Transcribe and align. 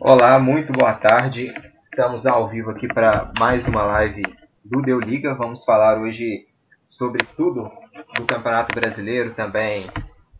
Olá, 0.00 0.36
muito 0.40 0.72
boa 0.72 0.92
tarde. 0.94 1.54
Estamos 1.78 2.26
ao 2.26 2.48
vivo 2.48 2.70
aqui 2.70 2.88
para 2.88 3.32
mais 3.38 3.68
uma 3.68 3.84
live 3.84 4.22
do 4.64 4.82
Deu 4.82 4.98
Liga. 4.98 5.32
Vamos 5.32 5.64
falar 5.64 6.00
hoje 6.00 6.48
sobre 6.84 7.24
tudo 7.36 7.70
do 8.16 8.26
Campeonato 8.26 8.74
Brasileiro, 8.74 9.32
também 9.32 9.88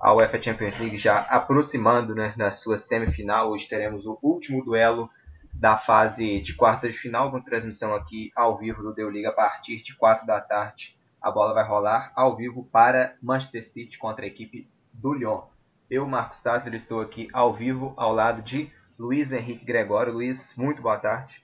a 0.01 0.13
UEFA 0.13 0.43
Champions 0.43 0.77
League 0.81 0.99
já 0.99 1.21
aproximando 1.21 2.13
né, 2.13 2.35
sua 2.53 2.77
semifinal. 2.77 3.53
Hoje 3.53 3.69
teremos 3.69 4.05
o 4.05 4.19
último 4.21 4.65
duelo 4.65 5.09
da 5.53 5.79
fase 5.79 6.41
de 6.41 6.55
quartas 6.55 6.95
de 6.95 6.99
final, 6.99 7.31
com 7.31 7.41
transmissão 7.41 7.95
aqui 7.95 8.33
ao 8.35 8.59
vivo 8.59 8.83
do 8.83 8.93
Deu 8.93 9.09
Liga 9.09 9.29
a 9.29 9.33
partir 9.33 9.81
de 9.83 9.95
4 9.97 10.27
da 10.27 10.41
tarde 10.41 11.01
a 11.23 11.31
bola 11.31 11.55
vai 11.55 11.65
rolar 11.65 12.13
ao 12.17 12.35
vivo 12.35 12.65
para 12.73 13.17
Manchester 13.23 13.65
City 13.65 13.97
contra 13.97 14.25
a 14.25 14.29
equipe 14.29 14.69
do 14.93 15.15
Lyon. 15.15 15.43
Eu, 15.89 16.07
Marcos 16.07 16.43
Távora, 16.43 16.75
estou 16.75 17.01
aqui 17.01 17.29
ao 17.33 17.53
vivo 17.53 17.95
ao 17.97 18.13
lado 18.13 18.43
de 18.43 18.73
Luiz 18.99 19.31
Henrique 19.31 19.65
Gregório. 19.65 20.13
Luiz, 20.13 20.55
muito 20.57 20.83
boa 20.83 20.99
tarde. 20.99 21.43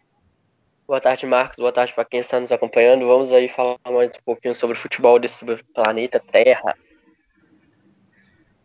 Boa 0.86 1.00
tarde, 1.00 1.26
Marcos. 1.26 1.58
Boa 1.58 1.70
tarde 1.70 1.92
para 1.92 2.04
quem 2.04 2.18
está 2.20 2.40
nos 2.40 2.50
acompanhando. 2.50 3.06
Vamos 3.06 3.30
aí 3.30 3.48
falar 3.48 3.76
mais 3.88 4.14
um 4.16 4.22
pouquinho 4.24 4.54
sobre 4.54 4.76
o 4.76 4.80
futebol 4.80 5.18
desse 5.18 5.44
planeta 5.74 6.18
Terra. 6.18 6.74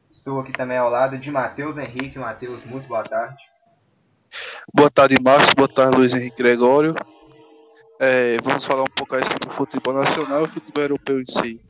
Estou 0.09 0.39
aqui 0.39 0.53
também 0.53 0.77
ao 0.77 0.89
lado 0.89 1.17
de 1.17 1.29
Matheus 1.29 1.77
Henrique. 1.77 2.17
Matheus, 2.17 2.63
muito 2.63 2.87
boa 2.87 3.03
tarde. 3.03 3.43
Boa 4.73 4.89
tarde, 4.89 5.17
Marcos. 5.21 5.53
Boa 5.53 5.67
tarde, 5.67 5.97
Luiz 5.97 6.13
Henrique 6.13 6.41
Gregório. 6.41 6.95
É, 7.99 8.37
vamos 8.41 8.65
falar 8.65 8.83
um 8.83 8.93
pouco 8.95 9.15
aí 9.15 9.23
sobre 9.23 9.47
o 9.47 9.51
futebol 9.51 9.93
nacional 9.93 10.41
e 10.41 10.43
o 10.43 10.47
futebol 10.47 10.83
europeu 10.83 11.21
em 11.21 11.25
si. 11.25 11.61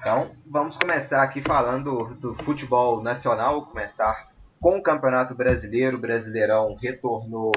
Então, 0.00 0.30
vamos 0.46 0.76
começar 0.76 1.22
aqui 1.22 1.40
falando 1.40 2.14
do 2.14 2.34
futebol 2.36 3.02
nacional, 3.02 3.66
começar 3.66 4.28
com 4.60 4.78
o 4.78 4.82
Campeonato 4.82 5.34
Brasileiro. 5.34 5.96
O 5.96 6.00
Brasileirão 6.00 6.74
retornou 6.74 7.52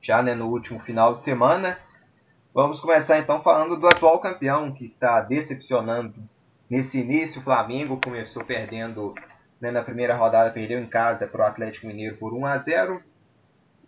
já 0.00 0.22
né, 0.22 0.34
no 0.34 0.48
último 0.48 0.80
final 0.80 1.16
de 1.16 1.22
semana. 1.22 1.78
Vamos 2.54 2.80
começar 2.80 3.18
então 3.18 3.42
falando 3.42 3.78
do 3.78 3.86
atual 3.86 4.20
campeão 4.20 4.72
que 4.72 4.84
está 4.84 5.20
decepcionando 5.22 6.14
nesse 6.68 7.00
início. 7.00 7.40
O 7.40 7.44
Flamengo 7.44 8.00
começou 8.02 8.44
perdendo 8.44 9.14
né, 9.60 9.70
na 9.70 9.82
primeira 9.82 10.14
rodada, 10.14 10.50
perdeu 10.50 10.80
em 10.80 10.86
casa 10.86 11.26
para 11.26 11.44
o 11.44 11.46
Atlético 11.46 11.86
Mineiro 11.86 12.16
por 12.16 12.34
1 12.34 12.46
a 12.46 12.58
0. 12.58 13.02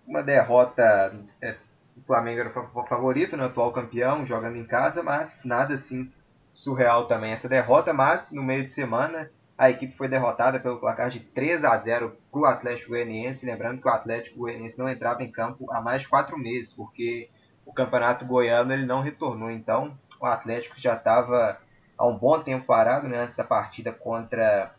Uma 0.07 0.23
derrota. 0.23 1.15
É, 1.43 1.57
o 1.97 2.03
Flamengo 2.07 2.41
era 2.41 2.49
o 2.49 2.87
favorito, 2.87 3.37
né, 3.37 3.45
atual 3.45 3.73
campeão, 3.73 4.27
jogando 4.27 4.57
em 4.57 4.65
casa, 4.65 5.03
mas 5.03 5.43
nada 5.45 5.75
assim 5.75 6.11
surreal 6.53 7.07
também 7.07 7.33
essa 7.33 7.49
derrota. 7.49 7.93
Mas 7.93 8.31
no 8.31 8.43
meio 8.43 8.65
de 8.65 8.71
semana 8.71 9.31
a 9.57 9.71
equipe 9.71 9.97
foi 9.97 10.09
derrotada 10.09 10.59
pelo 10.59 10.79
placar 10.79 11.09
de 11.09 11.21
3 11.21 11.65
a 11.65 11.77
0 11.77 12.17
para 12.31 12.41
o 12.41 12.47
Atlético 12.47 12.91
Goianiense. 12.91 13.47
Lembrando 13.47 13.81
que 13.81 13.89
o 13.89 13.91
Atlético 13.91 14.39
Goianiense 14.39 14.79
não 14.79 14.89
entrava 14.89 15.23
em 15.23 15.31
campo 15.31 15.71
há 15.73 15.81
mais 15.81 16.03
de 16.03 16.09
quatro 16.09 16.37
meses, 16.37 16.73
porque 16.73 17.31
o 17.65 17.73
Campeonato 17.73 18.25
Goiano 18.25 18.73
ele 18.73 18.85
não 18.85 19.01
retornou. 19.01 19.51
Então, 19.51 19.97
o 20.21 20.27
Atlético 20.27 20.75
já 20.79 20.95
estava 20.95 21.59
há 21.97 22.07
um 22.07 22.19
bom 22.19 22.41
tempo 22.41 22.67
parado, 22.67 23.07
né, 23.07 23.19
antes 23.19 23.37
da 23.37 23.45
partida 23.45 23.93
contra 23.93 24.75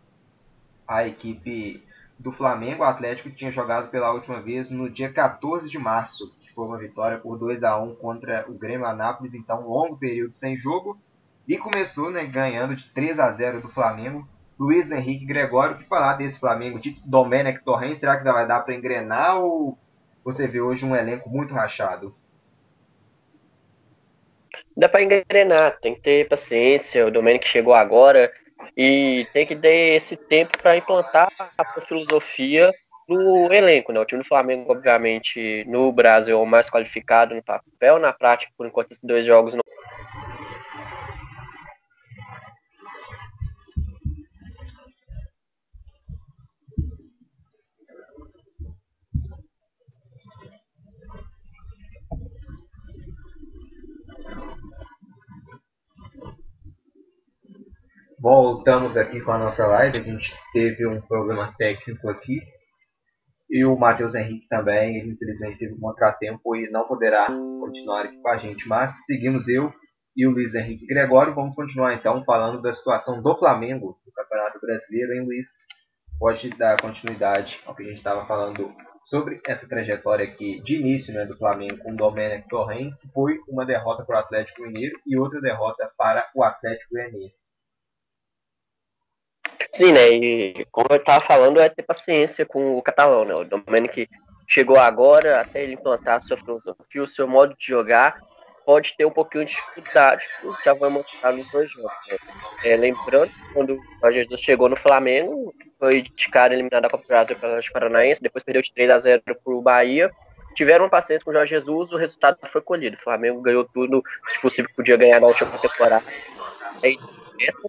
a 0.88 1.08
equipe 1.08 1.84
do 2.20 2.32
Flamengo. 2.32 2.84
O 2.84 2.86
Atlético 2.86 3.32
tinha 3.32 3.52
jogado 3.52 3.90
pela 3.90 4.12
última 4.12 4.42
vez 4.42 4.70
no 4.70 4.90
dia 4.90 5.12
14 5.12 5.70
de 5.70 5.80
março, 5.80 6.34
foi 6.56 6.66
uma 6.66 6.78
vitória 6.78 7.18
por 7.18 7.38
2 7.38 7.64
a 7.64 7.78
1 7.78 7.96
contra 7.96 8.46
o 8.50 8.54
Grêmio 8.54 8.86
Anápolis. 8.86 9.34
Então, 9.34 9.62
um 9.64 9.70
longo 9.70 9.98
período 9.98 10.34
sem 10.34 10.56
jogo. 10.56 10.98
E 11.48 11.58
começou 11.58 12.10
né, 12.10 12.26
ganhando 12.26 12.76
de 12.76 12.86
3 12.86 13.20
a 13.20 13.32
0 13.32 13.62
do 13.62 13.70
Flamengo 13.70 14.28
Luiz 14.58 14.90
Henrique 14.90 15.26
Gregório, 15.26 15.78
que 15.78 15.84
falar 15.84 16.14
desse 16.14 16.40
Flamengo 16.40 16.80
de 16.80 16.98
Domenech 17.06 17.64
Torren? 17.64 17.94
Será 17.94 18.18
que 18.18 18.24
vai 18.24 18.48
dar 18.48 18.62
para 18.62 18.74
engrenar 18.74 19.40
ou 19.42 19.78
você 20.24 20.48
vê 20.48 20.62
hoje 20.62 20.86
um 20.86 20.96
elenco 20.96 21.30
muito 21.30 21.54
rachado? 21.54 22.16
Dá 24.76 24.90
para 24.90 25.04
engrenar, 25.04 25.78
tem 25.80 25.94
que 25.94 26.02
ter 26.02 26.28
paciência. 26.28 27.06
O 27.06 27.12
Domenech 27.12 27.48
chegou 27.48 27.74
agora 27.74 28.32
e 28.76 29.28
tem 29.34 29.46
que 29.46 29.56
ter 29.56 29.96
esse 29.96 30.16
tempo 30.16 30.58
para 30.58 30.78
implantar 30.78 31.30
a 31.58 31.66
sua 31.66 31.82
filosofia 31.82 32.74
no 33.08 33.52
elenco. 33.54 33.92
Né? 33.92 34.00
O 34.00 34.06
time 34.06 34.22
do 34.22 34.28
Flamengo, 34.28 34.72
obviamente, 34.72 35.64
no 35.68 35.92
Brasil 35.92 36.38
é 36.38 36.42
o 36.42 36.46
mais 36.46 36.70
qualificado 36.70 37.36
no 37.36 37.44
papel, 37.44 38.00
na 38.00 38.14
prática, 38.14 38.52
por 38.58 38.68
enquanto, 38.68 38.92
esses 38.92 39.04
dois 39.04 39.26
jogos 39.26 39.54
não 39.54 39.66
Voltamos 58.26 58.98
aqui 58.98 59.22
com 59.22 59.32
a 59.32 59.38
nossa 59.38 59.68
live. 59.68 60.00
A 60.00 60.02
gente 60.02 60.36
teve 60.52 60.88
um 60.88 61.00
problema 61.00 61.54
técnico 61.60 62.10
aqui. 62.10 62.42
E 63.50 63.64
o 63.64 63.78
Matheus 63.78 64.16
Henrique 64.16 64.48
também, 64.48 64.98
ele 64.98 65.12
infelizmente 65.12 65.60
teve 65.60 65.74
um 65.74 65.80
contratempo 65.80 66.56
e 66.56 66.70
não 66.72 66.88
poderá 66.88 67.28
continuar 67.28 68.06
aqui 68.06 68.18
com 68.18 68.30
a 68.30 68.38
gente. 68.38 68.68
Mas 68.68 69.06
seguimos 69.06 69.48
eu 69.48 69.72
e 70.16 70.26
o 70.26 70.32
Luiz 70.32 70.56
Henrique 70.56 70.88
Gregório. 70.88 71.36
Vamos 71.36 71.56
continuar 71.56 71.94
então 71.94 72.24
falando 72.24 72.62
da 72.62 72.74
situação 72.74 73.22
do 73.22 73.38
Flamengo 73.38 74.00
no 74.06 74.12
Campeonato 74.12 74.60
Brasileiro. 74.60 75.14
Hein, 75.14 75.26
Luiz? 75.26 75.48
Pode 76.18 76.50
dar 76.52 76.80
continuidade 76.82 77.60
ao 77.66 77.76
que 77.76 77.84
a 77.84 77.86
gente 77.86 77.98
estava 77.98 78.26
falando 78.26 78.74
sobre 79.04 79.40
essa 79.46 79.68
trajetória 79.68 80.26
aqui 80.26 80.62
de 80.62 80.78
início 80.78 81.14
né, 81.14 81.26
do 81.26 81.38
Flamengo 81.38 81.78
com 81.78 81.92
o 81.92 81.96
Domenech 81.96 82.48
Torren, 82.48 82.92
que 83.00 83.08
foi 83.10 83.38
uma 83.48 83.66
derrota 83.66 84.04
para 84.04 84.18
o 84.18 84.20
Atlético 84.20 84.64
Mineiro 84.64 85.00
e 85.06 85.18
outra 85.18 85.40
derrota 85.40 85.92
para 85.96 86.28
o 86.34 86.44
Atlético 86.44 86.96
Goianiense. 86.96 87.65
Sim, 89.72 89.92
né? 89.92 90.10
E 90.10 90.66
como 90.72 90.88
eu 90.90 90.98
estava 90.98 91.24
falando, 91.24 91.60
é 91.60 91.70
ter 91.70 91.84
paciência 91.84 92.46
com 92.46 92.78
o 92.78 92.82
catalão, 92.82 93.26
né? 93.26 93.36
O 93.36 93.44
Domenic 93.44 94.08
chegou 94.48 94.78
agora, 94.78 95.42
até 95.42 95.64
ele 95.64 95.74
implantar 95.74 96.16
a 96.16 96.20
sua 96.20 96.38
filosofia, 96.38 97.04
o 97.04 97.08
seu 97.08 97.28
modo 97.28 97.56
de 97.58 97.66
jogar, 97.66 98.16
pode 98.66 98.96
ter 98.98 99.06
um 99.06 99.12
pouquinho 99.12 99.46
de 99.46 99.54
dificuldade, 99.54 100.26
já 100.64 100.74
vai 100.74 100.90
mostrar 100.90 101.32
nos 101.32 101.50
dois 101.52 101.72
jogos. 101.72 101.92
Né? 102.10 102.18
É, 102.64 102.76
lembrando, 102.76 103.32
quando 103.54 103.80
o 104.02 104.12
Jesus 104.12 104.42
chegou 104.42 104.68
no 104.68 104.76
Flamengo, 104.76 105.54
foi 105.80 106.02
de 106.02 106.30
cara 106.30 106.54
eliminado 106.54 106.84
da 106.84 106.90
Copa 106.90 107.04
do 107.04 107.08
Brasil 107.08 107.36
pela 107.38 107.60
Paranaense, 107.72 108.22
depois 108.22 108.44
perdeu 108.44 108.62
de 108.62 108.74
3 108.74 108.90
a 108.90 108.98
0 108.98 109.22
para 109.24 109.54
o 109.54 109.62
Bahia. 109.62 110.12
Tiveram 110.56 110.90
paciência 110.90 111.24
com 111.24 111.32
o 111.32 111.34
Jorge 111.34 111.50
Jesus, 111.50 111.92
o 111.92 111.98
resultado 111.98 112.38
foi 112.46 112.62
colhido. 112.62 112.96
O 112.96 113.00
Flamengo 113.00 113.42
ganhou 113.42 113.66
tudo 113.66 114.02
de 114.32 114.40
possível 114.40 114.70
que 114.70 114.76
podia 114.76 114.96
ganhar 114.96 115.20
na 115.20 115.28
última 115.28 115.58
temporada. 115.60 116.06
É 116.82 116.90
isso, 116.90 117.60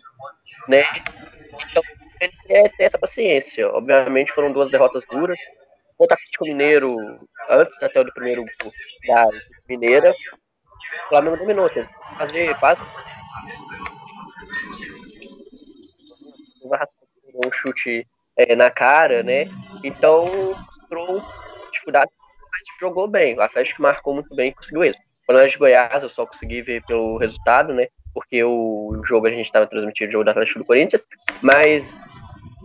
né? 0.69 0.85
Então, 1.70 1.82
ele 2.20 2.32
quer 2.47 2.76
ter 2.76 2.85
essa 2.85 2.99
paciência. 2.99 3.69
Obviamente 3.70 4.32
foram 4.32 4.53
duas 4.53 4.70
derrotas 4.70 5.05
duras. 5.06 5.38
O 5.99 6.05
Atlético 6.05 6.44
Mineiro, 6.44 6.97
antes 7.49 7.82
até 7.82 8.05
do 8.05 8.12
primeiro 8.12 8.43
da 9.06 9.25
Mineira, 9.69 10.14
o 11.06 11.08
Flamengo 11.08 11.38
dominou, 11.38 11.70
teve 11.70 11.88
que 11.88 12.19
fazer 12.19 12.58
quase 12.58 12.85
um 17.35 17.53
chute 17.53 18.06
é, 18.37 18.55
na 18.55 18.70
cara, 18.70 19.23
né? 19.23 19.47
Então 19.82 20.55
mostrou 20.64 21.23
dificuldade, 21.70 22.11
mas 22.52 22.64
jogou 22.79 23.09
bem. 23.09 23.37
O 23.37 23.43
Atlético 23.43 23.82
marcou 23.82 24.14
muito 24.14 24.35
bem 24.35 24.50
e 24.50 24.55
conseguiu 24.55 24.85
isso. 24.85 25.00
Quando 25.26 25.47
de 25.47 25.59
Goiás, 25.59 26.02
eu 26.02 26.09
só 26.09 26.26
consegui 26.26 26.62
ver 26.62 26.85
pelo 26.85 27.17
resultado, 27.19 27.75
né? 27.75 27.88
Porque 28.17 28.43
o 28.43 29.03
jogo 29.05 29.27
a 29.27 29.31
gente 29.31 29.45
estava 29.45 29.67
transmitindo 29.67 30.09
o 30.09 30.13
jogo 30.13 30.25
da 30.25 30.31
Atlético 30.31 30.61
do 30.61 30.65
Corinthians, 30.65 31.07
mas 31.43 32.01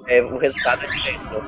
é, 0.07 0.21
o 0.21 0.37
resultado 0.37 0.85
é 0.85 0.87
diferente. 0.87 1.25
Não? 1.25 1.41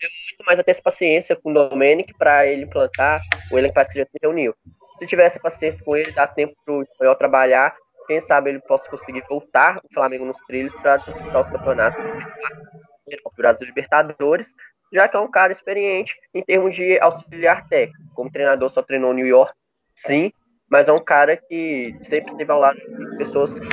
É 0.00 0.06
muito 0.06 0.44
mais 0.46 0.58
até 0.60 0.72
essa 0.72 0.82
paciência 0.82 1.34
com 1.36 1.50
o 1.50 1.54
Domenic 1.54 2.12
para 2.18 2.46
ele 2.46 2.64
implantar 2.64 3.22
o 3.50 3.56
elenco 3.56 3.80
que 3.80 3.98
já 3.98 4.04
se 4.04 4.18
reuniu. 4.22 4.54
Se 4.98 5.06
tivesse 5.06 5.40
paciência 5.40 5.82
com 5.82 5.96
ele, 5.96 6.12
dá 6.12 6.26
tempo 6.26 6.54
para 6.66 6.74
o 6.74 6.82
espanhol 6.82 7.16
trabalhar, 7.16 7.74
quem 8.06 8.20
sabe 8.20 8.50
ele 8.50 8.60
possa 8.60 8.90
conseguir 8.90 9.22
voltar 9.26 9.80
o 9.82 9.94
Flamengo 9.94 10.26
nos 10.26 10.40
trilhos 10.42 10.74
para 10.74 10.98
disputar 10.98 11.40
os 11.40 11.50
campeonatos 11.50 12.04
do 12.04 13.32
Brasil 13.34 13.66
Libertadores, 13.66 14.54
já 14.92 15.08
que 15.08 15.16
é 15.16 15.20
um 15.20 15.30
cara 15.30 15.50
experiente 15.50 16.14
em 16.34 16.42
termos 16.42 16.74
de 16.74 16.98
auxiliar 17.00 17.66
técnico. 17.68 18.12
Como 18.14 18.30
treinador 18.30 18.68
só 18.68 18.82
treinou 18.82 19.14
New 19.14 19.26
York, 19.26 19.54
sim, 19.94 20.30
mas 20.70 20.88
é 20.88 20.92
um 20.92 21.02
cara 21.02 21.36
que 21.36 21.96
sempre 22.00 22.30
esteve 22.30 22.50
ao 22.50 22.60
lado 22.60 22.78
de 22.78 23.16
pessoas 23.16 23.58
que 23.58 23.68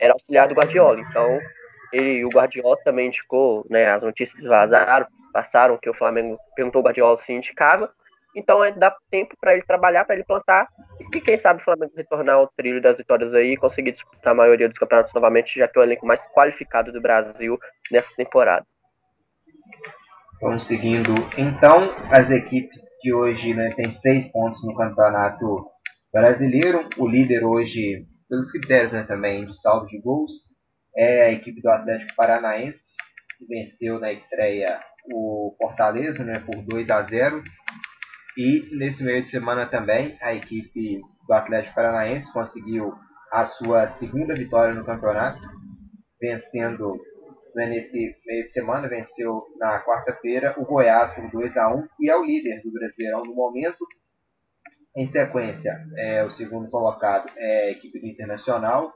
era 0.00 0.12
auxiliar 0.12 0.48
do 0.48 0.54
Guardiola. 0.54 1.00
Então, 1.00 1.38
ele 1.92 2.24
o 2.24 2.28
Guardiola 2.28 2.76
também 2.84 3.08
indicou, 3.08 3.66
né, 3.70 3.86
as 3.90 4.02
notícias 4.02 4.44
vazaram, 4.44 5.06
passaram 5.32 5.78
que 5.78 5.88
o 5.88 5.94
Flamengo 5.94 6.38
perguntou 6.54 6.80
o 6.80 6.84
Guardiola 6.84 7.16
se 7.16 7.32
indicava. 7.32 7.90
Então, 8.34 8.62
é, 8.62 8.70
dá 8.70 8.94
tempo 9.10 9.34
para 9.40 9.54
ele 9.54 9.62
trabalhar, 9.62 10.04
para 10.04 10.14
ele 10.14 10.24
plantar 10.24 10.68
e 11.00 11.20
quem 11.20 11.36
sabe 11.36 11.60
o 11.60 11.64
Flamengo 11.64 11.92
retornar 11.96 12.36
ao 12.36 12.48
trilho 12.48 12.82
das 12.82 12.98
vitórias 12.98 13.34
aí 13.34 13.52
e 13.52 13.56
conseguir 13.56 13.92
disputar 13.92 14.32
a 14.32 14.36
maioria 14.36 14.68
dos 14.68 14.78
campeonatos 14.78 15.14
novamente, 15.14 15.58
já 15.58 15.68
que 15.68 15.78
é 15.78 15.80
o 15.80 15.84
elenco 15.84 16.06
mais 16.06 16.26
qualificado 16.28 16.92
do 16.92 17.00
Brasil 17.00 17.58
nessa 17.90 18.14
temporada. 18.14 18.66
Vamos 20.40 20.64
seguindo. 20.64 21.14
Então, 21.38 21.90
as 22.10 22.30
equipes 22.30 22.78
que 23.00 23.12
hoje 23.12 23.54
né, 23.54 23.72
têm 23.74 23.90
seis 23.90 24.30
pontos 24.30 24.62
no 24.64 24.74
campeonato 24.74 25.66
brasileiro. 26.12 26.86
O 26.98 27.08
líder 27.08 27.42
hoje, 27.42 28.06
pelos 28.28 28.50
critérios 28.50 28.92
né, 28.92 29.02
também 29.04 29.46
de 29.46 29.58
saldo 29.58 29.86
de 29.86 29.98
gols, 29.98 30.54
é 30.94 31.22
a 31.22 31.32
equipe 31.32 31.62
do 31.62 31.70
Atlético 31.70 32.14
Paranaense, 32.14 32.94
que 33.38 33.46
venceu 33.46 33.98
na 33.98 34.12
estreia 34.12 34.78
o 35.10 35.56
Fortaleza 35.58 36.22
né, 36.22 36.38
por 36.40 36.62
2 36.66 36.90
a 36.90 37.02
0. 37.02 37.42
E 38.36 38.76
nesse 38.76 39.02
meio 39.04 39.22
de 39.22 39.30
semana 39.30 39.64
também, 39.64 40.18
a 40.20 40.34
equipe 40.34 41.00
do 41.26 41.32
Atlético 41.32 41.74
Paranaense 41.74 42.30
conseguiu 42.30 42.92
a 43.32 43.46
sua 43.46 43.88
segunda 43.88 44.34
vitória 44.34 44.74
no 44.74 44.84
campeonato, 44.84 45.40
vencendo 46.20 46.94
né, 47.56 47.66
nesse 47.66 48.14
meio 48.26 48.44
de 48.44 48.52
semana, 48.52 48.86
venceu 48.86 49.42
na 49.58 49.82
quarta-feira 49.82 50.54
o 50.58 50.66
Goiás 50.66 51.14
por 51.14 51.30
2 51.30 51.56
a 51.56 51.74
1 51.74 51.88
e 52.00 52.10
é 52.10 52.14
o 52.14 52.22
líder 52.22 52.60
do 52.62 52.70
Brasileirão 52.70 53.24
no 53.24 53.34
momento. 53.34 53.78
Em 54.94 55.06
sequência, 55.06 55.72
é, 55.96 56.22
o 56.22 56.30
segundo 56.30 56.70
colocado 56.70 57.30
é 57.36 57.68
a 57.68 57.70
equipe 57.70 57.98
do 57.98 58.06
Internacional, 58.06 58.92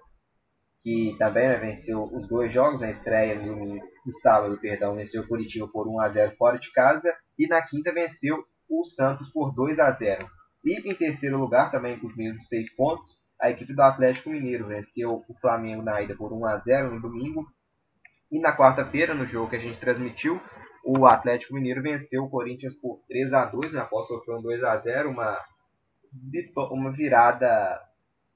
que 0.83 1.17
também 1.19 1.49
né, 1.49 1.57
venceu 1.57 2.05
os 2.05 2.29
dois 2.29 2.53
jogos, 2.53 2.83
na 2.83 2.91
estreia 2.91 3.35
no, 3.37 3.77
no 3.77 4.15
sábado, 4.21 4.59
perdão, 4.61 4.95
venceu 4.95 5.23
o 5.23 5.27
Curitiba 5.27 5.67
por 5.67 5.89
1 5.89 6.01
a 6.01 6.09
0 6.11 6.37
fora 6.37 6.59
de 6.59 6.71
casa 6.73 7.15
e 7.39 7.47
na 7.47 7.63
quinta 7.63 7.93
venceu 7.93 8.45
o 8.69 8.85
Santos 8.85 9.31
por 9.31 9.55
2 9.55 9.79
a 9.79 9.91
0. 9.91 10.27
E 10.63 10.91
em 10.91 10.95
terceiro 10.95 11.39
lugar, 11.39 11.71
também 11.71 11.99
com 11.99 12.07
os 12.07 12.17
mesmos 12.17 12.47
seis 12.47 12.75
pontos, 12.77 13.23
a 13.41 13.51
equipe 13.51 13.75
do 13.75 13.81
Atlético 13.81 14.29
Mineiro 14.29 14.67
venceu 14.67 15.25
o 15.27 15.35
Flamengo 15.41 15.83
na 15.83 16.03
ida 16.03 16.15
por 16.15 16.31
1 16.31 16.47
a 16.47 16.59
0 16.59 16.95
no 16.95 17.01
domingo. 17.01 17.47
E 18.31 18.39
na 18.39 18.57
quarta-feira, 18.57 19.15
no 19.15 19.27
jogo 19.27 19.51
que 19.51 19.57
a 19.57 19.61
gente 19.61 19.79
transmitiu, 19.79 20.41
o 20.85 21.07
Atlético 21.07 21.55
Mineiro 21.55 21.83
venceu 21.83 22.25
o 22.25 22.31
Corinthians 22.31 22.75
por 22.75 23.03
3 23.09 23.33
a 23.33 23.45
2 23.45 23.73
né? 23.73 23.81
após 23.81 24.07
sofrer 24.07 24.37
um 24.37 24.43
2 24.43 24.63
a 24.63 24.77
0 24.77 25.11
uma, 25.11 25.39
uma 26.71 26.93
virada 26.93 27.81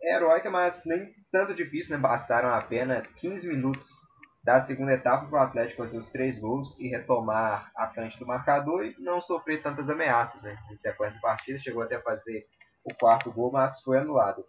heróica, 0.02 0.50
mas 0.50 0.84
nem 0.84 1.12
tanto 1.32 1.54
difícil, 1.54 1.96
né? 1.96 2.02
Bastaram 2.02 2.50
apenas 2.50 3.12
15 3.12 3.48
minutos 3.48 3.88
da 4.42 4.60
segunda 4.60 4.92
etapa 4.92 5.26
para 5.26 5.40
o 5.40 5.42
Atlético 5.42 5.82
fazer 5.82 5.96
os 5.96 6.10
três 6.10 6.38
gols 6.38 6.78
e 6.78 6.88
retomar 6.88 7.72
a 7.74 7.88
frente 7.88 8.18
do 8.18 8.26
marcador 8.26 8.84
e 8.84 8.94
não 8.98 9.20
sofrer 9.20 9.62
tantas 9.62 9.88
ameaças, 9.88 10.42
né? 10.42 10.56
Em 10.70 10.76
sequência 10.76 11.16
de 11.16 11.22
partida, 11.22 11.58
chegou 11.58 11.82
até 11.82 11.96
a 11.96 12.02
fazer 12.02 12.46
o 12.84 12.94
quarto 12.94 13.32
gol, 13.32 13.50
mas 13.50 13.80
foi 13.80 13.98
anulado. 13.98 14.44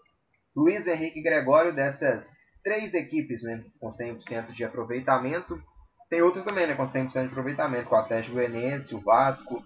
Luiz 0.53 0.86
Henrique 0.86 1.21
Gregório, 1.21 1.74
dessas 1.74 2.44
três 2.65 2.95
equipes 2.95 3.44
né, 3.44 3.63
com 3.79 3.88
100% 3.88 4.51
de 4.51 4.63
aproveitamento, 4.63 5.62
tem 6.09 6.23
outros 6.23 6.44
também 6.44 6.65
né, 6.65 6.73
com 6.73 6.83
100% 6.83 7.12
de 7.12 7.27
aproveitamento, 7.27 7.88
com 7.88 7.95
o 7.95 8.00
Atlético 8.00 8.33
Goianiense, 8.33 8.95
o 8.95 9.00
Vasco, 9.00 9.63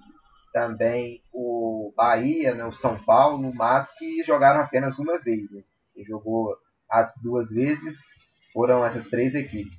também 0.52 1.24
o 1.32 1.94
Bahia, 1.96 2.54
né, 2.54 2.66
o 2.66 2.74
São 2.74 3.02
Paulo, 3.02 3.54
mas 3.56 3.90
que 3.98 4.22
jogaram 4.24 4.60
apenas 4.60 5.00
uma 5.00 5.18
vez. 5.18 5.50
Né? 5.50 5.64
Quem 5.94 6.04
jogou 6.04 6.58
as 6.92 7.14
duas 7.24 7.50
vezes 7.50 8.00
foram 8.52 8.86
essas 8.86 9.08
três 9.08 9.34
equipes. 9.34 9.78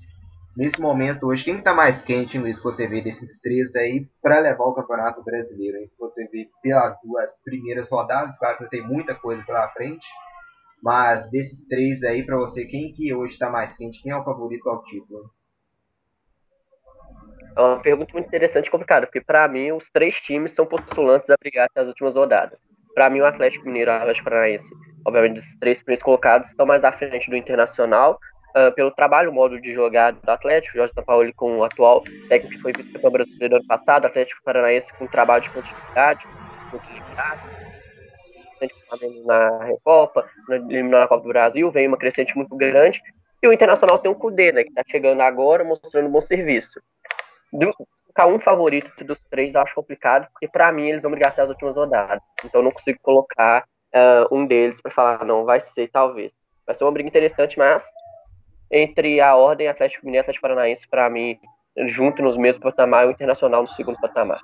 Nesse 0.56 0.80
momento 0.80 1.26
hoje, 1.26 1.44
quem 1.44 1.56
está 1.56 1.74
mais 1.74 2.00
quente, 2.00 2.38
Luiz, 2.38 2.56
que 2.56 2.64
você 2.64 2.86
vê 2.86 3.02
desses 3.02 3.38
três 3.40 3.76
aí 3.76 4.08
para 4.22 4.40
levar 4.40 4.64
o 4.64 4.74
Campeonato 4.74 5.22
Brasileiro? 5.22 5.76
Hein? 5.76 5.90
Você 5.98 6.26
vê 6.28 6.48
pelas 6.62 6.96
duas 7.04 7.42
primeiras 7.42 7.90
rodadas, 7.90 8.38
claro 8.38 8.58
que 8.58 8.70
tem 8.70 8.86
muita 8.86 9.14
coisa 9.14 9.42
pela 9.44 9.68
frente, 9.68 10.06
mas 10.82 11.30
desses 11.30 11.66
três 11.66 12.02
aí, 12.02 12.24
para 12.24 12.36
você, 12.36 12.64
quem 12.64 12.92
que 12.92 13.14
hoje 13.14 13.34
está 13.34 13.50
mais 13.50 13.76
quente? 13.76 14.02
Quem 14.02 14.12
é 14.12 14.16
o 14.16 14.24
favorito 14.24 14.68
ao 14.68 14.82
título? 14.82 15.30
É 17.56 17.60
uma 17.60 17.80
pergunta 17.80 18.12
muito 18.12 18.26
interessante 18.26 18.68
e 18.68 18.70
complicada, 18.70 19.06
porque 19.06 19.20
para 19.20 19.46
mim 19.48 19.72
os 19.72 19.90
três 19.90 20.20
times 20.20 20.52
são 20.52 20.64
postulantes 20.64 21.28
a 21.30 21.36
brigar 21.38 21.66
até 21.66 21.80
as 21.80 21.88
últimas 21.88 22.16
rodadas. 22.16 22.60
Para 22.94 23.10
mim, 23.10 23.20
o 23.20 23.26
Atlético 23.26 23.66
Mineiro 23.66 23.90
e 23.90 23.94
o 23.94 23.96
Atlético 23.96 24.24
Paranaense, 24.24 24.74
obviamente, 25.04 25.38
os 25.38 25.56
três 25.56 25.82
primeiros 25.82 26.02
colocados, 26.02 26.48
estão 26.48 26.66
mais 26.66 26.84
à 26.84 26.90
frente 26.90 27.28
do 27.28 27.36
Internacional, 27.36 28.18
uh, 28.56 28.72
pelo 28.74 28.90
trabalho, 28.90 29.30
o 29.30 29.34
modo 29.34 29.60
de 29.60 29.72
jogar 29.72 30.12
do 30.12 30.30
Atlético. 30.30 30.78
Jorge 30.78 30.94
Tampaoli, 30.94 31.32
com 31.32 31.58
o 31.58 31.64
atual 31.64 32.02
técnico 32.28 32.56
que 32.56 32.62
foi 32.62 32.72
vice-campeão 32.72 33.12
brasileiro 33.12 33.56
ano 33.56 33.66
passado, 33.66 34.06
Atlético 34.06 34.42
Paranaense 34.42 34.96
com 34.96 35.06
trabalho 35.06 35.42
de 35.42 35.50
continuidade, 35.50 36.26
muito 36.72 36.86
limitado 36.88 37.59
na 39.24 39.64
Recopa, 39.64 40.28
eliminou 40.48 41.00
na 41.00 41.08
Copa 41.08 41.22
do 41.22 41.28
Brasil, 41.28 41.70
vem 41.70 41.88
uma 41.88 41.98
crescente 41.98 42.36
muito 42.36 42.54
grande. 42.56 43.00
E 43.42 43.48
o 43.48 43.52
Internacional 43.52 43.98
tem 43.98 44.10
um 44.10 44.14
Cudê, 44.14 44.52
né, 44.52 44.64
que 44.64 44.70
está 44.70 44.82
chegando 44.86 45.20
agora, 45.22 45.64
mostrando 45.64 46.08
um 46.08 46.12
bom 46.12 46.20
serviço 46.20 46.80
do, 47.52 47.74
ficar 48.06 48.26
um 48.26 48.38
favorito 48.38 49.04
dos 49.04 49.24
três 49.24 49.54
eu 49.54 49.60
acho 49.60 49.74
complicado, 49.74 50.28
porque 50.32 50.48
para 50.48 50.70
mim 50.72 50.88
eles 50.88 51.02
vão 51.02 51.10
brigar 51.10 51.30
até 51.30 51.42
as 51.42 51.48
últimas 51.48 51.76
rodadas. 51.76 52.22
Então 52.44 52.60
eu 52.60 52.64
não 52.64 52.70
consigo 52.70 52.98
colocar 53.02 53.64
uh, 53.94 54.34
um 54.34 54.46
deles 54.46 54.80
para 54.80 54.90
falar, 54.90 55.24
não, 55.24 55.44
vai 55.44 55.60
ser 55.60 55.88
talvez. 55.88 56.32
Vai 56.66 56.74
ser 56.74 56.84
uma 56.84 56.92
briga 56.92 57.08
interessante, 57.08 57.58
mas 57.58 57.86
entre 58.70 59.20
a 59.20 59.34
Ordem 59.34 59.68
Atlético 59.68 60.06
Mineiro 60.06 60.22
e 60.22 60.24
Atlético 60.24 60.42
Paranaense, 60.42 60.88
para 60.88 61.10
mim, 61.10 61.38
junto 61.86 62.22
nos 62.22 62.36
mesmos 62.36 62.62
patamar, 62.62 63.06
o 63.06 63.10
Internacional 63.10 63.62
no 63.62 63.68
segundo 63.68 64.00
patamar. 64.00 64.40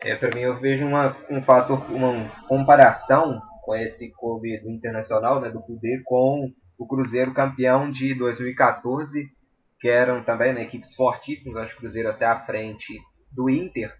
É, 0.00 0.14
para 0.14 0.34
mim 0.34 0.40
eu 0.40 0.58
vejo 0.60 0.86
uma, 0.86 1.16
um 1.28 1.42
fator, 1.42 1.90
uma 1.90 2.30
comparação 2.46 3.40
com 3.62 3.74
esse 3.74 4.10
clube 4.12 4.54
Internacional, 4.64 5.40
né, 5.40 5.50
do 5.50 5.60
poder, 5.60 6.02
com 6.04 6.52
o 6.78 6.86
Cruzeiro 6.86 7.34
campeão 7.34 7.90
de 7.90 8.14
2014 8.14 9.36
que 9.80 9.88
eram 9.88 10.22
também 10.22 10.52
né, 10.52 10.62
equipes 10.62 10.94
fortíssimas, 10.94 11.56
acho 11.56 11.72
que 11.72 11.78
o 11.78 11.80
Cruzeiro 11.82 12.08
até 12.08 12.26
à 12.26 12.38
frente 12.38 12.98
do 13.30 13.48
Inter, 13.48 13.94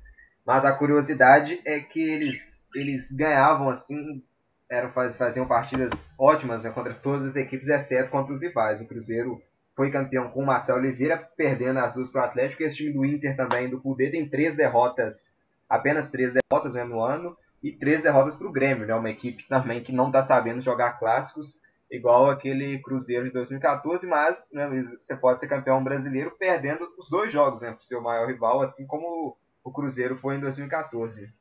mas 0.45 0.65
a 0.65 0.73
curiosidade 0.73 1.61
é 1.65 1.81
que 1.81 2.01
eles, 2.01 2.67
eles 2.75 3.13
ganhavam 3.13 3.69
assim, 3.69 4.23
eram, 4.71 4.91
faziam 4.91 5.47
partidas 5.47 6.15
ótimas 6.19 6.65
né, 6.65 6.71
contra 6.71 6.95
todas 6.95 7.29
as 7.29 7.37
equipes, 7.37 7.69
exceto 7.69 8.11
contra 8.11 8.33
os 8.33 8.43
rivais. 8.43 8.81
O 8.81 8.87
Cruzeiro 8.87 9.41
foi 9.77 9.91
campeão 9.91 10.31
com 10.31 10.43
o 10.43 10.47
Marcelo 10.47 10.79
Oliveira, 10.79 11.17
perdendo 11.37 11.79
as 11.79 11.95
duas 11.95 12.09
para 12.09 12.23
o 12.23 12.25
Atlético, 12.25 12.63
e 12.63 12.67
esse 12.67 12.77
time 12.77 12.93
do 12.93 13.05
Inter 13.05 13.37
também, 13.37 13.69
do 13.69 13.81
Cudê, 13.81 14.11
tem 14.11 14.29
três 14.29 14.57
derrotas, 14.57 15.37
apenas 15.69 16.11
três 16.11 16.33
derrotas 16.33 16.75
né, 16.75 16.85
no 16.85 17.03
ano, 17.03 17.37
e 17.63 17.73
três 17.73 18.03
derrotas 18.03 18.37
para 18.37 18.47
o 18.47 18.53
Grêmio, 18.53 18.87
né, 18.87 18.95
uma 18.95 19.11
equipe 19.11 19.47
também 19.49 19.83
que 19.83 19.93
não 19.93 20.07
está 20.07 20.23
sabendo 20.23 20.61
jogar 20.61 20.99
clássicos, 20.99 21.61
igual 21.91 22.31
aquele 22.31 22.79
Cruzeiro 22.81 23.25
de 23.25 23.33
2014, 23.33 24.07
mas 24.07 24.51
né, 24.53 24.69
você 24.99 25.17
pode 25.17 25.41
ser 25.41 25.49
campeão 25.49 25.83
brasileiro 25.83 26.37
perdendo 26.39 26.89
os 26.99 27.09
dois 27.09 27.33
jogos 27.33 27.63
né, 27.63 27.71
para 27.71 27.81
o 27.81 27.85
seu 27.85 28.01
maior 28.01 28.29
rival, 28.29 28.61
assim 28.61 28.87
como 28.87 29.37
o 29.65 29.73
Cruzeiro 29.73 30.17
foi 30.17 30.37
em 30.37 30.41
2014. 30.41 31.33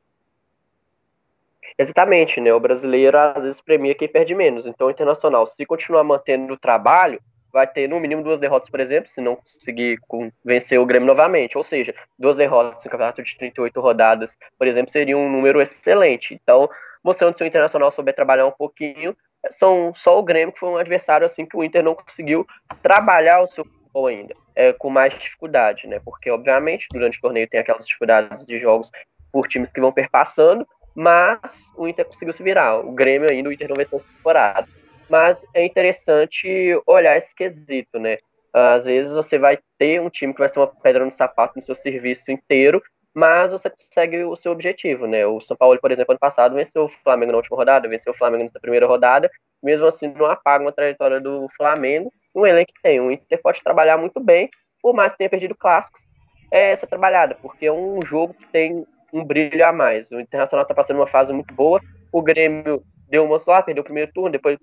Exatamente, 1.76 2.40
né? 2.40 2.52
O 2.52 2.60
brasileiro 2.60 3.18
às 3.18 3.44
vezes 3.44 3.60
premia 3.60 3.94
quem 3.94 4.08
perde 4.08 4.34
menos. 4.34 4.66
Então, 4.66 4.86
o 4.86 4.90
Internacional, 4.90 5.46
se 5.46 5.66
continuar 5.66 6.02
mantendo 6.02 6.54
o 6.54 6.58
trabalho, 6.58 7.20
vai 7.58 7.66
ter 7.66 7.88
no 7.88 7.98
mínimo 7.98 8.22
duas 8.22 8.38
derrotas, 8.38 8.70
por 8.70 8.78
exemplo, 8.78 9.10
se 9.10 9.20
não 9.20 9.34
conseguir 9.34 9.98
vencer 10.44 10.78
o 10.78 10.86
Grêmio 10.86 11.08
novamente. 11.08 11.58
Ou 11.58 11.64
seja, 11.64 11.92
duas 12.16 12.36
derrotas 12.36 12.84
no 12.84 12.90
campeonato 12.90 13.20
de 13.20 13.36
38 13.36 13.80
rodadas, 13.80 14.38
por 14.56 14.68
exemplo, 14.68 14.92
seria 14.92 15.18
um 15.18 15.28
número 15.28 15.60
excelente. 15.60 16.34
Então, 16.34 16.70
mostrando 17.02 17.36
se 17.36 17.42
o 17.42 17.46
Internacional 17.46 17.90
souber 17.90 18.14
trabalhar 18.14 18.46
um 18.46 18.52
pouquinho, 18.52 19.16
são 19.50 19.92
só 19.92 20.16
o 20.16 20.22
Grêmio 20.22 20.52
que 20.52 20.60
foi 20.60 20.68
um 20.68 20.76
adversário 20.76 21.24
assim 21.24 21.44
que 21.44 21.56
o 21.56 21.64
Inter 21.64 21.82
não 21.82 21.96
conseguiu 21.96 22.46
trabalhar 22.80 23.42
o 23.42 23.46
seu 23.48 23.64
futebol 23.64 24.06
ainda, 24.06 24.34
é, 24.54 24.72
com 24.72 24.88
mais 24.88 25.18
dificuldade, 25.18 25.88
né? 25.88 26.00
Porque 26.04 26.30
obviamente 26.30 26.86
durante 26.92 27.18
o 27.18 27.20
torneio 27.20 27.48
tem 27.48 27.58
aquelas 27.58 27.86
dificuldades 27.86 28.46
de 28.46 28.58
jogos 28.58 28.90
por 29.32 29.48
times 29.48 29.72
que 29.72 29.80
vão 29.80 29.92
perpassando, 29.92 30.66
mas 30.94 31.72
o 31.76 31.88
Inter 31.88 32.04
conseguiu 32.04 32.32
se 32.32 32.42
virar. 32.42 32.78
O 32.78 32.92
Grêmio 32.92 33.28
ainda 33.28 33.48
o 33.48 33.52
Inter 33.52 33.68
não 33.68 33.76
venceu 33.76 33.96
essa 33.96 34.12
temporada. 34.12 34.68
Mas 35.08 35.46
é 35.54 35.64
interessante 35.64 36.48
olhar 36.86 37.16
esse 37.16 37.34
quesito, 37.34 37.98
né? 37.98 38.18
Às 38.52 38.86
vezes 38.86 39.14
você 39.14 39.38
vai 39.38 39.58
ter 39.78 40.00
um 40.00 40.10
time 40.10 40.32
que 40.32 40.40
vai 40.40 40.48
ser 40.48 40.58
uma 40.58 40.66
pedra 40.66 41.04
no 41.04 41.10
sapato 41.10 41.54
no 41.56 41.62
seu 41.62 41.74
serviço 41.74 42.30
inteiro, 42.30 42.82
mas 43.14 43.52
você 43.52 43.70
consegue 43.70 44.24
o 44.24 44.36
seu 44.36 44.52
objetivo, 44.52 45.06
né? 45.06 45.26
O 45.26 45.40
São 45.40 45.56
Paulo, 45.56 45.78
por 45.80 45.90
exemplo, 45.90 46.12
ano 46.12 46.18
passado 46.18 46.54
venceu 46.54 46.84
o 46.84 46.88
Flamengo 46.88 47.32
na 47.32 47.38
última 47.38 47.56
rodada, 47.56 47.88
venceu 47.88 48.12
o 48.12 48.16
Flamengo 48.16 48.44
na 48.52 48.60
primeira 48.60 48.86
rodada, 48.86 49.30
mesmo 49.62 49.86
assim 49.86 50.12
não 50.14 50.26
apaga 50.26 50.64
uma 50.64 50.72
trajetória 50.72 51.20
do 51.20 51.46
Flamengo, 51.56 52.12
um 52.34 52.46
elenco 52.46 52.72
que 52.72 52.82
tem. 52.82 53.00
O 53.00 53.10
Inter 53.10 53.40
pode 53.42 53.62
trabalhar 53.62 53.98
muito 53.98 54.20
bem, 54.20 54.48
por 54.80 54.94
mais 54.94 55.12
que 55.12 55.18
tenha 55.18 55.30
perdido 55.30 55.54
clássicos, 55.54 56.06
é 56.50 56.70
essa 56.70 56.86
trabalhada, 56.86 57.34
porque 57.34 57.66
é 57.66 57.72
um 57.72 58.00
jogo 58.02 58.34
que 58.34 58.46
tem 58.46 58.86
um 59.12 59.24
brilho 59.24 59.66
a 59.66 59.72
mais. 59.72 60.10
O 60.10 60.20
Internacional 60.20 60.62
está 60.62 60.74
passando 60.74 60.98
uma 60.98 61.06
fase 61.06 61.32
muito 61.32 61.52
boa, 61.52 61.80
o 62.12 62.22
Grêmio 62.22 62.82
deu 63.08 63.24
uma 63.24 63.36
lá, 63.46 63.62
perdeu 63.62 63.82
o 63.82 63.84
primeiro 63.84 64.12
turno, 64.12 64.30
depois 64.30 64.58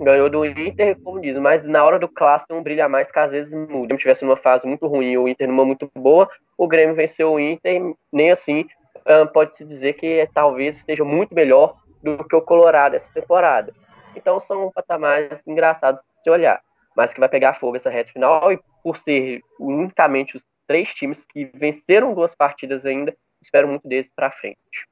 ganhou 0.00 0.30
do 0.30 0.44
Inter, 0.44 0.98
como 1.00 1.20
diz, 1.20 1.36
mas 1.38 1.68
na 1.68 1.84
hora 1.84 1.98
do 1.98 2.08
clássico 2.08 2.48
tem 2.48 2.58
um 2.58 2.62
brilho 2.62 2.84
a 2.84 2.88
mais 2.88 3.10
que 3.10 3.18
às 3.18 3.32
vezes 3.32 3.52
muda. 3.54 3.68
Se 3.68 3.76
o 3.76 3.80
Grêmio 3.82 3.98
tivesse 3.98 4.24
numa 4.24 4.36
fase 4.36 4.66
muito 4.66 4.86
ruim 4.86 5.16
o 5.16 5.28
Inter 5.28 5.48
numa 5.48 5.64
muito 5.64 5.90
boa, 5.96 6.28
o 6.56 6.68
Grêmio 6.68 6.94
venceu 6.94 7.32
o 7.32 7.40
Inter, 7.40 7.94
nem 8.12 8.30
assim 8.30 8.66
pode-se 9.32 9.64
dizer 9.64 9.94
que 9.94 10.28
talvez 10.34 10.76
esteja 10.76 11.04
muito 11.04 11.34
melhor 11.34 11.76
do 12.02 12.22
que 12.24 12.36
o 12.36 12.42
Colorado 12.42 12.94
essa 12.94 13.12
temporada. 13.12 13.72
Então 14.14 14.38
são 14.38 14.70
patamares 14.70 15.42
engraçados 15.46 16.02
de 16.02 16.22
se 16.22 16.30
olhar, 16.30 16.60
mas 16.94 17.14
que 17.14 17.20
vai 17.20 17.28
pegar 17.28 17.54
fogo 17.54 17.76
essa 17.76 17.88
reta 17.88 18.12
final 18.12 18.52
e 18.52 18.60
por 18.82 18.96
ser 18.96 19.40
unicamente 19.58 20.36
os 20.36 20.46
três 20.66 20.94
times 20.94 21.24
que 21.24 21.50
venceram 21.54 22.14
duas 22.14 22.34
partidas 22.34 22.84
ainda. 22.84 23.16
Espero 23.40 23.66
muito 23.66 23.88
deles 23.88 24.12
para 24.14 24.30
frente. 24.30 24.86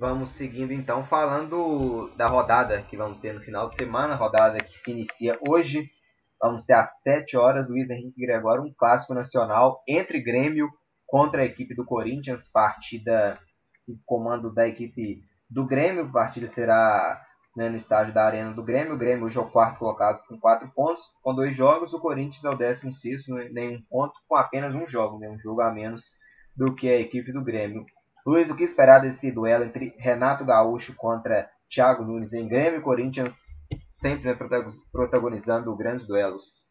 Vamos 0.00 0.30
seguindo 0.30 0.72
então, 0.72 1.04
falando 1.04 2.10
da 2.16 2.26
rodada 2.26 2.80
que 2.80 2.96
vamos 2.96 3.20
ter 3.20 3.34
no 3.34 3.42
final 3.42 3.68
de 3.68 3.76
semana, 3.76 4.14
rodada 4.14 4.58
que 4.58 4.72
se 4.72 4.92
inicia 4.92 5.38
hoje. 5.46 5.90
Vamos 6.40 6.64
ter 6.64 6.72
às 6.72 7.02
7 7.02 7.36
horas, 7.36 7.68
Luiz 7.68 7.90
Henrique 7.90 8.22
Gregório, 8.24 8.64
um 8.64 8.72
clássico 8.72 9.12
nacional 9.12 9.84
entre 9.86 10.18
Grêmio 10.18 10.70
contra 11.06 11.42
a 11.42 11.44
equipe 11.44 11.74
do 11.74 11.84
Corinthians, 11.84 12.48
partida 12.48 13.38
em 13.86 13.94
comando 14.06 14.50
da 14.50 14.66
equipe 14.66 15.22
do 15.50 15.66
Grêmio, 15.66 16.06
a 16.06 16.12
partida 16.12 16.46
será 16.46 17.22
né, 17.54 17.68
no 17.68 17.76
estádio 17.76 18.14
da 18.14 18.24
Arena 18.24 18.54
do 18.54 18.64
Grêmio. 18.64 18.94
O 18.94 18.98
Grêmio 18.98 19.26
hoje 19.26 19.36
é 19.36 19.42
o 19.42 19.50
quarto 19.50 19.80
colocado 19.80 20.26
com 20.26 20.40
quatro 20.40 20.72
pontos, 20.74 21.02
com 21.22 21.34
dois 21.34 21.54
jogos. 21.54 21.92
O 21.92 22.00
Corinthians 22.00 22.42
é 22.42 22.48
o 22.48 22.56
décimo 22.56 22.90
sexto, 22.90 23.34
né, 23.34 23.50
nenhum 23.50 23.82
ponto, 23.82 24.14
com 24.26 24.34
apenas 24.34 24.74
um 24.74 24.86
jogo, 24.86 25.18
né, 25.18 25.28
um 25.28 25.38
jogo 25.38 25.60
a 25.60 25.70
menos 25.70 26.18
do 26.56 26.74
que 26.74 26.88
a 26.88 26.98
equipe 26.98 27.30
do 27.32 27.44
Grêmio. 27.44 27.84
Luiz, 28.26 28.50
o 28.50 28.56
que 28.56 28.64
esperar 28.64 29.00
desse 29.00 29.30
duelo 29.32 29.64
entre 29.64 29.94
Renato 29.98 30.44
Gaúcho 30.44 30.94
contra 30.94 31.50
Thiago 31.68 32.04
Nunes 32.04 32.32
em 32.32 32.46
Grêmio 32.46 32.80
e 32.80 32.82
Corinthians, 32.82 33.46
sempre 33.90 34.28
né, 34.28 34.38
protagonizando 34.92 35.74
grandes 35.74 36.06
duelos? 36.06 36.68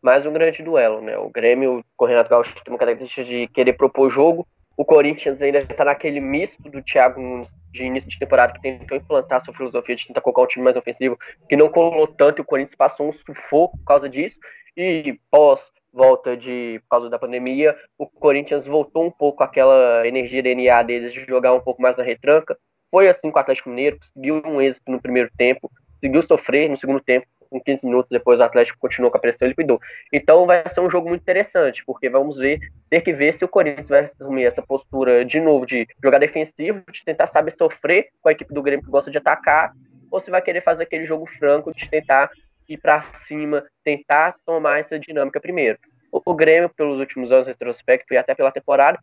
Mais 0.00 0.24
um 0.24 0.32
grande 0.32 0.62
duelo, 0.62 1.02
né? 1.02 1.18
O 1.18 1.28
Grêmio 1.28 1.84
com 1.94 2.06
o 2.06 2.08
Renato 2.08 2.30
Gaúcho 2.30 2.54
tem 2.64 2.72
uma 2.72 2.78
característica 2.78 3.22
de 3.22 3.46
querer 3.48 3.74
propor 3.74 4.08
jogo, 4.08 4.48
o 4.80 4.84
Corinthians 4.86 5.42
ainda 5.42 5.58
está 5.58 5.84
naquele 5.84 6.20
misto 6.20 6.62
do 6.70 6.82
Thiago 6.82 7.20
Nunes 7.20 7.54
de 7.70 7.84
início 7.84 8.08
de 8.08 8.18
temporada 8.18 8.54
que 8.54 8.62
tentou 8.62 8.96
implantar 8.96 9.38
sua 9.44 9.52
filosofia 9.52 9.94
de 9.94 10.06
tentar 10.06 10.22
colocar 10.22 10.40
um 10.40 10.46
time 10.46 10.64
mais 10.64 10.74
ofensivo, 10.74 11.18
que 11.46 11.54
não 11.54 11.68
colou 11.68 12.06
tanto 12.06 12.38
e 12.38 12.40
o 12.40 12.46
Corinthians 12.46 12.76
passou 12.76 13.06
um 13.06 13.12
sufoco 13.12 13.76
por 13.76 13.84
causa 13.84 14.08
disso. 14.08 14.40
E 14.74 15.20
pós 15.30 15.70
volta 15.92 16.34
de 16.34 16.80
por 16.84 16.88
causa 16.92 17.10
da 17.10 17.18
pandemia, 17.18 17.76
o 17.98 18.06
Corinthians 18.06 18.66
voltou 18.66 19.04
um 19.04 19.10
pouco 19.10 19.44
aquela 19.44 20.08
energia 20.08 20.42
DNA 20.42 20.82
deles 20.84 21.12
de 21.12 21.26
jogar 21.28 21.52
um 21.52 21.60
pouco 21.60 21.82
mais 21.82 21.98
na 21.98 22.02
retranca. 22.02 22.56
Foi 22.90 23.06
assim 23.06 23.30
com 23.30 23.38
o 23.38 23.42
Atlético 23.42 23.68
Mineiro, 23.68 23.98
conseguiu 23.98 24.40
um 24.46 24.62
êxito 24.62 24.90
no 24.90 24.98
primeiro 24.98 25.30
tempo, 25.36 25.70
conseguiu 25.96 26.22
sofrer 26.22 26.70
no 26.70 26.76
segundo 26.76 27.00
tempo, 27.00 27.26
com 27.50 27.60
15 27.60 27.84
minutos 27.84 28.10
depois 28.10 28.40
o 28.40 28.44
Atlético 28.44 28.78
continuou 28.78 29.10
com 29.10 29.18
a 29.18 29.20
pressão 29.20 29.46
e 29.46 29.50
liquidou. 29.50 29.80
Então 30.12 30.46
vai 30.46 30.66
ser 30.68 30.80
um 30.80 30.88
jogo 30.88 31.08
muito 31.08 31.22
interessante, 31.22 31.84
porque 31.84 32.08
vamos 32.08 32.38
ver, 32.38 32.60
ter 32.88 33.00
que 33.00 33.12
ver 33.12 33.32
se 33.32 33.44
o 33.44 33.48
Corinthians 33.48 33.88
vai 33.88 34.00
assumir 34.00 34.44
essa 34.44 34.62
postura 34.62 35.24
de 35.24 35.40
novo 35.40 35.66
de 35.66 35.86
jogar 36.02 36.18
defensivo, 36.18 36.82
de 36.90 37.04
tentar 37.04 37.26
saber 37.26 37.50
sofrer 37.50 38.08
com 38.22 38.28
a 38.28 38.32
equipe 38.32 38.54
do 38.54 38.62
Grêmio 38.62 38.84
que 38.84 38.90
gosta 38.90 39.10
de 39.10 39.18
atacar, 39.18 39.74
ou 40.10 40.20
se 40.20 40.30
vai 40.30 40.40
querer 40.40 40.60
fazer 40.60 40.84
aquele 40.84 41.04
jogo 41.04 41.26
franco 41.26 41.74
de 41.74 41.88
tentar 41.88 42.30
ir 42.68 42.78
para 42.78 43.00
cima, 43.00 43.64
tentar 43.82 44.36
tomar 44.46 44.78
essa 44.78 44.98
dinâmica 44.98 45.40
primeiro. 45.40 45.78
O 46.12 46.34
Grêmio, 46.34 46.68
pelos 46.68 46.98
últimos 46.98 47.32
anos, 47.32 47.46
retrospecto 47.46 48.14
e 48.14 48.16
até 48.16 48.34
pela 48.34 48.50
temporada, 48.50 48.98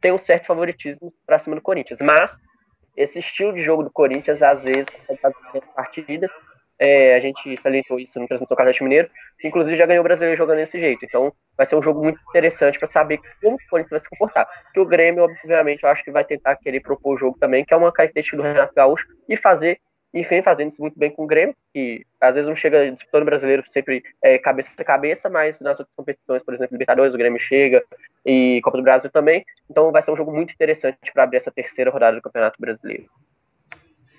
tem 0.00 0.12
um 0.12 0.18
certo 0.18 0.46
favoritismo 0.46 1.12
para 1.26 1.38
cima 1.38 1.56
do 1.56 1.62
Corinthians, 1.62 2.00
mas 2.00 2.38
esse 2.96 3.18
estilo 3.18 3.52
de 3.52 3.62
jogo 3.62 3.82
do 3.82 3.90
Corinthians, 3.90 4.42
às 4.42 4.62
vezes, 4.62 4.86
partidas, 5.74 6.32
é, 6.78 7.14
a 7.14 7.20
gente 7.20 7.56
salientou 7.56 7.98
isso 7.98 8.18
no 8.18 8.26
Transmissão 8.26 8.56
Atlético 8.56 8.84
Mineiro, 8.84 9.08
inclusive 9.42 9.76
já 9.76 9.86
ganhou 9.86 10.00
o 10.00 10.04
brasileiro 10.04 10.36
jogando 10.36 10.58
desse 10.58 10.78
jeito. 10.78 11.04
Então 11.04 11.32
vai 11.56 11.66
ser 11.66 11.76
um 11.76 11.82
jogo 11.82 12.02
muito 12.02 12.20
interessante 12.28 12.78
para 12.78 12.86
saber 12.86 13.20
como 13.40 13.56
o 13.56 13.68
Corinthians 13.70 13.90
vai 13.90 14.00
se 14.00 14.10
comportar. 14.10 14.48
Que 14.72 14.80
o 14.80 14.86
Grêmio, 14.86 15.24
obviamente, 15.24 15.82
eu 15.82 15.88
acho 15.88 16.02
que 16.02 16.10
vai 16.10 16.24
tentar 16.24 16.56
querer 16.56 16.80
propor 16.80 17.14
o 17.14 17.18
jogo 17.18 17.38
também, 17.38 17.64
que 17.64 17.72
é 17.72 17.76
uma 17.76 17.92
característica 17.92 18.36
do 18.36 18.42
Renato 18.42 18.74
Gaúcho, 18.74 19.06
e 19.28 19.36
fazer, 19.36 19.78
e 20.12 20.22
vem 20.22 20.42
fazendo 20.42 20.70
isso 20.70 20.82
muito 20.82 20.98
bem 20.98 21.10
com 21.10 21.24
o 21.24 21.26
Grêmio, 21.26 21.54
que 21.72 22.04
às 22.20 22.34
vezes 22.34 22.48
não 22.48 22.56
chega 22.56 22.90
disputando 22.90 23.22
o 23.22 23.26
brasileiro 23.26 23.62
sempre 23.66 24.02
é, 24.22 24.38
cabeça 24.38 24.80
a 24.80 24.84
cabeça, 24.84 25.30
mas 25.30 25.60
nas 25.60 25.78
outras 25.78 25.94
competições, 25.96 26.42
por 26.42 26.54
exemplo, 26.54 26.74
Libertadores, 26.74 27.14
o 27.14 27.18
Grêmio 27.18 27.40
chega, 27.40 27.82
e 28.24 28.60
Copa 28.62 28.78
do 28.78 28.82
Brasil 28.82 29.10
também. 29.10 29.44
Então 29.70 29.92
vai 29.92 30.02
ser 30.02 30.12
um 30.12 30.16
jogo 30.16 30.32
muito 30.32 30.52
interessante 30.52 31.12
para 31.12 31.24
abrir 31.24 31.36
essa 31.36 31.50
terceira 31.50 31.90
rodada 31.90 32.16
do 32.16 32.22
Campeonato 32.22 32.60
Brasileiro. 32.60 33.06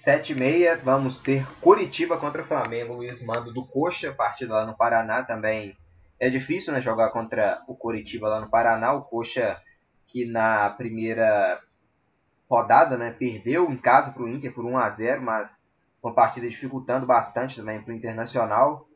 7 0.05 0.33
e 0.33 0.35
meia, 0.35 0.77
vamos 0.77 1.17
ter 1.17 1.43
Curitiba 1.59 2.15
contra 2.15 2.45
Flamengo, 2.45 2.93
Luiz 2.93 3.23
Mando 3.23 3.51
do 3.51 3.65
Coxa, 3.65 4.13
partida 4.13 4.53
lá 4.53 4.63
no 4.63 4.77
Paraná 4.77 5.23
também. 5.23 5.75
É 6.19 6.29
difícil 6.29 6.71
né, 6.71 6.79
jogar 6.79 7.09
contra 7.09 7.63
o 7.67 7.75
Curitiba 7.75 8.29
lá 8.29 8.39
no 8.39 8.47
Paraná. 8.47 8.93
O 8.93 9.01
Coxa 9.01 9.59
que 10.05 10.23
na 10.23 10.69
primeira 10.69 11.59
rodada 12.47 12.95
né, 12.95 13.15
perdeu 13.17 13.71
em 13.71 13.77
casa 13.77 14.11
para 14.11 14.21
o 14.21 14.29
Inter 14.29 14.53
por 14.53 14.63
1 14.63 14.77
a 14.77 14.87
0 14.91 15.23
mas 15.23 15.73
uma 16.03 16.13
partida 16.13 16.47
dificultando 16.47 17.07
bastante 17.07 17.55
também 17.55 17.81
para 17.81 17.91
o 17.91 17.97
Internacional. 17.97 18.87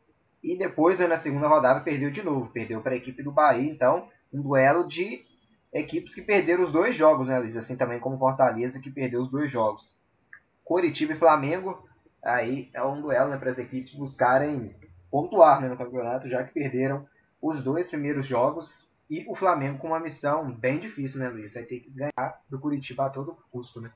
E 0.44 0.56
depois, 0.56 1.00
né, 1.00 1.08
na 1.08 1.18
segunda 1.18 1.48
rodada, 1.48 1.82
perdeu 1.82 2.12
de 2.12 2.22
novo. 2.22 2.54
Perdeu 2.54 2.84
para 2.84 2.94
a 2.94 2.98
equipe 2.98 3.24
do 3.24 3.32
Bahia. 3.32 3.68
Então, 3.68 4.08
um 4.32 4.44
duelo 4.44 4.88
de 4.88 5.26
equipes 5.74 6.14
que 6.14 6.22
perderam 6.22 6.64
os 6.64 6.72
dois 6.72 6.96
jogos, 6.96 7.28
né, 7.28 7.40
Luiz? 7.40 7.58
Assim 7.58 7.76
também 7.76 8.00
como 8.00 8.20
Fortaleza, 8.20 8.80
que 8.80 8.92
perdeu 8.92 9.24
os 9.24 9.32
dois 9.32 9.50
jogos. 9.50 9.99
Coritiba 10.70 11.14
e 11.14 11.18
Flamengo, 11.18 11.84
aí 12.24 12.70
é 12.76 12.84
um 12.84 13.02
duelo 13.02 13.32
né, 13.32 13.38
para 13.38 13.50
as 13.50 13.58
equipes 13.58 13.96
buscarem 13.96 14.76
pontuar 15.10 15.60
né, 15.60 15.68
no 15.68 15.76
campeonato, 15.76 16.30
já 16.30 16.44
que 16.44 16.54
perderam 16.54 17.08
os 17.42 17.60
dois 17.60 17.88
primeiros 17.88 18.28
jogos 18.28 18.88
e 19.10 19.26
o 19.28 19.34
Flamengo 19.34 19.80
com 19.80 19.88
uma 19.88 20.00
missão 20.00 20.52
bem 20.52 20.78
difícil, 20.78 21.22
né, 21.22 21.28
Luiz? 21.28 21.56
Vai 21.56 21.64
ter 21.64 21.80
que 21.80 21.90
ganhar 21.90 22.40
do 22.48 22.60
Curitiba 22.60 23.08
a 23.08 23.10
todo 23.10 23.36
custo, 23.50 23.82
né? 23.82 23.90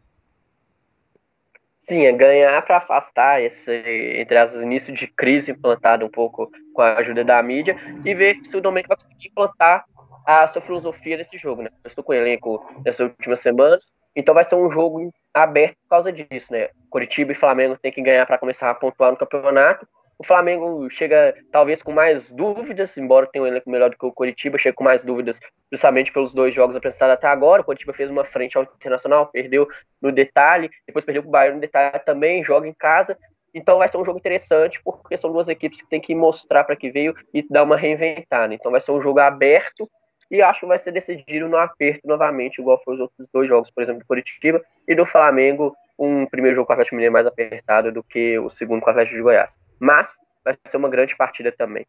Sim, 1.77 2.05
é 2.05 2.11
ganhar 2.11 2.59
para 2.63 2.77
afastar 2.77 3.39
esse, 3.39 3.71
entre 4.17 4.39
as 4.39 4.55
início 4.55 4.91
de 4.91 5.05
crise 5.05 5.51
implantado 5.51 6.03
um 6.03 6.09
pouco 6.09 6.49
com 6.73 6.81
a 6.81 6.97
ajuda 6.97 7.23
da 7.23 7.43
mídia 7.43 7.77
e 8.03 8.15
ver 8.15 8.39
se 8.43 8.57
o 8.57 8.61
Domenico 8.61 8.87
vai 8.87 8.97
conseguir 8.97 9.27
implantar 9.27 9.85
a 10.25 10.47
sua 10.47 10.61
filosofia 10.61 11.17
nesse 11.17 11.37
jogo, 11.37 11.61
né? 11.61 11.69
Eu 11.83 11.87
estou 11.87 12.03
com 12.03 12.13
o 12.13 12.15
elenco 12.15 12.65
nessa 12.83 13.03
última 13.03 13.35
semana, 13.35 13.77
então 14.15 14.33
vai 14.33 14.43
ser 14.43 14.55
um 14.55 14.71
jogo 14.71 14.99
aberto 15.33 15.75
por 15.83 15.89
causa 15.89 16.11
disso, 16.11 16.53
né? 16.53 16.69
Curitiba 16.89 17.31
e 17.31 17.35
Flamengo 17.35 17.77
tem 17.77 17.91
que 17.91 18.01
ganhar 18.01 18.25
para 18.25 18.37
começar 18.37 18.69
a 18.69 18.75
pontuar 18.75 19.11
no 19.11 19.17
campeonato. 19.17 19.87
O 20.17 20.23
Flamengo 20.23 20.87
chega 20.89 21.35
talvez 21.51 21.81
com 21.81 21.91
mais 21.91 22.31
dúvidas, 22.31 22.95
embora 22.97 23.27
tenha 23.27 23.43
um 23.43 23.47
elenco 23.47 23.69
melhor 23.69 23.89
do 23.89 23.97
que 23.97 24.05
o 24.05 24.11
Curitiba, 24.11 24.57
chega 24.57 24.75
com 24.75 24.83
mais 24.83 25.03
dúvidas 25.03 25.39
justamente 25.71 26.11
pelos 26.11 26.33
dois 26.33 26.53
jogos 26.53 26.75
apresentados 26.75 27.15
até 27.15 27.27
agora. 27.27 27.61
O 27.61 27.65
Curitiba 27.65 27.93
fez 27.93 28.09
uma 28.09 28.23
frente 28.23 28.57
ao 28.57 28.63
Internacional, 28.63 29.27
perdeu 29.27 29.67
no 30.01 30.11
detalhe, 30.11 30.69
depois 30.85 31.03
perdeu 31.03 31.23
para 31.23 31.29
o 31.29 31.31
Bayern 31.31 31.55
no 31.55 31.61
detalhe 31.61 31.99
também, 32.05 32.43
joga 32.43 32.67
em 32.67 32.73
casa. 32.73 33.17
Então 33.53 33.79
vai 33.79 33.87
ser 33.87 33.97
um 33.97 34.05
jogo 34.05 34.17
interessante, 34.17 34.81
porque 34.83 35.17
são 35.17 35.31
duas 35.31 35.47
equipes 35.47 35.81
que 35.81 35.89
tem 35.89 35.99
que 35.99 36.15
mostrar 36.15 36.63
para 36.63 36.75
que 36.75 36.91
veio 36.91 37.15
e 37.33 37.45
dar 37.49 37.63
uma 37.63 37.77
reinventada. 37.77 38.53
Então 38.53 38.71
vai 38.71 38.81
ser 38.81 38.91
um 38.91 39.01
jogo 39.01 39.19
aberto 39.19 39.89
e 40.33 40.41
acho 40.41 40.61
que 40.61 40.65
vai 40.65 40.79
ser 40.79 40.91
decidido 40.91 41.47
no 41.47 41.57
aperto 41.57 42.07
novamente, 42.07 42.59
igual 42.59 42.81
foi 42.83 42.95
os 42.95 43.01
outros 43.01 43.27
dois 43.31 43.47
jogos, 43.47 43.69
por 43.69 43.83
exemplo, 43.83 44.01
do 44.01 44.07
Curitiba 44.07 44.59
e 44.87 44.95
do 44.95 45.05
Flamengo, 45.05 45.75
um 45.97 46.25
primeiro 46.25 46.55
jogo 46.55 46.65
com 46.65 46.73
o 46.73 46.73
Atlético 46.73 46.95
Mineiro 46.95 47.13
mais 47.13 47.27
apertado 47.27 47.91
do 47.91 48.03
que 48.03 48.39
o 48.39 48.49
segundo 48.49 48.81
com 48.81 48.87
o 48.87 48.89
Atlético 48.89 49.15
de 49.15 49.21
Goiás. 49.21 49.59
Mas 49.79 50.19
vai 50.43 50.55
ser 50.65 50.77
uma 50.77 50.89
grande 50.89 51.15
partida 51.15 51.51
também. 51.51 51.85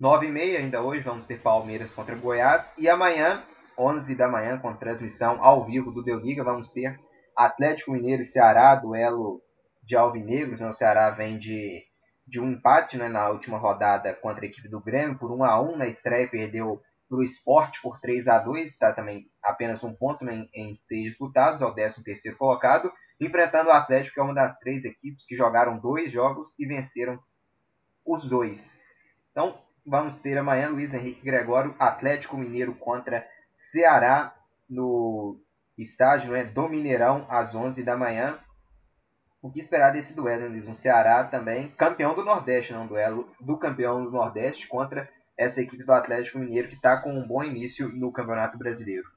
9 0.00 0.26
e 0.26 0.30
meia 0.30 0.58
ainda 0.58 0.80
hoje 0.80 1.02
vamos 1.02 1.26
ter 1.26 1.38
Palmeiras 1.38 1.92
contra 1.92 2.16
Goiás 2.16 2.72
e 2.78 2.88
amanhã, 2.88 3.44
11 3.78 4.14
da 4.14 4.26
manhã, 4.26 4.56
com 4.56 4.74
transmissão 4.74 5.44
ao 5.44 5.66
vivo 5.66 5.92
do 5.92 6.02
Deu 6.02 6.18
Liga, 6.18 6.42
vamos 6.42 6.70
ter 6.70 6.98
Atlético 7.36 7.92
Mineiro 7.92 8.22
e 8.22 8.26
Ceará, 8.26 8.74
duelo 8.74 9.42
de 9.82 9.94
alvinegros, 9.94 10.60
né? 10.60 10.66
o 10.66 10.72
Ceará 10.72 11.10
vem 11.10 11.38
de, 11.38 11.84
de 12.26 12.40
um 12.40 12.52
empate 12.52 12.96
né, 12.96 13.06
na 13.06 13.28
última 13.28 13.58
rodada 13.58 14.14
contra 14.14 14.46
a 14.46 14.48
equipe 14.48 14.66
do 14.66 14.80
Grêmio, 14.80 15.18
por 15.18 15.30
1 15.30 15.44
a 15.44 15.60
1 15.60 15.76
na 15.76 15.86
estreia 15.86 16.26
perdeu 16.26 16.80
para 17.12 17.18
o 17.18 17.22
esporte 17.22 17.82
por 17.82 18.00
3 18.00 18.26
a 18.26 18.38
2 18.38 18.70
está 18.70 18.90
também 18.90 19.30
apenas 19.44 19.84
um 19.84 19.92
ponto 19.92 20.26
em, 20.30 20.48
em 20.54 20.72
seis 20.72 21.10
disputados, 21.10 21.60
ao 21.60 21.74
13 21.74 22.02
terceiro 22.02 22.38
colocado, 22.38 22.90
enfrentando 23.20 23.68
o 23.68 23.72
Atlético, 23.72 24.14
que 24.14 24.20
é 24.20 24.22
uma 24.22 24.32
das 24.32 24.58
três 24.58 24.82
equipes 24.86 25.26
que 25.26 25.36
jogaram 25.36 25.78
dois 25.78 26.10
jogos 26.10 26.58
e 26.58 26.64
venceram 26.64 27.22
os 28.02 28.24
dois. 28.24 28.80
Então, 29.30 29.60
vamos 29.84 30.16
ter 30.16 30.38
amanhã 30.38 30.70
Luiz 30.70 30.94
Henrique 30.94 31.20
Gregório, 31.20 31.76
Atlético 31.78 32.38
Mineiro 32.38 32.74
contra 32.74 33.28
Ceará, 33.52 34.34
no 34.66 35.38
estádio 35.76 36.32
né, 36.32 36.44
do 36.44 36.66
Mineirão, 36.66 37.26
às 37.28 37.54
11 37.54 37.82
da 37.82 37.94
manhã. 37.94 38.38
O 39.42 39.50
que 39.52 39.60
esperar 39.60 39.90
desse 39.90 40.14
duelo, 40.14 40.48
Luiz? 40.48 40.66
Um 40.66 40.74
Ceará 40.74 41.24
também, 41.24 41.68
campeão 41.72 42.14
do 42.14 42.24
Nordeste, 42.24 42.72
não? 42.72 42.84
Um 42.84 42.86
duelo 42.86 43.30
do 43.38 43.58
campeão 43.58 44.02
do 44.02 44.10
Nordeste 44.10 44.66
contra 44.66 45.10
essa 45.36 45.60
equipe 45.60 45.84
do 45.84 45.92
Atlético 45.92 46.38
Mineiro 46.38 46.68
que 46.68 46.74
está 46.74 46.96
com 46.96 47.12
um 47.12 47.26
bom 47.26 47.42
início 47.42 47.88
no 47.88 48.12
Campeonato 48.12 48.58
Brasileiro. 48.58 49.08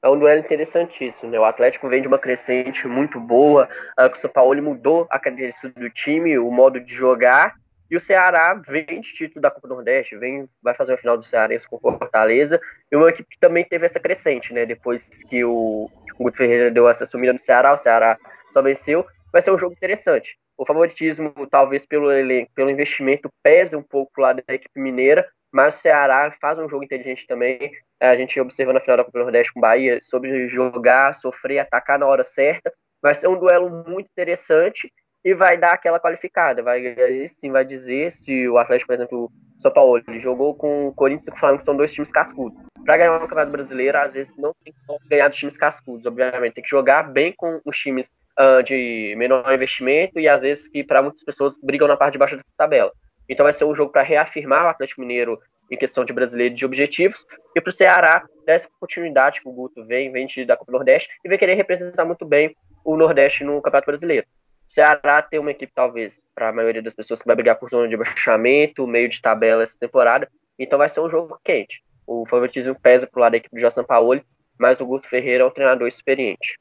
É 0.00 0.08
um 0.08 0.18
duelo 0.18 0.40
interessantíssimo, 0.40 1.30
né? 1.32 1.40
O 1.40 1.44
Atlético 1.44 1.88
vem 1.88 2.00
de 2.00 2.06
uma 2.06 2.18
crescente 2.18 2.86
muito 2.86 3.18
boa, 3.18 3.68
o 3.98 4.14
São 4.14 4.30
Paulo 4.30 4.62
mudou 4.62 5.08
a 5.10 5.18
característica 5.18 5.68
do 5.78 5.90
time, 5.90 6.38
o 6.38 6.50
modo 6.52 6.80
de 6.80 6.94
jogar, 6.94 7.54
e 7.90 7.96
o 7.96 8.00
Ceará 8.00 8.54
vem 8.54 9.00
de 9.00 9.12
título 9.12 9.40
da 9.40 9.50
Copa 9.50 9.66
do 9.66 9.74
Nordeste, 9.74 10.16
vem, 10.16 10.48
vai 10.62 10.74
fazer 10.74 10.92
uma 10.92 10.98
final 10.98 11.16
do 11.16 11.24
Cearense 11.24 11.68
com 11.68 11.80
Fortaleza, 11.80 12.60
e 12.92 12.96
uma 12.96 13.08
equipe 13.08 13.28
que 13.30 13.38
também 13.38 13.64
teve 13.64 13.86
essa 13.86 13.98
crescente, 13.98 14.54
né? 14.54 14.64
Depois 14.64 15.08
que 15.24 15.44
o, 15.44 15.90
o 16.18 16.24
Guto 16.24 16.36
Ferreira 16.36 16.70
deu 16.70 16.88
essa 16.88 17.04
sumida 17.04 17.32
no 17.32 17.38
Ceará, 17.38 17.72
o 17.72 17.78
Ceará 17.78 18.16
só 18.52 18.62
venceu. 18.62 19.04
Vai 19.32 19.42
ser 19.42 19.50
um 19.50 19.58
jogo 19.58 19.72
interessante. 19.72 20.38
O 20.58 20.66
favoritismo, 20.66 21.32
talvez 21.48 21.86
pelo 21.86 22.10
elenco, 22.10 22.50
pelo 22.52 22.68
investimento, 22.68 23.30
pese 23.42 23.76
um 23.76 23.82
pouco 23.82 24.20
lá 24.20 24.32
da 24.32 24.42
equipe 24.48 24.80
mineira, 24.80 25.26
mas 25.52 25.76
o 25.76 25.78
Ceará 25.78 26.30
faz 26.30 26.58
um 26.58 26.68
jogo 26.68 26.84
inteligente 26.84 27.26
também. 27.26 27.70
A 28.00 28.16
gente 28.16 28.38
observa 28.40 28.72
na 28.72 28.80
final 28.80 28.96
da 28.96 29.04
Copa 29.04 29.18
do 29.18 29.22
Nordeste 29.22 29.52
com 29.52 29.60
o 29.60 29.62
Bahia 29.62 29.98
sobre 30.02 30.48
jogar, 30.48 31.14
sofrer, 31.14 31.60
atacar 31.60 31.98
na 31.98 32.06
hora 32.06 32.24
certa. 32.24 32.72
Vai 33.00 33.14
ser 33.14 33.28
um 33.28 33.38
duelo 33.38 33.84
muito 33.86 34.10
interessante 34.10 34.92
e 35.28 35.34
vai 35.34 35.58
dar 35.58 35.72
aquela 35.72 36.00
qualificada. 36.00 36.62
Vai 36.62 36.96
sim 37.28 37.52
vai 37.52 37.64
dizer 37.64 38.10
se 38.10 38.48
o 38.48 38.56
Atlético, 38.56 38.88
por 38.88 38.94
exemplo, 38.94 39.32
São 39.58 39.70
Paulo, 39.70 40.02
ele 40.08 40.18
jogou 40.18 40.54
com 40.54 40.88
o 40.88 40.94
Corinthians 40.94 41.28
e 41.28 41.30
com 41.30 41.36
o 41.36 41.40
Flamengo, 41.40 41.58
que 41.58 41.64
são 41.66 41.76
dois 41.76 41.92
times 41.92 42.10
cascudos. 42.10 42.58
Para 42.84 42.96
ganhar 42.96 43.16
um 43.16 43.20
campeonato 43.20 43.52
brasileiro, 43.52 43.98
às 43.98 44.14
vezes 44.14 44.34
não 44.38 44.54
tem 44.64 44.72
como 44.86 44.98
ganhar 45.06 45.28
dos 45.28 45.36
times 45.36 45.58
cascudos, 45.58 46.06
obviamente. 46.06 46.54
Tem 46.54 46.64
que 46.64 46.70
jogar 46.70 47.02
bem 47.02 47.34
com 47.36 47.60
os 47.62 47.76
times 47.76 48.10
uh, 48.40 48.62
de 48.62 49.14
menor 49.18 49.52
investimento 49.52 50.18
e 50.18 50.26
às 50.26 50.40
vezes 50.40 50.66
que 50.66 50.82
para 50.82 51.02
muitas 51.02 51.22
pessoas 51.22 51.58
brigam 51.62 51.86
na 51.86 51.96
parte 51.96 52.12
de 52.12 52.18
baixo 52.18 52.36
da 52.36 52.42
tabela. 52.56 52.90
Então 53.28 53.44
vai 53.44 53.52
ser 53.52 53.66
um 53.66 53.74
jogo 53.74 53.92
para 53.92 54.02
reafirmar 54.02 54.64
o 54.64 54.68
Atlético 54.68 55.02
Mineiro 55.02 55.38
em 55.70 55.76
questão 55.76 56.02
de 56.02 56.14
brasileiro 56.14 56.54
de 56.54 56.64
objetivos, 56.64 57.26
e 57.54 57.60
para 57.60 57.68
o 57.68 57.72
Ceará 57.72 58.24
dar 58.46 58.54
essa 58.54 58.70
continuidade 58.80 59.42
que 59.42 59.48
o 59.50 59.52
Guto 59.52 59.84
vem, 59.84 60.10
vem 60.10 60.26
da 60.46 60.56
Copa 60.56 60.72
Nordeste, 60.72 61.10
e 61.22 61.28
vai 61.28 61.36
querer 61.36 61.52
representar 61.52 62.06
muito 62.06 62.24
bem 62.24 62.56
o 62.82 62.96
Nordeste 62.96 63.44
no 63.44 63.60
Campeonato 63.60 63.84
Brasileiro. 63.84 64.26
Ceará 64.68 65.22
tem 65.22 65.40
uma 65.40 65.50
equipe, 65.50 65.72
talvez, 65.74 66.20
para 66.34 66.50
a 66.50 66.52
maioria 66.52 66.82
das 66.82 66.94
pessoas, 66.94 67.22
que 67.22 67.26
vai 67.26 67.34
brigar 67.34 67.58
por 67.58 67.70
zona 67.70 67.88
de 67.88 67.96
baixamento, 67.96 68.86
meio 68.86 69.08
de 69.08 69.20
tabela 69.20 69.62
essa 69.62 69.78
temporada, 69.78 70.30
então 70.58 70.78
vai 70.78 70.90
ser 70.90 71.00
um 71.00 71.08
jogo 71.08 71.40
quente. 71.42 71.82
O 72.06 72.26
favoritismo 72.26 72.78
pesa 72.78 73.06
para 73.06 73.18
o 73.18 73.20
lado 73.22 73.32
da 73.32 73.38
equipe 73.38 73.54
de 73.54 73.62
Jorge 73.62 73.76
Sampaoli, 73.76 74.24
mas 74.58 74.80
o 74.80 74.86
Guto 74.86 75.08
Ferreira 75.08 75.42
é 75.42 75.46
um 75.46 75.50
treinador 75.50 75.88
experiente. 75.88 76.58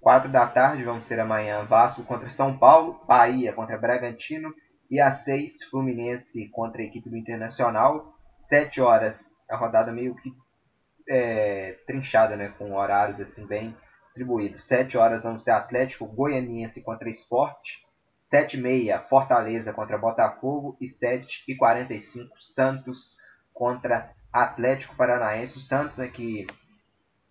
Quatro 0.00 0.28
da 0.28 0.46
tarde, 0.48 0.82
vamos 0.82 1.06
ter 1.06 1.20
amanhã 1.20 1.64
Vasco 1.64 2.02
contra 2.02 2.28
São 2.28 2.58
Paulo, 2.58 3.00
Bahia 3.06 3.52
contra 3.52 3.78
Bragantino 3.78 4.52
e 4.90 5.00
às 5.00 5.22
6, 5.24 5.64
Fluminense 5.70 6.48
contra 6.48 6.82
a 6.82 6.84
equipe 6.84 7.08
do 7.08 7.16
Internacional. 7.16 8.12
7 8.34 8.80
horas, 8.80 9.30
a 9.48 9.56
rodada 9.56 9.92
meio 9.92 10.16
que 10.16 10.32
é, 11.08 11.76
trinchada, 11.86 12.36
né, 12.36 12.52
com 12.58 12.74
horários 12.74 13.20
assim 13.20 13.46
bem 13.46 13.76
distribuídos. 14.12 14.64
7 14.64 14.98
horas 14.98 15.22
vamos 15.24 15.42
ter 15.42 15.50
Atlético 15.50 16.06
Goianiense 16.06 16.82
contra 16.82 17.08
Esporte. 17.08 17.82
7 18.20 18.56
e 18.56 18.60
meia, 18.60 19.00
Fortaleza 19.00 19.72
contra 19.72 19.98
Botafogo. 19.98 20.76
E 20.80 20.86
7 20.86 21.44
e 21.48 21.56
45, 21.56 22.40
Santos 22.40 23.16
contra 23.52 24.14
Atlético 24.32 24.94
Paranaense. 24.94 25.58
O 25.58 25.60
Santos, 25.60 25.96
né, 25.96 26.08
que 26.08 26.46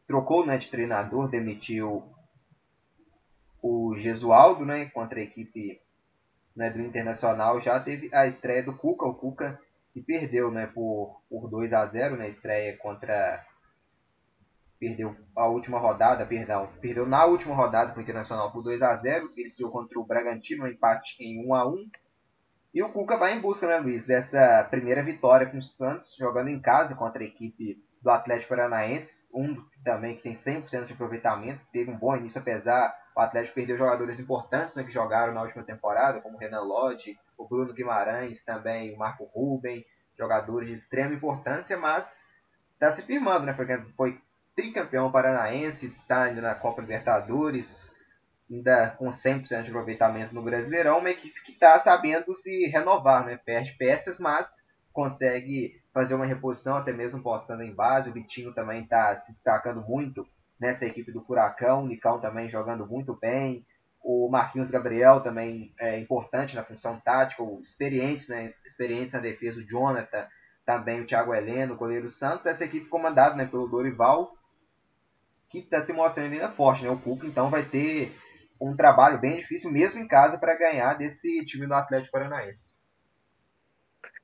trocou 0.08 0.46
né, 0.46 0.58
de 0.58 0.70
treinador, 0.70 1.30
demitiu 1.30 2.04
o 3.62 3.96
Gesualdo 3.96 4.65
né, 4.65 4.86
contra 4.88 5.20
a 5.20 5.24
equipe 5.24 5.80
né, 6.56 6.70
do 6.70 6.82
Internacional, 6.82 7.62
já 7.62 7.80
teve 7.80 8.10
a 8.13 8.26
estreia 8.26 8.63
do 8.63 8.76
Cuca, 8.76 9.06
o 9.06 9.13
Cuca 9.13 9.60
que 9.94 10.02
perdeu 10.02 10.52
né, 10.52 10.67
por, 10.67 11.22
por 11.30 11.50
2 11.50 11.72
a 11.74 11.86
0 11.86 12.15
na 12.15 12.24
né, 12.24 12.30
estreia 12.30 12.76
contra. 12.78 13.46
Perdeu 14.82 15.15
a 15.36 15.46
última 15.46 15.78
rodada, 15.78 16.26
perdão. 16.26 16.67
Perdeu 16.82 17.06
na 17.06 17.24
última 17.24 17.54
rodada 17.54 17.91
para 17.91 18.00
o 18.00 18.02
Internacional 18.02 18.52
por 18.52 18.63
2 18.63 18.82
a 18.82 18.96
0 18.96 19.32
Ele 19.38 19.48
saiu 19.48 19.70
contra 19.70 20.00
o 20.00 20.04
Bragantino, 20.04 20.63
um 20.63 20.67
empate 20.67 21.15
em 21.24 21.48
1 21.48 21.54
a 21.54 21.67
1 21.67 21.91
E 22.74 22.82
o 22.82 22.91
Cuca 22.91 23.15
vai 23.15 23.38
em 23.38 23.39
busca, 23.39 23.67
né, 23.67 23.78
Luiz, 23.78 24.08
dessa 24.08 24.67
primeira 24.72 25.04
vitória 25.04 25.46
com 25.46 25.60
o 25.60 25.62
Santos, 25.62 26.15
jogando 26.15 26.48
em 26.48 26.60
casa 26.60 26.96
contra 26.96 27.22
a 27.22 27.28
equipe 27.28 27.80
do 28.02 28.10
Atlético 28.10 28.56
Paranaense. 28.56 29.22
Um 29.32 29.63
também 29.86 30.15
que 30.15 30.24
tem 30.24 30.34
100% 30.34 30.86
de 30.86 30.94
aproveitamento, 30.94 31.62
teve 31.72 31.91
um 31.91 31.98
bom 32.00 32.17
início, 32.17 32.41
apesar 32.41 32.91
o 33.15 33.22
Atlético 33.22 33.54
perdeu 33.54 33.78
jogadores 33.78 34.20
importantes 34.20 34.74
né, 34.74 34.84
que 34.84 34.89
jogaram 34.89 35.32
na 35.32 35.44
última 35.44 35.63
temporada, 35.63 36.22
como 36.22 36.38
o 36.38 36.39
Renan 36.39 36.62
Lodge, 36.62 37.20
o 37.38 37.48
Bruno 37.48 37.72
Guimarães, 37.72 38.44
também 38.44 38.96
o 38.96 38.98
Marco 38.98 39.26
Ruben, 39.26 39.86
jogadores 40.17 40.70
de 40.70 40.74
extrema 40.74 41.13
importância, 41.13 41.78
mas 41.78 42.26
está 42.74 42.91
se 42.91 43.04
firmando, 43.04 43.46
né? 43.46 43.54
Porque 43.54 43.78
foi 43.96 44.20
tricampeão 44.56 45.12
paranaense, 45.12 45.88
está 45.88 46.24
ainda 46.24 46.42
na 46.42 46.56
Copa 46.56 46.82
Libertadores, 46.82 47.92
ainda 48.50 48.90
com 48.92 49.10
100% 49.10 49.64
de 49.64 49.70
aproveitamento 49.70 50.36
no 50.36 50.42
Brasileirão, 50.42 51.00
uma 51.00 51.10
equipe 51.10 51.42
que 51.44 51.54
está 51.54 51.80
sabendo 51.80 52.36
se 52.36 52.68
renovar, 52.68 53.26
né? 53.26 53.38
Perde 53.38 53.74
peças, 53.78 54.20
mas 54.20 54.48
consegue 54.92 55.82
fazer 55.94 56.16
uma 56.16 56.26
reposição, 56.26 56.76
até 56.76 56.92
mesmo 56.92 57.24
postando 57.24 57.64
em 57.64 57.74
base. 57.74 58.10
O 58.10 58.14
Vitinho 58.14 58.54
também 58.54 58.84
está 58.84 59.16
se 59.18 59.34
destacando 59.34 59.82
muito 59.82 60.28
nessa 60.60 60.86
equipe 60.86 61.12
do 61.12 61.24
Furacão, 61.24 61.84
o 61.84 61.88
Nicão 61.88 62.20
também 62.20 62.48
jogando 62.48 62.86
muito 62.86 63.18
bem, 63.20 63.66
o 64.04 64.30
Marquinhos 64.30 64.70
Gabriel 64.70 65.22
também 65.22 65.74
é 65.80 65.98
importante 65.98 66.56
na 66.56 66.64
função 66.64 67.00
tática, 67.00 67.44
experiente, 67.62 68.30
né, 68.30 68.54
na 69.14 69.20
defesa, 69.20 69.60
o 69.60 69.68
Jonathan, 69.68 70.28
também 70.66 71.02
o 71.02 71.06
Thiago 71.06 71.34
Heleno, 71.34 71.74
o 71.74 71.78
goleiro 71.78 72.10
Santos, 72.10 72.46
essa 72.46 72.66
equipe 72.66 72.88
comandada 72.88 73.36
né, 73.36 73.46
pelo 73.46 73.68
Dorival, 73.68 74.34
que 75.52 75.60
está 75.60 75.82
se 75.82 75.92
mostrando 75.92 76.32
ainda 76.34 76.50
forte, 76.50 76.84
né, 76.84 76.90
o 76.90 76.98
Cuca 76.98 77.28
então 77.28 77.50
vai 77.50 77.64
ter 77.64 78.16
um 78.60 78.76
trabalho 78.76 79.20
bem 79.20 79.38
difícil 79.38 79.72
mesmo 79.72 80.00
em 80.00 80.08
casa 80.08 80.38
para 80.38 80.58
ganhar 80.58 80.94
desse 80.94 81.44
time 81.46 81.68
do 81.68 81.74
Atlético 81.74 82.12
Paranaense. 82.12 82.76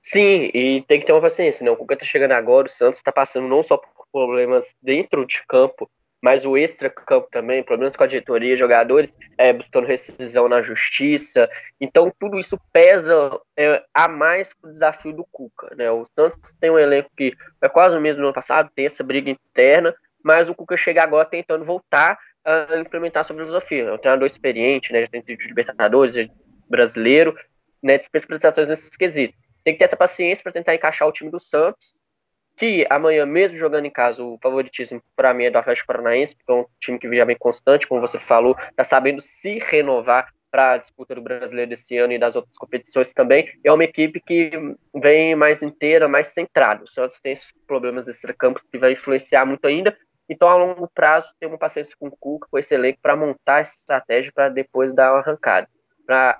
Sim, 0.01 0.49
e 0.53 0.81
tem 0.87 0.99
que 0.99 1.05
ter 1.05 1.11
uma 1.11 1.21
paciência, 1.21 1.65
né? 1.65 1.71
O 1.71 1.75
Cuca 1.75 1.95
está 1.95 2.05
chegando 2.05 2.31
agora, 2.31 2.67
o 2.67 2.69
Santos 2.69 2.97
está 2.97 3.11
passando 3.11 3.47
não 3.47 3.61
só 3.61 3.77
por 3.77 4.07
problemas 4.09 4.73
dentro 4.81 5.25
de 5.25 5.43
campo, 5.45 5.89
mas 6.21 6.45
o 6.45 6.57
extra-campo 6.57 7.27
também, 7.31 7.63
problemas 7.63 7.95
com 7.95 8.03
a 8.03 8.07
diretoria, 8.07 8.55
jogadores 8.55 9.17
é, 9.37 9.51
buscando 9.51 9.85
rescisão 9.85 10.47
na 10.47 10.61
justiça. 10.61 11.49
Então, 11.79 12.11
tudo 12.19 12.39
isso 12.39 12.59
pesa 12.71 13.39
é, 13.57 13.83
a 13.93 14.07
mais 14.07 14.53
o 14.63 14.67
desafio 14.69 15.13
do 15.13 15.25
Cuca. 15.31 15.75
Né? 15.75 15.91
O 15.91 16.05
Santos 16.17 16.53
tem 16.53 16.71
um 16.71 16.79
elenco 16.79 17.09
que 17.15 17.33
é 17.61 17.69
quase 17.69 17.97
o 17.97 18.01
mesmo 18.01 18.21
do 18.21 18.27
ano 18.27 18.33
passado, 18.33 18.71
tem 18.73 18.85
essa 18.85 19.03
briga 19.03 19.29
interna, 19.29 19.93
mas 20.23 20.49
o 20.49 20.55
Cuca 20.55 20.77
chega 20.77 21.03
agora 21.03 21.25
tentando 21.25 21.63
voltar 21.63 22.17
a 22.43 22.77
implementar 22.77 23.23
sua 23.23 23.35
filosofia. 23.35 23.83
É 23.83 23.93
um 23.93 23.97
treinador 23.97 24.25
experiente, 24.25 24.93
né? 24.93 25.01
já 25.01 25.07
tem 25.07 25.21
de 25.21 25.47
Libertadores, 25.47 26.15
é 26.17 26.27
brasileiro, 26.69 27.35
né? 27.81 27.97
prestações 28.11 28.67
nesse 28.67 28.89
quesito. 28.97 29.33
Tem 29.63 29.73
que 29.73 29.79
ter 29.79 29.85
essa 29.85 29.97
paciência 29.97 30.43
para 30.43 30.53
tentar 30.53 30.75
encaixar 30.75 31.07
o 31.07 31.11
time 31.11 31.29
do 31.29 31.39
Santos 31.39 31.95
que 32.57 32.87
amanhã, 32.89 33.23
mesmo 33.23 33.55
jogando 33.55 33.85
em 33.85 33.91
casa, 33.91 34.23
o 34.23 34.37
favoritismo 34.41 35.01
para 35.15 35.31
mim 35.31 35.45
é 35.45 35.51
do 35.51 35.59
Atlético 35.59 35.87
Paranaense, 35.87 36.35
porque 36.35 36.51
é 36.51 36.55
um 36.55 36.65
time 36.79 36.97
que 36.97 37.15
já 37.15 37.23
vem 37.23 37.37
constante, 37.37 37.87
como 37.87 38.01
você 38.01 38.17
falou, 38.17 38.55
está 38.57 38.83
sabendo 38.83 39.21
se 39.21 39.59
renovar 39.59 40.33
para 40.49 40.71
a 40.71 40.77
disputa 40.77 41.13
do 41.13 41.21
brasileiro 41.21 41.69
desse 41.69 41.95
ano 41.97 42.13
e 42.13 42.19
das 42.19 42.35
outras 42.35 42.57
competições 42.57 43.13
também. 43.13 43.47
É 43.63 43.71
uma 43.71 43.83
equipe 43.83 44.19
que 44.19 44.49
vem 44.95 45.35
mais 45.35 45.61
inteira, 45.61 46.07
mais 46.07 46.27
centrada. 46.27 46.83
O 46.83 46.87
Santos 46.87 47.19
tem 47.19 47.31
esses 47.31 47.53
problemas 47.67 48.07
extra-campos 48.07 48.63
que 48.63 48.79
vai 48.79 48.93
influenciar 48.93 49.45
muito 49.45 49.67
ainda. 49.67 49.95
Então, 50.29 50.49
a 50.49 50.55
longo 50.55 50.89
prazo, 50.93 51.33
tem 51.39 51.47
uma 51.47 51.57
paciência 51.57 51.95
com 51.97 52.07
o 52.07 52.17
Cuca, 52.17 52.47
com 52.51 52.57
esse 52.57 52.75
elenco, 52.75 52.99
para 53.01 53.15
montar 53.15 53.59
essa 53.59 53.77
estratégia 53.79 54.31
para 54.33 54.49
depois 54.49 54.93
dar 54.93 55.13
uma 55.13 55.19
arrancada. 55.19 55.67
Para 56.05 56.39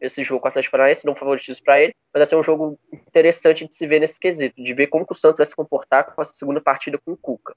esse 0.00 0.22
jogo 0.24 0.40
com 0.40 0.48
o 0.48 0.50
Atlético 0.50 0.72
Paranaense, 0.72 1.06
não 1.06 1.14
favoritismo 1.14 1.64
para 1.64 1.80
ele, 1.80 1.94
mas 2.12 2.20
vai 2.20 2.26
ser 2.26 2.36
um 2.36 2.42
jogo 2.42 2.78
interessante 2.92 3.66
de 3.68 3.74
se 3.74 3.86
ver 3.86 4.00
nesse 4.00 4.18
quesito, 4.18 4.60
de 4.60 4.74
ver 4.74 4.88
como 4.88 5.06
o 5.08 5.14
Santos 5.14 5.38
vai 5.38 5.46
se 5.46 5.54
comportar 5.54 6.12
com 6.12 6.20
a 6.20 6.24
segunda 6.24 6.60
partida 6.60 6.98
com 6.98 7.12
o 7.12 7.16
Cuca. 7.16 7.54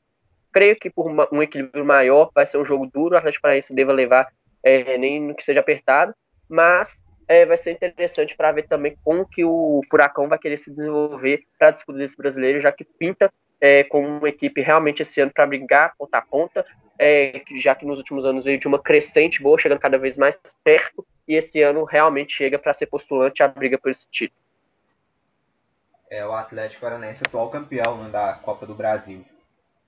Creio 0.54 0.76
que 0.76 0.90
por 0.90 1.08
uma, 1.08 1.28
um 1.32 1.42
equilíbrio 1.42 1.84
maior 1.84 2.30
vai 2.34 2.46
ser 2.46 2.60
um 2.60 2.66
jogo 2.66 2.86
duro, 2.86 3.16
o 3.16 3.18
Atlético 3.18 3.42
Paranaense 3.42 3.74
deva 3.74 3.92
levar 3.92 4.32
é, 4.64 4.96
nem 4.98 5.20
no 5.20 5.36
que 5.36 5.44
seja 5.44 5.60
apertado, 5.60 6.14
mas 6.48 7.04
é, 7.28 7.46
vai 7.46 7.58
ser 7.58 7.72
interessante 7.72 8.38
para 8.38 8.52
ver 8.52 8.68
também 8.68 8.96
como 9.04 9.28
que 9.28 9.44
o 9.44 9.82
Furacão 9.90 10.30
vai 10.30 10.38
querer 10.38 10.58
se 10.58 10.72
desenvolver 10.72 11.42
para 11.58 11.70
a 11.70 11.72
disputa 11.72 11.98
desse 11.98 12.16
brasileiro, 12.16 12.60
já 12.60 12.72
que 12.72 12.84
pinta 12.84 13.32
é, 13.66 13.84
como 13.84 14.08
uma 14.08 14.30
equipe 14.30 14.62
realmente 14.62 15.02
esse 15.02 15.20
ano 15.20 15.32
para 15.34 15.48
brigar 15.48 15.96
ponta 15.98 16.20
a 16.20 16.22
ponta, 16.22 16.64
é, 17.00 17.42
já 17.56 17.74
que 17.74 17.84
nos 17.84 17.98
últimos 17.98 18.24
anos 18.24 18.46
veio 18.46 18.60
de 18.60 18.68
uma 18.68 18.78
crescente 18.78 19.42
boa, 19.42 19.58
chegando 19.58 19.80
cada 19.80 19.98
vez 19.98 20.20
mais 20.20 20.40
perto 20.64 21.04
e 21.28 21.34
esse 21.34 21.64
ano 21.64 21.84
realmente 21.84 22.32
chega 22.32 22.60
para 22.60 22.74
ser 22.74 22.86
postulante 22.86 23.42
à 23.42 23.48
briga 23.48 23.76
por 23.80 23.90
esse 23.90 24.08
título. 24.08 24.40
É 26.12 26.24
o 26.24 26.32
Atlético 26.32 26.82
Paranaense 26.82 27.24
atual 27.26 27.50
campeão 27.50 28.04
né, 28.04 28.10
da 28.12 28.34
Copa 28.34 28.68
do 28.68 28.76
Brasil. 28.76 29.26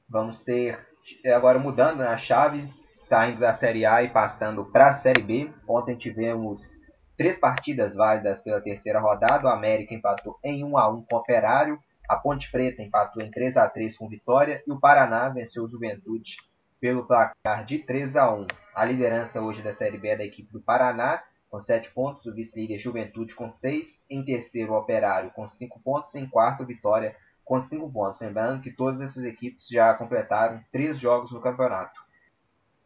Vamos 0.09 0.43
ter 0.43 0.79
é, 1.23 1.31
agora 1.31 1.59
mudando 1.59 2.01
a 2.01 2.17
chave, 2.17 2.67
saindo 2.99 3.39
da 3.39 3.53
Série 3.53 3.85
A 3.85 4.01
e 4.01 4.09
passando 4.09 4.65
para 4.65 4.89
a 4.89 4.93
Série 4.93 5.21
B. 5.21 5.51
Ontem 5.67 5.95
tivemos 5.95 6.81
três 7.15 7.37
partidas 7.37 7.93
válidas 7.93 8.41
pela 8.41 8.59
terceira 8.59 8.99
rodada. 8.99 9.47
O 9.47 9.51
América 9.51 9.93
empatou 9.93 10.39
em 10.43 10.63
1 10.63 10.77
a 10.79 10.89
1 10.89 11.03
com 11.03 11.15
o 11.15 11.19
Operário, 11.19 11.79
a 12.07 12.15
Ponte 12.15 12.49
Preta 12.51 12.81
empatou 12.81 13.21
em 13.21 13.29
3 13.29 13.57
a 13.57 13.69
3 13.69 13.97
com 13.97 14.07
Vitória 14.07 14.63
e 14.65 14.71
o 14.71 14.79
Paraná 14.79 15.29
venceu 15.29 15.63
o 15.63 15.69
Juventude 15.69 16.37
pelo 16.79 17.05
placar 17.05 17.65
de 17.65 17.79
3 17.79 18.15
a 18.15 18.33
1. 18.33 18.47
A 18.73 18.85
liderança 18.85 19.41
hoje 19.41 19.61
da 19.61 19.73
Série 19.73 19.97
B 19.97 20.09
é 20.09 20.17
da 20.17 20.23
equipe 20.23 20.51
do 20.51 20.61
Paraná, 20.61 21.23
com 21.49 21.59
7 21.59 21.91
pontos, 21.91 22.25
o 22.25 22.33
vice-líder 22.33 22.77
Juventude 22.77 23.33
com 23.33 23.49
6, 23.49 24.05
em 24.09 24.23
terceiro 24.23 24.73
o 24.73 24.77
Operário 24.77 25.31
com 25.31 25.47
5 25.47 25.79
pontos, 25.81 26.13
em 26.15 26.27
quarto 26.27 26.65
Vitória 26.65 27.15
com 27.43 27.59
5 27.59 27.91
pontos. 27.91 28.21
Lembrando 28.21 28.61
que 28.61 28.71
todas 28.71 29.01
essas 29.01 29.25
equipes 29.25 29.67
já 29.67 29.93
completaram 29.93 30.63
3 30.71 30.97
jogos 30.97 31.31
no 31.31 31.41
campeonato. 31.41 31.99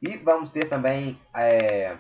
E 0.02 0.18
vamos 0.18 0.52
ter 0.52 0.68
também 0.68 1.20
é, 1.36 1.96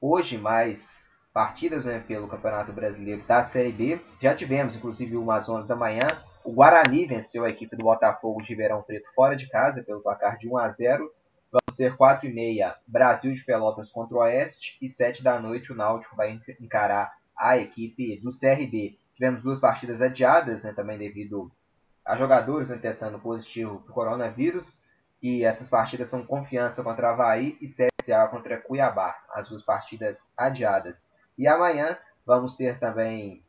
hoje 0.00 0.38
mais 0.38 1.08
partidas 1.32 1.84
né, 1.84 2.00
pelo 2.00 2.28
Campeonato 2.28 2.72
Brasileiro 2.72 3.22
da 3.26 3.42
Série 3.42 3.72
B. 3.72 4.00
Já 4.20 4.34
tivemos, 4.34 4.76
inclusive, 4.76 5.16
umas 5.16 5.48
11 5.48 5.68
da 5.68 5.76
manhã. 5.76 6.20
O 6.48 6.52
Guarani 6.54 7.06
venceu 7.06 7.44
a 7.44 7.50
equipe 7.50 7.76
do 7.76 7.84
Botafogo 7.84 8.40
de 8.40 8.54
Verão 8.54 8.80
Preto 8.80 9.12
fora 9.14 9.36
de 9.36 9.50
casa 9.50 9.82
pelo 9.82 10.00
placar 10.00 10.38
de 10.38 10.48
1 10.48 10.56
a 10.56 10.70
0. 10.70 11.12
Vamos 11.52 11.76
ter 11.76 11.94
4 11.94 12.26
e 12.26 12.32
meia 12.32 12.74
Brasil 12.86 13.30
de 13.34 13.44
Pelotas 13.44 13.90
contra 13.90 14.16
o 14.16 14.20
Oeste 14.20 14.78
e 14.80 14.88
7 14.88 15.22
da 15.22 15.38
noite 15.38 15.72
o 15.72 15.76
Náutico 15.76 16.16
vai 16.16 16.40
encarar 16.58 17.12
a 17.36 17.58
equipe 17.58 18.18
do 18.22 18.30
CRB. 18.30 18.98
Tivemos 19.14 19.42
duas 19.42 19.60
partidas 19.60 20.00
adiadas, 20.00 20.64
né, 20.64 20.72
também 20.72 20.96
devido 20.96 21.52
a 22.02 22.16
jogadores 22.16 22.70
né, 22.70 22.78
testando 22.78 23.18
positivo 23.18 23.82
para 23.82 23.90
o 23.90 23.94
coronavírus. 23.94 24.80
E 25.22 25.44
essas 25.44 25.68
partidas 25.68 26.08
são 26.08 26.24
Confiança 26.24 26.82
contra 26.82 27.10
Havaí 27.10 27.58
e 27.60 27.66
CSA 27.66 28.26
contra 28.30 28.58
Cuiabá, 28.58 29.14
as 29.34 29.50
duas 29.50 29.62
partidas 29.62 30.32
adiadas. 30.34 31.12
E 31.36 31.46
amanhã 31.46 31.98
vamos 32.24 32.56
ter 32.56 32.78
também, 32.78 33.44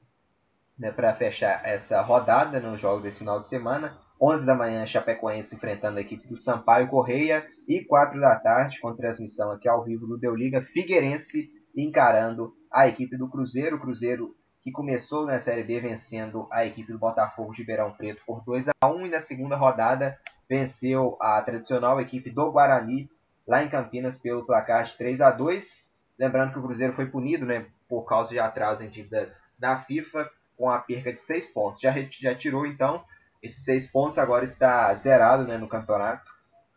né, 0.79 0.91
para 0.91 1.13
fechar 1.13 1.61
essa 1.65 2.01
rodada 2.01 2.59
nos 2.59 2.79
jogos 2.79 3.03
desse 3.03 3.19
final 3.19 3.39
de 3.39 3.47
semana, 3.47 3.97
11 4.21 4.45
da 4.45 4.55
manhã 4.55 4.85
Chapecoense 4.85 5.55
enfrentando 5.55 5.97
a 5.97 6.01
equipe 6.01 6.27
do 6.27 6.37
Sampaio 6.37 6.87
Correia. 6.87 7.45
E 7.67 7.85
4 7.85 8.19
da 8.19 8.35
tarde 8.35 8.79
com 8.79 8.95
transmissão 8.95 9.51
aqui 9.51 9.69
ao 9.69 9.83
vivo 9.83 10.07
do 10.07 10.17
Deu 10.17 10.35
Liga 10.35 10.61
Figueirense 10.61 11.49
encarando 11.75 12.53
a 12.71 12.87
equipe 12.87 13.15
do 13.15 13.29
Cruzeiro, 13.29 13.75
o 13.75 13.79
Cruzeiro 13.79 14.35
que 14.61 14.71
começou 14.71 15.25
na 15.25 15.39
Série 15.39 15.63
B 15.63 15.79
vencendo 15.79 16.47
a 16.51 16.65
equipe 16.65 16.91
do 16.91 16.99
Botafogo 16.99 17.53
de 17.53 17.61
Ribeirão 17.61 17.91
Preto 17.91 18.21
por 18.25 18.43
2 18.43 18.67
a 18.81 18.87
1 18.87 19.05
e 19.05 19.09
na 19.09 19.19
segunda 19.21 19.55
rodada 19.55 20.17
venceu 20.49 21.15
a 21.21 21.41
tradicional 21.41 22.01
equipe 22.01 22.29
do 22.29 22.51
Guarani 22.51 23.09
lá 23.47 23.63
em 23.63 23.69
Campinas 23.69 24.17
pelo 24.17 24.45
placar 24.45 24.83
de 24.83 24.97
3 24.97 25.21
a 25.21 25.31
2. 25.31 25.89
Lembrando 26.17 26.51
que 26.51 26.59
o 26.59 26.63
Cruzeiro 26.63 26.93
foi 26.93 27.05
punido, 27.05 27.45
né, 27.45 27.67
por 27.87 28.03
causa 28.03 28.31
de 28.31 28.39
atraso 28.39 28.83
em 28.83 28.89
dívidas 28.89 29.53
da 29.57 29.79
FIFA, 29.79 30.29
com 30.59 30.69
a 30.69 30.77
perca 30.77 31.13
de 31.13 31.21
6 31.21 31.45
pontos. 31.47 31.79
Já, 31.79 31.95
já 32.19 32.35
tirou 32.35 32.65
então 32.65 33.05
esses 33.41 33.63
6 33.63 33.87
pontos, 33.87 34.17
agora 34.17 34.43
está 34.43 34.93
zerado 34.93 35.47
né, 35.47 35.57
no 35.57 35.69
campeonato, 35.69 36.29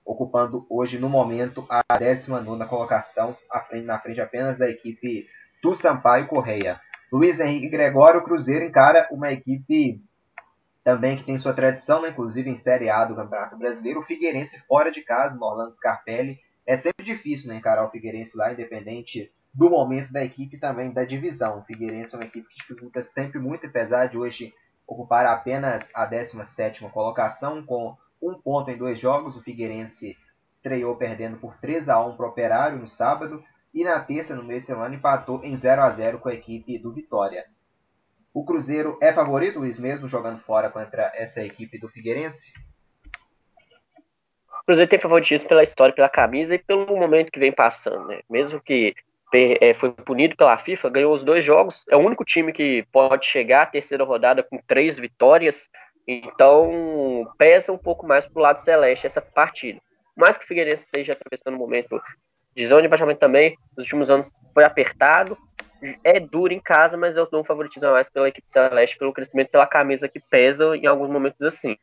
ocupando 0.07 0.65
hoje 0.71 1.01
no 1.01 1.09
momento 1.09 1.67
a 1.69 1.99
19 1.99 2.65
colocação, 2.67 3.37
frente, 3.69 3.85
na 3.85 3.99
frente 3.99 4.21
apenas 4.21 4.57
da 4.57 4.71
equipe 4.71 5.27
do 5.61 5.75
Sampaio 5.75 6.29
Correia. 6.29 6.81
Luiz 7.13 7.41
Henrique 7.41 7.69
Gregório, 7.69 8.23
Cruzeiro 8.23 8.65
encara 8.65 9.09
uma 9.11 9.33
equipe 9.33 10.01
também 10.85 11.17
que 11.17 11.25
tem 11.25 11.39
sua 11.39 11.53
tradição, 11.53 12.03
né, 12.03 12.11
inclusive 12.11 12.49
em 12.49 12.57
Série 12.57 12.89
A 12.89 13.05
do 13.05 13.17
Campeonato 13.17 13.59
Brasileiro, 13.59 14.01
o 14.01 14.05
Figueirense 14.05 14.61
fora 14.61 14.93
de 14.93 15.03
casa, 15.03 15.37
no 15.37 15.45
Orlando 15.45 15.75
Scarpelli. 15.75 16.39
É 16.65 16.77
sempre 16.77 17.05
difícil 17.05 17.49
né, 17.49 17.57
encarar 17.57 17.85
o 17.85 17.91
Figueirense 17.91 18.37
lá, 18.37 18.53
independente 18.53 19.33
do 19.53 19.69
momento 19.69 20.13
da 20.13 20.25
equipe 20.25 20.59
também 20.59 20.91
da 20.91 21.05
divisão. 21.05 21.59
O 21.59 21.65
Figueirense 21.65 22.15
é 22.15 22.19
uma 22.19 22.25
equipe 22.25 22.49
que 22.49 22.57
dificulta 22.57 23.03
sempre 23.03 23.39
muito, 23.39 23.67
apesar 23.67 24.07
de 24.07 24.17
hoje 24.17 24.55
ocupar 24.87 25.27
apenas 25.27 25.91
a 25.95 26.09
17ª 26.09 26.91
colocação, 26.91 27.65
com 27.65 27.97
um 28.21 28.35
ponto 28.35 28.71
em 28.71 28.79
dois 28.79 28.99
jogos. 28.99 29.37
O 29.37 29.43
Figueirense 29.43 30.17
estreou 30.49 30.97
perdendo 30.97 31.37
por 31.39 31.59
3 31.59 31.89
a 31.89 32.05
1 32.05 32.17
para 32.17 32.27
o 32.27 32.29
Operário 32.29 32.79
no 32.79 32.87
sábado 32.87 33.45
e 33.75 33.85
na 33.85 34.01
terça, 34.01 34.37
no 34.37 34.45
meio 34.45 34.61
de 34.61 34.67
semana, 34.67 34.95
empatou 34.95 35.43
em 35.43 35.57
0 35.57 35.83
a 35.83 35.91
0 35.91 36.19
com 36.19 36.29
a 36.29 36.35
equipe 36.35 36.79
do 36.79 36.93
Vitória. 36.93 37.45
O 38.35 38.45
Cruzeiro 38.45 38.99
é 39.01 39.13
favorito, 39.13 39.59
Luiz, 39.59 39.79
mesmo 39.79 40.09
jogando 40.09 40.41
fora 40.41 40.71
contra 40.71 41.13
essa 41.15 41.43
equipe 41.43 41.79
do 41.79 41.89
Figueirense? 41.89 42.53
O 44.63 44.65
Cruzeiro 44.65 44.89
tem 44.89 44.99
favoritismo 44.99 45.49
pela 45.49 45.63
história, 45.63 45.95
pela 45.95 46.09
camisa 46.09 46.55
e 46.55 46.59
pelo 46.59 46.87
momento 46.87 47.33
que 47.33 47.41
vem 47.41 47.53
passando, 47.53 48.07
né? 48.07 48.21
Mesmo 48.31 48.61
que 48.61 48.95
foi 49.75 49.91
punido 49.93 50.37
pela 50.37 50.59
FIFA, 50.59 50.91
ganhou 50.91 51.13
os 51.13 51.23
dois 51.23 51.43
jogos, 51.43 51.85
é 51.89 51.97
o 51.97 52.01
único 52.01 52.25
time 52.25 52.53
que 52.53 52.87
pode 52.93 53.27
chegar 53.27 53.63
à 53.63 53.67
terceira 53.67 54.05
rodada 54.05 54.43
com 54.43 54.59
três 54.67 54.99
vitórias, 54.99 55.71
então 56.07 57.27
pesa 57.39 57.73
um 57.73 57.79
pouco 57.79 58.07
mais 58.07 58.27
pro 58.27 58.43
lado 58.43 58.59
celeste 58.59 59.07
essa 59.07 59.23
partida. 59.23 59.81
Mais 60.15 60.37
que 60.37 60.45
o 60.45 60.47
Figueirense 60.47 60.85
esteja 60.85 61.15
atravessando 61.15 61.55
um 61.55 61.59
momento 61.59 62.01
de 62.55 62.67
zona 62.67 62.83
de 62.83 62.89
baixamento 62.89 63.21
também, 63.21 63.57
nos 63.77 63.87
últimos 63.87 64.11
anos 64.11 64.31
foi 64.53 64.65
apertado, 64.65 65.39
é 66.05 66.21
duro 66.21 66.53
em 66.53 66.61
casa, 66.61 66.97
mas 66.97 67.17
eu 67.17 67.29
dou 67.29 67.41
um 67.41 67.45
favoritismo 67.45 67.91
mais 67.91 68.11
pela 68.11 68.29
equipe 68.29 68.47
celeste, 68.51 68.99
pelo 68.99 69.13
crescimento, 69.13 69.51
pela 69.51 69.67
camisa 69.67 70.09
que 70.09 70.21
pesa 70.21 70.77
em 70.77 70.87
alguns 70.87 71.09
momentos 71.09 71.45
assim. 71.45 71.77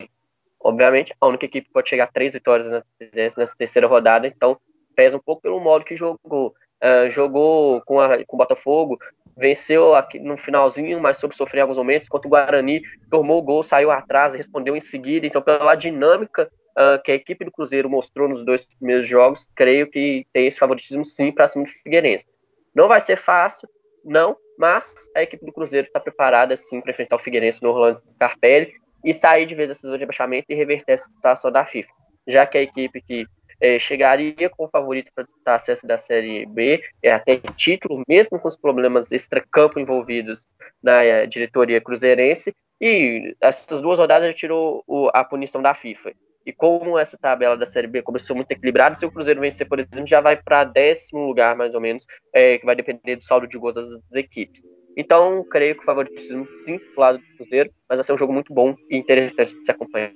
Obviamente, 0.62 1.14
a 1.20 1.26
única 1.26 1.46
equipe 1.46 1.68
pode 1.72 1.88
chegar 1.88 2.04
a 2.04 2.12
três 2.12 2.32
vitórias 2.32 2.66
nessa 3.14 3.56
terceira 3.56 3.88
rodada, 3.88 4.26
então 4.26 4.58
pesa 4.94 5.16
um 5.16 5.20
pouco 5.20 5.42
pelo 5.42 5.58
modo 5.58 5.84
que 5.84 5.96
jogou. 5.96 6.54
Uh, 6.82 7.10
jogou 7.10 7.82
com, 7.82 8.00
a, 8.00 8.24
com 8.24 8.36
o 8.36 8.38
Botafogo, 8.38 8.98
venceu 9.36 9.94
aqui 9.94 10.18
no 10.18 10.36
finalzinho, 10.36 11.00
mas 11.00 11.18
soube 11.18 11.34
sofrer 11.34 11.60
alguns 11.60 11.78
momentos, 11.78 12.06
enquanto 12.06 12.26
o 12.26 12.28
Guarani 12.28 12.82
tomou 13.10 13.38
o 13.38 13.42
gol, 13.42 13.62
saiu 13.62 13.90
atrás, 13.90 14.34
respondeu 14.34 14.76
em 14.76 14.80
seguida. 14.80 15.26
Então, 15.26 15.42
pela 15.42 15.74
dinâmica 15.74 16.50
uh, 16.70 17.02
que 17.02 17.12
a 17.12 17.14
equipe 17.14 17.44
do 17.44 17.52
Cruzeiro 17.52 17.88
mostrou 17.88 18.28
nos 18.28 18.44
dois 18.44 18.64
primeiros 18.64 19.08
jogos, 19.08 19.48
creio 19.54 19.90
que 19.90 20.26
tem 20.32 20.46
esse 20.46 20.58
favoritismo 20.58 21.04
sim 21.04 21.32
para 21.32 21.46
cima 21.46 21.64
do 21.64 21.70
Figueirense. 21.70 22.26
Não 22.74 22.88
vai 22.88 23.00
ser 23.00 23.16
fácil, 23.16 23.68
não, 24.04 24.36
mas 24.58 25.08
a 25.14 25.22
equipe 25.22 25.44
do 25.44 25.52
Cruzeiro 25.52 25.86
está 25.86 26.00
preparada 26.00 26.56
sim 26.56 26.80
para 26.80 26.90
enfrentar 26.90 27.16
o 27.16 27.18
Figueirense 27.18 27.62
no 27.62 27.70
Orlando 27.70 28.00
Scarpelli 28.10 28.72
e 29.04 29.12
sair 29.12 29.46
de 29.46 29.54
vez 29.54 29.68
dessa 29.68 29.86
zona 29.86 29.98
de 29.98 30.04
abaixamento 30.04 30.46
e 30.48 30.54
reverter 30.54 30.92
a 30.92 30.98
situação 30.98 31.50
da 31.50 31.64
FIFA, 31.64 31.90
já 32.26 32.46
que 32.46 32.58
a 32.58 32.62
equipe 32.62 33.00
que 33.00 33.26
é, 33.60 33.78
chegaria 33.78 34.48
com 34.48 34.64
o 34.64 34.68
favorito 34.68 35.10
para 35.14 35.24
disputar 35.24 35.56
acesso 35.56 35.86
da 35.86 35.98
Série 35.98 36.46
B, 36.46 36.82
é, 37.02 37.12
até 37.12 37.36
título, 37.56 38.02
mesmo 38.08 38.38
com 38.38 38.48
os 38.48 38.56
problemas 38.56 39.12
extra-campo 39.12 39.78
envolvidos 39.78 40.46
na 40.82 41.02
é, 41.02 41.26
diretoria 41.26 41.80
cruzeirense, 41.80 42.54
e 42.80 43.36
essas 43.40 43.80
duas 43.80 43.98
rodadas 43.98 44.28
já 44.28 44.34
tirou 44.34 44.82
o, 44.86 45.10
a 45.12 45.22
punição 45.22 45.60
da 45.60 45.74
FIFA. 45.74 46.12
E 46.46 46.52
como 46.52 46.98
essa 46.98 47.18
tabela 47.18 47.56
da 47.56 47.66
Série 47.66 47.86
B 47.86 48.00
começou 48.00 48.34
muito 48.34 48.50
equilibrada, 48.50 48.94
se 48.94 49.04
o 49.04 49.10
Cruzeiro 49.10 49.40
vencer, 49.40 49.68
por 49.68 49.78
exemplo, 49.78 50.06
já 50.06 50.22
vai 50.22 50.40
para 50.42 50.64
décimo 50.64 51.26
lugar, 51.26 51.54
mais 51.54 51.74
ou 51.74 51.80
menos, 51.80 52.06
é, 52.34 52.56
que 52.56 52.64
vai 52.64 52.74
depender 52.74 53.16
do 53.16 53.22
saldo 53.22 53.46
de 53.46 53.58
gols 53.58 53.74
das 53.74 53.86
equipes. 54.14 54.62
Então, 54.96 55.44
creio 55.44 55.74
que 55.74 55.82
o 55.82 55.84
favoritismo 55.84 56.46
sim 56.54 56.78
do 56.78 57.00
lado 57.00 57.18
do 57.18 57.36
Cruzeiro, 57.36 57.70
mas 57.88 57.98
vai 57.98 58.04
ser 58.04 58.12
um 58.14 58.18
jogo 58.18 58.32
muito 58.32 58.52
bom 58.52 58.74
e 58.88 58.96
interessante 58.96 59.54
de 59.54 59.64
se 59.64 59.70
acompanhar. 59.70 60.12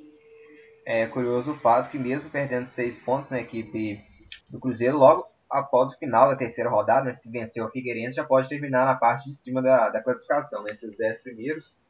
É 0.85 1.07
curioso 1.07 1.53
o 1.53 1.59
fato 1.59 1.91
que 1.91 1.99
mesmo 1.99 2.31
perdendo 2.31 2.69
seis 2.69 2.99
pontos 2.99 3.31
na 3.31 3.41
equipe 3.41 4.01
do 4.49 4.61
Cruzeiro, 4.61 4.99
logo 4.99 5.27
após 5.51 5.93
o 5.93 5.99
final 5.99 6.29
da 6.29 6.37
terceira 6.37 6.69
rodada, 6.69 7.07
né, 7.07 7.13
se 7.13 7.31
vencer 7.31 7.63
o 7.63 7.71
Figueirense, 7.71 8.17
já 8.17 8.25
pode 8.25 8.49
terminar 8.49 8.85
na 8.85 8.95
parte 8.95 9.29
de 9.29 9.37
cima 9.37 9.63
da, 9.63 9.89
da 9.89 10.03
classificação, 10.03 10.63
né, 10.63 10.73
entre 10.73 10.89
os 10.89 10.97
dez 10.97 11.23
primeiros 11.23 11.85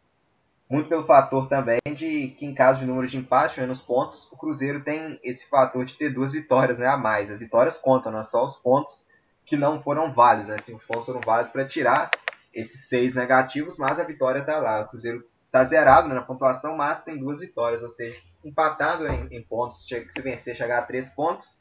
muito 0.68 0.88
pelo 0.88 1.07
fator 1.07 1.48
também 1.48 1.78
de 1.94 2.28
que 2.38 2.46
em 2.46 2.54
caso 2.54 2.80
de 2.80 2.87
número 2.87 3.07
de 3.07 3.16
empate, 3.16 3.61
menos 3.61 3.80
pontos, 3.80 4.28
o 4.33 4.37
Cruzeiro 4.37 4.83
tem 4.83 5.20
esse 5.22 5.48
fator 5.48 5.85
de 5.85 5.94
ter 5.94 6.11
duas 6.11 6.33
vitórias 6.33 6.78
né, 6.78 6.87
a 6.87 6.96
mais. 6.96 7.30
As 7.30 7.40
vitórias 7.40 7.78
contam, 7.78 8.11
não 8.11 8.20
é 8.20 8.24
só 8.24 8.44
os 8.44 8.57
pontos 8.57 9.07
que 9.44 9.57
não 9.57 9.83
foram 9.83 10.12
válidos. 10.12 10.48
Né? 10.48 10.57
Os 10.57 10.85
pontos 10.85 11.07
foram 11.07 11.20
válidos 11.20 11.52
para 11.52 11.66
tirar 11.66 12.11
esses 12.52 12.88
seis 12.88 13.14
negativos, 13.14 13.76
mas 13.76 14.00
a 14.00 14.04
vitória 14.04 14.40
está 14.40 14.59
lá. 14.59 14.80
O 14.80 14.88
Cruzeiro 14.88 15.24
está 15.54 15.64
zerado 15.64 16.08
né, 16.08 16.14
na 16.16 16.22
pontuação, 16.22 16.76
mas 16.76 17.02
tem 17.02 17.16
duas 17.16 17.38
vitórias, 17.38 17.82
ou 17.82 17.88
seja, 17.88 18.18
empatado 18.44 19.06
em, 19.06 19.28
em 19.36 19.42
pontos, 19.42 19.86
se 19.86 20.20
vencer, 20.20 20.56
chegar 20.56 20.80
a 20.80 20.82
três 20.82 21.08
pontos, 21.08 21.60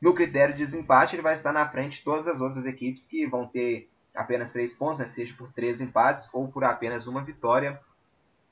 no 0.00 0.14
critério 0.14 0.54
de 0.54 0.64
desempate, 0.64 1.14
ele 1.14 1.22
vai 1.22 1.34
estar 1.34 1.52
na 1.52 1.68
frente 1.68 1.98
de 1.98 2.04
todas 2.04 2.26
as 2.26 2.40
outras 2.40 2.64
equipes 2.64 3.06
que 3.06 3.26
vão 3.26 3.46
ter 3.46 3.90
apenas 4.14 4.52
três 4.52 4.72
pontos, 4.72 4.98
né, 4.98 5.06
seja 5.06 5.34
por 5.36 5.52
três 5.52 5.80
empates 5.80 6.28
ou 6.32 6.48
por 6.48 6.64
apenas 6.64 7.06
uma 7.06 7.22
vitória 7.22 7.80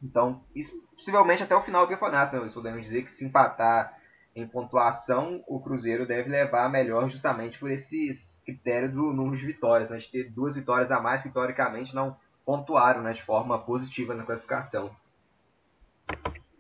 então, 0.03 0.43
isso 0.55 0.83
possivelmente 0.97 1.43
até 1.43 1.55
o 1.55 1.63
final 1.63 1.87
do 1.87 1.91
campeonato, 1.91 2.37
nós 2.37 2.53
podemos 2.53 2.83
dizer 2.83 3.05
que 3.05 3.11
se 3.11 3.25
empatar 3.25 3.97
em 4.35 4.47
pontuação, 4.47 5.45
o 5.47 5.61
Cruzeiro 5.61 6.07
deve 6.07 6.29
levar 6.29 6.65
a 6.65 6.69
melhor 6.69 7.09
justamente 7.09 7.59
por 7.59 7.71
esses 7.71 8.43
critérios 8.45 8.91
do 8.91 9.13
número 9.13 9.37
de 9.37 9.47
vitórias, 9.47 9.91
né? 9.91 9.99
de 9.99 10.11
ter 10.11 10.31
duas 10.31 10.57
vitórias 10.57 10.91
a 10.91 11.01
mais 11.01 11.23
que 11.23 11.29
historicamente 11.29 11.95
não 11.95 12.17
pontuaram 12.45 13.03
né? 13.03 13.13
de 13.13 13.23
forma 13.23 13.59
positiva 13.59 14.15
na 14.15 14.25
classificação. 14.25 14.91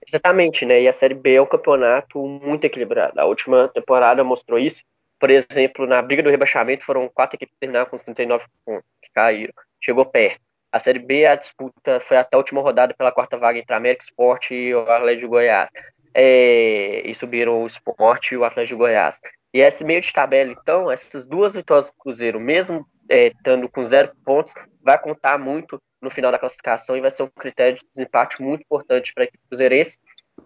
Exatamente, 0.06 0.66
né? 0.66 0.82
E 0.82 0.88
a 0.88 0.92
Série 0.92 1.14
B 1.14 1.34
é 1.34 1.42
um 1.42 1.46
campeonato 1.46 2.18
muito 2.26 2.64
equilibrado. 2.64 3.20
A 3.20 3.24
última 3.24 3.68
temporada 3.68 4.24
mostrou 4.24 4.58
isso. 4.58 4.82
Por 5.18 5.30
exemplo, 5.30 5.86
na 5.86 6.02
briga 6.02 6.22
do 6.22 6.30
rebaixamento 6.30 6.84
foram 6.84 7.08
quatro 7.08 7.36
equipes 7.36 7.54
que 7.54 7.60
terminaram 7.60 7.88
com 7.88 7.96
39 7.96 8.46
pontos, 8.64 8.84
que 9.00 9.10
caíram. 9.12 9.54
Chegou 9.80 10.04
perto. 10.04 10.40
A 10.72 10.78
Série 10.78 10.98
B, 10.98 11.26
a 11.26 11.36
disputa 11.36 12.00
foi 12.00 12.16
até 12.16 12.34
a 12.34 12.38
última 12.38 12.60
rodada 12.60 12.94
pela 12.94 13.12
quarta 13.12 13.36
vaga 13.36 13.58
entre 13.58 13.72
a 13.72 13.76
América 13.76 14.02
Sport 14.02 14.50
e 14.50 14.74
o 14.74 14.80
Atlético 14.80 15.20
de 15.20 15.26
Goiás. 15.26 15.70
É, 16.14 17.02
e 17.08 17.14
subiram 17.14 17.62
o 17.62 17.66
Sport 17.66 18.32
e 18.32 18.36
o 18.36 18.44
Atlético 18.44 18.74
de 18.74 18.78
Goiás. 18.78 19.20
E 19.54 19.60
esse 19.60 19.84
meio 19.84 20.00
de 20.00 20.12
tabela, 20.12 20.50
então, 20.50 20.90
essas 20.90 21.26
duas 21.26 21.54
vitórias 21.54 21.86
do 21.86 21.96
Cruzeiro, 21.98 22.40
mesmo 22.40 22.86
é, 23.08 23.28
estando 23.28 23.68
com 23.68 23.84
zero 23.84 24.12
pontos, 24.24 24.54
vai 24.82 24.98
contar 24.98 25.38
muito 25.38 25.80
no 26.00 26.10
final 26.10 26.32
da 26.32 26.38
classificação 26.38 26.96
e 26.96 27.00
vai 27.00 27.10
ser 27.10 27.22
um 27.22 27.28
critério 27.28 27.76
de 27.76 27.84
desempate 27.94 28.42
muito 28.42 28.62
importante 28.62 29.14
para 29.14 29.22
a 29.22 29.26
equipe 29.26 29.44
cruzeirense. 29.48 29.98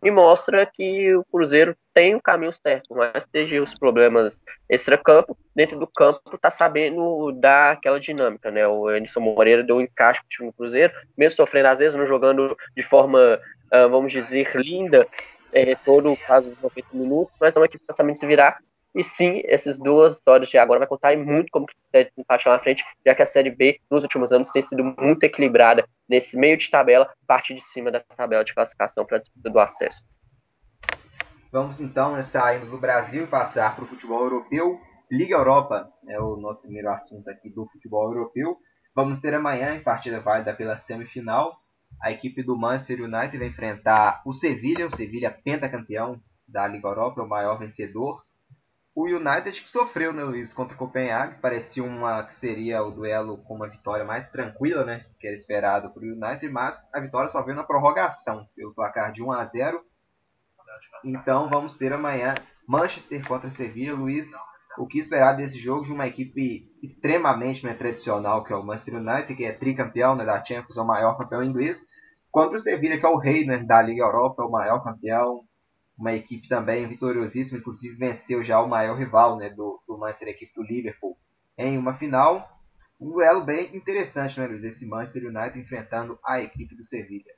e 0.03 0.11
mostra 0.11 0.67
que 0.67 1.15
o 1.15 1.25
Cruzeiro 1.25 1.75
tem 1.95 2.15
o 2.15 2.21
caminho 2.21 2.53
certo, 2.53 2.95
mas 2.95 3.25
esteja 3.25 3.63
os 3.63 3.73
problemas 3.75 4.43
extra-campo, 4.69 5.39
dentro 5.55 5.79
do 5.79 5.87
campo 5.87 6.21
está 6.35 6.51
sabendo 6.51 7.33
dar 7.33 7.73
aquela 7.73 7.99
dinâmica, 7.99 8.51
né? 8.51 8.67
O 8.67 8.91
Edson 8.91 9.21
Moreira 9.21 9.63
deu 9.63 9.77
um 9.77 9.81
encaixe 9.81 10.21
para 10.21 10.27
o 10.27 10.29
time 10.29 10.49
do 10.51 10.55
Cruzeiro, 10.55 10.93
mesmo 11.17 11.37
sofrendo 11.37 11.69
às 11.69 11.79
vezes, 11.79 11.97
não 11.97 12.05
jogando 12.05 12.57
de 12.77 12.83
forma, 12.83 13.41
uh, 13.73 13.89
vamos 13.89 14.13
dizer, 14.13 14.55
linda, 14.57 15.07
é, 15.53 15.75
todo 15.77 16.13
o 16.13 16.17
caso 16.17 16.51
dos 16.51 16.61
90 16.61 16.89
minutos, 16.93 17.35
mas 17.41 17.57
é 17.57 17.61
uma 17.61 17.67
equipe 17.67 17.79
que 17.79 17.85
está 17.85 18.03
sabendo 18.03 18.19
se 18.19 18.27
virar 18.27 18.59
e 18.97 19.05
sim, 19.05 19.43
essas 19.45 19.79
duas 19.79 20.15
histórias 20.15 20.49
de 20.49 20.57
agora 20.57 20.79
vai 20.79 20.89
contar 20.89 21.15
muito 21.19 21.51
como 21.53 21.67
que 21.67 21.75
deve 21.93 22.11
desempate 22.17 22.49
lá 22.49 22.57
na 22.57 22.63
frente, 22.63 22.83
já 23.05 23.15
que 23.15 23.21
a 23.21 23.27
Série 23.27 23.51
B 23.51 23.79
nos 23.91 24.03
últimos 24.03 24.33
anos 24.33 24.51
tem 24.51 24.63
sido 24.63 24.83
muito 24.83 25.23
equilibrada 25.23 25.87
nesse 26.09 26.35
meio 26.35 26.57
de 26.57 26.71
tabela, 26.71 27.13
parte 27.27 27.53
de 27.53 27.61
cima 27.61 27.91
da 27.91 28.01
tabela 28.01 28.43
de 28.43 28.55
classificação 28.55 29.05
para 29.05 29.19
a 29.19 29.21
disputa 29.21 29.51
do 29.51 29.61
acesso. 29.61 30.03
Vamos 31.53 31.79
então 31.79 32.21
saindo 32.23 32.71
do 32.71 32.79
Brasil 32.79 33.25
e 33.25 33.27
passar 33.27 33.77
para 33.77 33.85
o 33.85 33.87
futebol 33.87 34.23
europeu. 34.23 34.81
Liga 35.13 35.37
Europa 35.37 35.93
é 36.09 36.19
o 36.19 36.37
nosso 36.39 36.63
primeiro 36.63 36.91
assunto 36.91 37.29
aqui 37.29 37.51
do 37.51 37.67
futebol 37.67 38.11
europeu. 38.11 38.57
Vamos 38.95 39.19
ter 39.19 39.35
amanhã, 39.35 39.77
em 39.77 39.83
partida 39.83 40.21
válida 40.21 40.55
pela 40.55 40.79
semifinal, 40.79 41.55
a 42.03 42.11
equipe 42.11 42.43
do 42.43 42.57
Manchester 42.57 43.03
United 43.03 43.37
vai 43.37 43.49
enfrentar 43.49 44.23
o 44.25 44.33
Sevilha, 44.33 44.87
o 44.87 44.97
Sevilha 44.97 45.31
pentacampeão 45.31 46.19
da 46.49 46.67
Liga 46.67 46.89
Europa, 46.89 47.21
é 47.21 47.25
o 47.25 47.29
maior 47.29 47.59
vencedor 47.59 48.25
o 48.97 49.05
United 49.05 49.61
que 49.61 49.69
sofreu, 49.69 50.11
né, 50.11 50.25
Luiz, 50.25 50.55
contra 50.55 50.75
o 50.75 50.79
Copenhague. 50.79 51.39
Parecia 51.39 51.85
uma 51.85 52.25
que 52.25 52.33
seria 52.33 52.83
o 52.83 52.91
duelo 52.91 53.37
com 53.45 53.55
uma 53.55 53.69
vitória 53.69 54.07
mais 54.07 54.31
tranquila, 54.31 54.87
né? 54.87 55.05
Que 55.21 55.27
era 55.27 55.37
esperado 55.37 55.91
para 55.91 56.03
o 56.03 56.07
United, 56.07 56.49
mas 56.49 56.89
a 56.95 56.99
vitória 56.99 57.29
só 57.29 57.43
veio 57.43 57.59
na 57.59 57.63
prorrogação, 57.63 58.49
pelo 58.57 58.75
placar 58.75 59.13
de 59.13 59.23
1 59.23 59.33
a 59.33 59.45
0. 59.45 59.85
Então 61.05 61.51
vamos 61.51 61.77
ter 61.77 61.93
amanhã 61.93 62.35
Manchester 62.67 63.29
contra 63.29 63.51
Sevilha. 63.51 63.95
Luiz, 63.95 64.31
o 64.79 64.87
que 64.87 64.99
esperar 64.99 65.35
desse 65.35 65.59
jogo 65.59 65.85
de 65.85 65.93
uma 65.93 66.07
equipe 66.07 66.67
extremamente 66.83 67.67
né, 67.67 67.75
tradicional, 67.75 68.45
que 68.45 68.55
é 68.55 68.57
o 68.57 68.65
Manchester 68.65 68.95
United, 68.95 69.37
que 69.37 69.45
é 69.45 69.53
tricampeão 69.53 70.17
né, 70.17 70.25
da 70.25 70.43
Champions, 70.43 70.79
é 70.79 70.81
o 70.81 70.87
maior 70.87 71.19
campeão 71.19 71.45
inglês, 71.45 71.87
contra 72.31 72.57
o 72.57 72.61
Sevilha, 72.61 72.99
que 72.99 73.05
é 73.05 73.11
o 73.11 73.19
rei 73.19 73.45
né, 73.45 73.59
da 73.59 73.83
Liga 73.83 74.05
Europa, 74.05 74.43
é 74.43 74.47
o 74.47 74.51
maior 74.51 74.83
campeão, 74.83 75.45
uma 75.99 76.13
equipe 76.13 76.49
também 76.49 76.87
vitoriosíssima, 76.87 77.59
inclusive 77.59 77.97
venceu 77.97 78.43
já 78.43 78.61
o 78.61 78.69
maior 78.69 78.97
rival 78.97 79.37
né, 79.37 79.49
do, 79.49 79.81
do 79.87 79.97
Manchester, 79.97 80.29
a 80.29 80.31
equipe 80.31 80.53
do 80.55 80.63
Liverpool, 80.63 81.17
em 81.57 81.79
uma 81.79 81.95
final. 81.95 82.61
Um 83.01 83.11
duelo 83.11 83.43
bem 83.45 83.75
interessante, 83.75 84.39
né, 84.39 84.47
Luiz? 84.47 84.65
Esse 84.65 84.87
Manchester 84.87 85.27
United 85.27 85.59
enfrentando 85.59 86.19
a 86.25 86.41
equipe 86.41 86.75
do 86.75 86.87
Sevilla. 86.87 87.33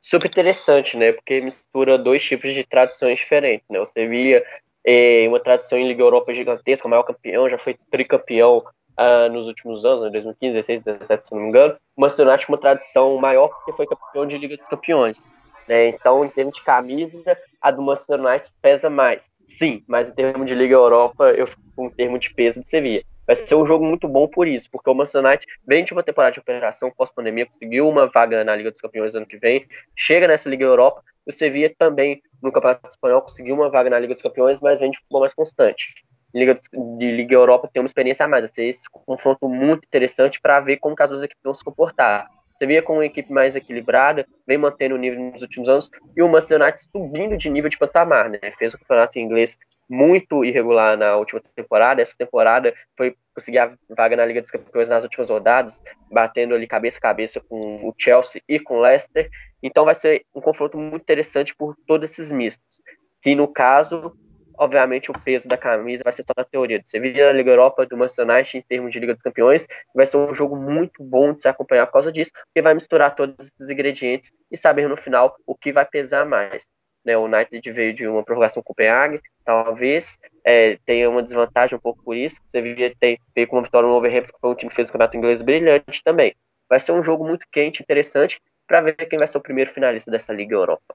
Super 0.00 0.28
interessante, 0.28 0.96
né? 0.96 1.12
Porque 1.12 1.40
mistura 1.40 1.98
dois 1.98 2.22
tipos 2.22 2.54
de 2.54 2.64
tradições 2.64 3.18
diferentes, 3.18 3.66
né? 3.68 3.78
O 3.78 3.84
Sevilla 3.84 4.42
é 4.84 5.26
uma 5.28 5.40
tradição 5.40 5.78
em 5.78 5.86
Liga 5.86 6.02
Europa 6.02 6.34
gigantesca, 6.34 6.86
o 6.86 6.90
maior 6.90 7.02
campeão, 7.02 7.50
já 7.50 7.58
foi 7.58 7.76
tricampeão 7.90 8.64
uh, 8.98 9.30
nos 9.30 9.46
últimos 9.46 9.84
anos, 9.84 10.06
em 10.06 10.12
2015, 10.12 10.54
16, 10.54 10.84
17, 10.84 11.26
se 11.26 11.34
não 11.34 11.42
me 11.42 11.48
engano. 11.48 11.76
O 11.96 12.00
Manchester 12.00 12.26
United 12.26 12.48
uma 12.48 12.58
tradição 12.58 13.16
maior 13.18 13.48
porque 13.48 13.72
foi 13.72 13.86
campeão 13.86 14.26
de 14.26 14.38
Liga 14.38 14.56
dos 14.56 14.66
Campeões. 14.66 15.28
Né? 15.70 15.86
Então, 15.86 16.24
em 16.24 16.28
termos 16.28 16.56
de 16.56 16.64
camisa, 16.64 17.38
a 17.60 17.70
do 17.70 17.80
Manchester 17.80 18.20
United 18.20 18.52
pesa 18.60 18.90
mais. 18.90 19.30
Sim, 19.44 19.84
mas 19.86 20.10
em 20.10 20.14
termos 20.14 20.44
de 20.44 20.52
Liga 20.52 20.74
Europa, 20.74 21.30
eu 21.30 21.46
fico 21.46 21.62
com 21.76 21.86
um 21.86 21.90
termo 21.90 22.18
de 22.18 22.34
peso 22.34 22.60
de 22.60 22.66
Sevilla. 22.66 23.04
Vai 23.24 23.36
ser 23.36 23.54
um 23.54 23.64
jogo 23.64 23.84
muito 23.84 24.08
bom 24.08 24.26
por 24.26 24.48
isso, 24.48 24.68
porque 24.68 24.90
o 24.90 24.94
Manchester 24.94 25.24
United 25.24 25.46
vem 25.64 25.84
de 25.84 25.92
uma 25.92 26.02
temporada 26.02 26.32
de 26.32 26.40
operação 26.40 26.90
pós-pandemia, 26.90 27.46
conseguiu 27.46 27.88
uma 27.88 28.08
vaga 28.08 28.42
na 28.42 28.56
Liga 28.56 28.72
dos 28.72 28.80
Campeões 28.80 29.14
ano 29.14 29.24
que 29.24 29.36
vem, 29.36 29.64
chega 29.94 30.26
nessa 30.26 30.48
Liga 30.48 30.64
Europa, 30.64 31.04
o 31.24 31.30
Sevilla 31.30 31.72
também 31.78 32.20
no 32.42 32.50
Campeonato 32.50 32.88
Espanhol 32.88 33.22
conseguiu 33.22 33.54
uma 33.54 33.70
vaga 33.70 33.88
na 33.88 33.98
Liga 34.00 34.14
dos 34.14 34.24
Campeões, 34.24 34.60
mas 34.60 34.80
vem 34.80 34.90
de 34.90 34.98
futebol 34.98 35.20
mais 35.20 35.34
constante. 35.34 35.94
Liga 36.34 36.58
de 36.98 37.12
Liga 37.12 37.36
Europa 37.36 37.70
tem 37.72 37.80
uma 37.80 37.86
experiência 37.86 38.26
a 38.26 38.28
mais, 38.28 38.42
vai 38.42 38.52
ser 38.52 38.64
esse 38.64 38.90
confronto 38.90 39.48
muito 39.48 39.84
interessante 39.84 40.40
para 40.40 40.58
ver 40.58 40.78
como 40.78 40.96
as 40.98 41.10
duas 41.10 41.22
equipes 41.22 41.44
vão 41.44 41.54
se 41.54 41.62
comportar. 41.62 42.28
Você 42.60 42.66
via 42.66 42.82
com 42.82 42.92
uma 42.92 43.06
equipe 43.06 43.32
mais 43.32 43.56
equilibrada, 43.56 44.26
vem 44.46 44.58
mantendo 44.58 44.94
o 44.94 44.98
nível 44.98 45.18
nos 45.18 45.40
últimos 45.40 45.66
anos, 45.66 45.90
e 46.14 46.22
o 46.22 46.28
Manchester 46.28 46.60
United 46.60 46.82
subindo 46.92 47.34
de 47.34 47.48
nível 47.48 47.70
de 47.70 47.78
patamar, 47.78 48.28
né? 48.28 48.38
Fez 48.58 48.74
o 48.74 48.78
campeonato 48.78 49.18
inglês 49.18 49.56
muito 49.88 50.44
irregular 50.44 50.94
na 50.94 51.16
última 51.16 51.40
temporada. 51.56 52.02
Essa 52.02 52.18
temporada 52.18 52.74
foi 52.98 53.16
conseguir 53.34 53.60
a 53.60 53.72
vaga 53.88 54.14
na 54.14 54.26
Liga 54.26 54.42
dos 54.42 54.50
Campeões 54.50 54.90
nas 54.90 55.04
últimas 55.04 55.30
rodadas, 55.30 55.82
batendo 56.12 56.54
ali 56.54 56.66
cabeça 56.66 56.98
a 56.98 57.00
cabeça 57.00 57.40
com 57.40 57.88
o 57.88 57.94
Chelsea 57.96 58.42
e 58.46 58.60
com 58.60 58.76
o 58.76 58.80
Leicester. 58.82 59.30
Então 59.62 59.86
vai 59.86 59.94
ser 59.94 60.26
um 60.34 60.40
confronto 60.42 60.76
muito 60.76 61.00
interessante 61.00 61.56
por 61.56 61.74
todos 61.86 62.10
esses 62.10 62.30
mistos. 62.30 62.82
Que 63.22 63.34
no 63.34 63.48
caso 63.48 64.14
obviamente 64.60 65.10
o 65.10 65.14
peso 65.14 65.48
da 65.48 65.56
camisa 65.56 66.02
vai 66.04 66.12
ser 66.12 66.22
só 66.22 66.34
na 66.36 66.44
teoria. 66.44 66.80
Você 66.84 67.00
vive 67.00 67.24
na 67.24 67.32
Liga 67.32 67.50
Europa 67.50 67.86
do 67.86 67.96
Manchester 67.96 68.28
United 68.28 68.58
em 68.58 68.62
termos 68.62 68.92
de 68.92 69.00
Liga 69.00 69.14
dos 69.14 69.22
Campeões, 69.22 69.66
vai 69.94 70.04
ser 70.04 70.18
um 70.18 70.34
jogo 70.34 70.54
muito 70.54 71.02
bom 71.02 71.32
de 71.32 71.40
se 71.40 71.48
acompanhar 71.48 71.86
por 71.86 71.94
causa 71.94 72.12
disso, 72.12 72.30
porque 72.34 72.60
vai 72.60 72.74
misturar 72.74 73.14
todos 73.14 73.34
esses 73.46 73.70
ingredientes 73.70 74.30
e 74.50 74.56
saber 74.58 74.86
no 74.86 74.96
final 74.98 75.34
o 75.46 75.54
que 75.54 75.72
vai 75.72 75.86
pesar 75.86 76.26
mais. 76.26 76.68
Né, 77.02 77.16
o 77.16 77.24
United 77.24 77.72
veio 77.72 77.94
de 77.94 78.06
uma 78.06 78.22
prorrogação 78.22 78.62
com 78.62 78.72
o 78.72 78.74
Copenhague, 78.74 79.18
talvez 79.42 80.18
é, 80.44 80.76
tenha 80.84 81.08
uma 81.08 81.22
desvantagem 81.22 81.74
um 81.74 81.80
pouco 81.80 82.04
por 82.04 82.14
isso. 82.14 82.38
Você 82.46 82.60
vivia 82.60 82.94
ter 83.00 83.18
veio 83.34 83.48
com 83.48 83.56
uma 83.56 83.62
vitória 83.62 83.86
no 83.86 83.94
Wolverhampton, 83.94 84.34
que 84.34 84.40
foi 84.40 84.50
um 84.50 84.54
time 84.54 84.68
que 84.68 84.76
fez 84.76 84.90
o 84.90 84.92
campeonato 84.92 85.16
inglês 85.16 85.40
brilhante 85.40 86.04
também. 86.04 86.34
Vai 86.68 86.78
ser 86.78 86.92
um 86.92 87.02
jogo 87.02 87.26
muito 87.26 87.46
quente, 87.50 87.82
interessante, 87.82 88.38
para 88.66 88.82
ver 88.82 88.92
quem 88.92 89.18
vai 89.18 89.26
ser 89.26 89.38
o 89.38 89.40
primeiro 89.40 89.70
finalista 89.70 90.10
dessa 90.10 90.30
Liga 90.34 90.54
Europa. 90.54 90.94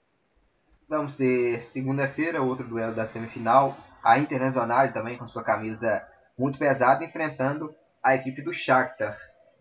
Vamos 0.88 1.16
ter 1.16 1.64
segunda-feira 1.64 2.44
outro 2.44 2.68
duelo 2.68 2.94
da 2.94 3.08
semifinal, 3.08 3.76
a 4.04 4.20
Internacional 4.20 4.92
também 4.94 5.18
com 5.18 5.28
sua 5.28 5.44
camisa 5.44 6.06
muito 6.38 6.60
pesada 6.60 7.04
enfrentando 7.04 7.74
a 8.04 8.14
equipe 8.14 8.42
do 8.44 8.54
Shakhtar. 8.54 9.18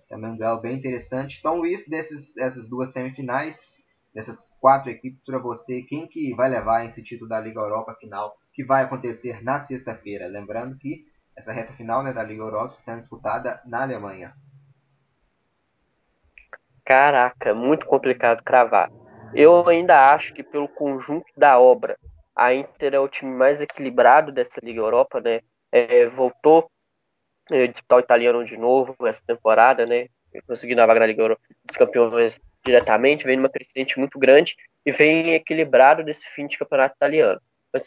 Também 0.07 0.31
um 0.31 0.37
duelo 0.37 0.61
bem 0.61 0.77
interessante. 0.77 1.39
Então, 1.39 1.57
Luiz, 1.57 1.89
desses, 1.89 2.35
dessas 2.35 2.69
duas 2.69 2.93
semifinais, 2.93 3.85
dessas 4.15 4.55
quatro 4.61 4.91
equipes, 4.91 5.25
para 5.25 5.39
você, 5.39 5.81
quem 5.83 6.07
que 6.07 6.35
vai 6.35 6.51
levar 6.51 6.85
esse 6.85 7.03
título 7.03 7.29
da 7.29 7.41
Liga 7.41 7.61
Europa 7.61 7.97
final, 7.99 8.37
que 8.53 8.63
vai 8.63 8.85
acontecer 8.85 9.43
na 9.43 9.59
sexta-feira? 9.59 10.29
Lembrando 10.29 10.77
que 10.77 11.07
essa 11.35 11.53
reta 11.53 11.73
final 11.73 12.03
né, 12.03 12.13
da 12.13 12.23
Liga 12.23 12.43
Europa 12.43 12.75
está 12.75 12.93
sendo 12.93 13.01
disputada 13.01 13.63
na 13.65 13.83
Alemanha. 13.83 14.35
Caraca, 16.85 17.55
muito 17.55 17.87
complicado 17.87 18.43
cravar. 18.45 18.91
Eu 19.35 19.69
ainda 19.69 20.13
acho 20.13 20.33
que 20.33 20.43
pelo 20.43 20.69
conjunto 20.69 21.27
da 21.37 21.59
obra, 21.59 21.99
a 22.37 22.55
Inter 22.55 22.95
é 22.95 22.99
o 23.01 23.09
time 23.09 23.35
mais 23.35 23.61
equilibrado 23.61 24.31
dessa 24.31 24.61
Liga 24.63 24.81
Europa, 24.81 25.21
né? 25.21 25.41
É, 25.73 26.07
voltou 26.07 26.71
é, 27.51 27.67
disputar 27.67 27.99
o 27.99 28.01
italiano 28.01 28.45
de 28.45 28.57
novo 28.57 28.97
essa 29.07 29.23
temporada, 29.27 29.85
né? 29.85 30.09
Conseguindo 30.47 30.83
a 30.83 30.87
vaga 30.87 31.01
na 31.01 31.07
Liga 31.07 31.23
Europa 31.23 31.43
dos 31.65 31.77
Campeões 31.77 32.41
diretamente, 32.65 33.25
vem 33.25 33.37
numa 33.37 33.49
crescente 33.49 33.99
muito 33.99 34.19
grande 34.19 34.57
e 34.85 34.91
vem 34.91 35.35
equilibrado 35.35 36.03
desse 36.03 36.29
fim 36.29 36.47
de 36.47 36.59
campeonato 36.59 36.97
italiano. 36.97 37.41
Mas 37.73 37.87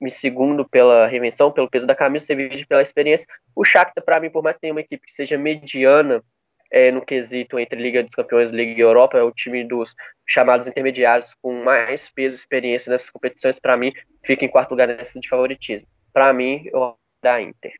me 0.00 0.10
segundo 0.10 0.68
pela 0.68 1.06
revenção, 1.06 1.50
pelo 1.50 1.68
peso 1.68 1.86
da 1.86 1.94
camisa, 1.94 2.26
você 2.26 2.34
vive 2.34 2.64
pela 2.66 2.82
experiência. 2.82 3.26
O 3.54 3.64
Shakhtar, 3.64 4.04
para 4.04 4.20
mim, 4.20 4.30
por 4.30 4.42
mais 4.42 4.56
que 4.56 4.60
tenha 4.60 4.72
uma 4.72 4.80
equipe 4.80 5.04
que 5.04 5.12
seja 5.12 5.36
mediana 5.36 6.22
é, 6.70 6.90
no 6.90 7.04
quesito 7.04 7.58
entre 7.58 7.80
Liga 7.80 8.02
dos 8.02 8.14
Campeões 8.14 8.50
e 8.50 8.56
Liga 8.56 8.80
Europa, 8.80 9.18
é 9.18 9.22
o 9.22 9.32
time 9.32 9.66
dos 9.66 9.94
chamados 10.26 10.66
intermediários 10.66 11.34
com 11.34 11.62
mais 11.62 12.08
peso 12.08 12.34
e 12.34 12.38
experiência 12.38 12.90
nessas 12.90 13.10
competições, 13.10 13.58
para 13.58 13.76
mim, 13.76 13.92
fica 14.24 14.44
em 14.44 14.48
quarto 14.48 14.70
lugar 14.70 14.88
nessa 14.88 15.18
de 15.18 15.28
favoritismo. 15.28 15.88
Para 16.12 16.32
mim, 16.32 16.68
eu 16.72 16.96
da 17.22 17.40
Inter. 17.40 17.72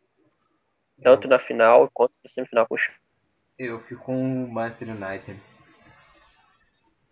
Tanto 1.03 1.29
na 1.29 1.39
final 1.39 1.89
quanto 1.93 2.13
na 2.25 2.29
semifinal 2.29 2.67
com 2.67 2.75
o 2.75 2.79
Eu 3.59 3.81
fico 3.81 4.05
com 4.05 4.45
o 4.45 4.49
Manchester 4.51 4.91
United. 4.91 5.41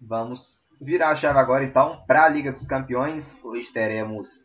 Vamos 0.00 0.70
virar 0.80 1.10
a 1.10 1.16
chave 1.16 1.38
agora 1.38 1.64
então 1.64 2.04
para 2.06 2.24
a 2.24 2.28
Liga 2.28 2.52
dos 2.52 2.66
Campeões. 2.66 3.42
Hoje 3.44 3.72
teremos 3.72 4.44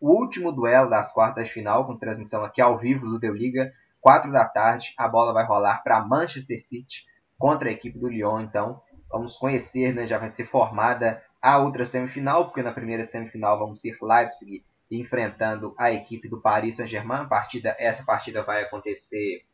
o 0.00 0.10
último 0.10 0.52
duelo 0.52 0.88
das 0.88 1.12
quartas 1.12 1.46
de 1.46 1.52
final, 1.52 1.86
com 1.86 1.96
transmissão 1.96 2.44
aqui 2.44 2.60
ao 2.60 2.78
vivo 2.78 3.06
do 3.06 3.18
Deu 3.18 3.34
Liga 3.34 3.72
4 4.00 4.32
da 4.32 4.44
tarde, 4.44 4.94
a 4.96 5.08
bola 5.08 5.32
vai 5.32 5.44
rolar 5.44 5.82
para 5.82 6.04
Manchester 6.04 6.60
City 6.60 7.04
contra 7.38 7.68
a 7.68 7.72
equipe 7.72 7.98
do 7.98 8.08
Lyon. 8.08 8.40
Então, 8.40 8.80
vamos 9.10 9.36
conhecer, 9.36 9.94
né? 9.94 10.06
Já 10.06 10.18
vai 10.18 10.28
ser 10.28 10.46
formada 10.46 11.22
a 11.40 11.58
outra 11.58 11.84
semifinal, 11.84 12.46
porque 12.46 12.62
na 12.62 12.72
primeira 12.72 13.04
semifinal 13.04 13.58
vamos 13.58 13.80
ser 13.80 13.96
Leipzig 14.02 14.64
enfrentando 14.90 15.74
a 15.78 15.92
equipe 15.92 16.28
do 16.28 16.40
Paris 16.40 16.76
Saint-Germain. 16.76 17.28
Partida, 17.28 17.76
essa 17.78 18.02
partida 18.02 18.42
vai 18.42 18.62
acontecer 18.62 19.44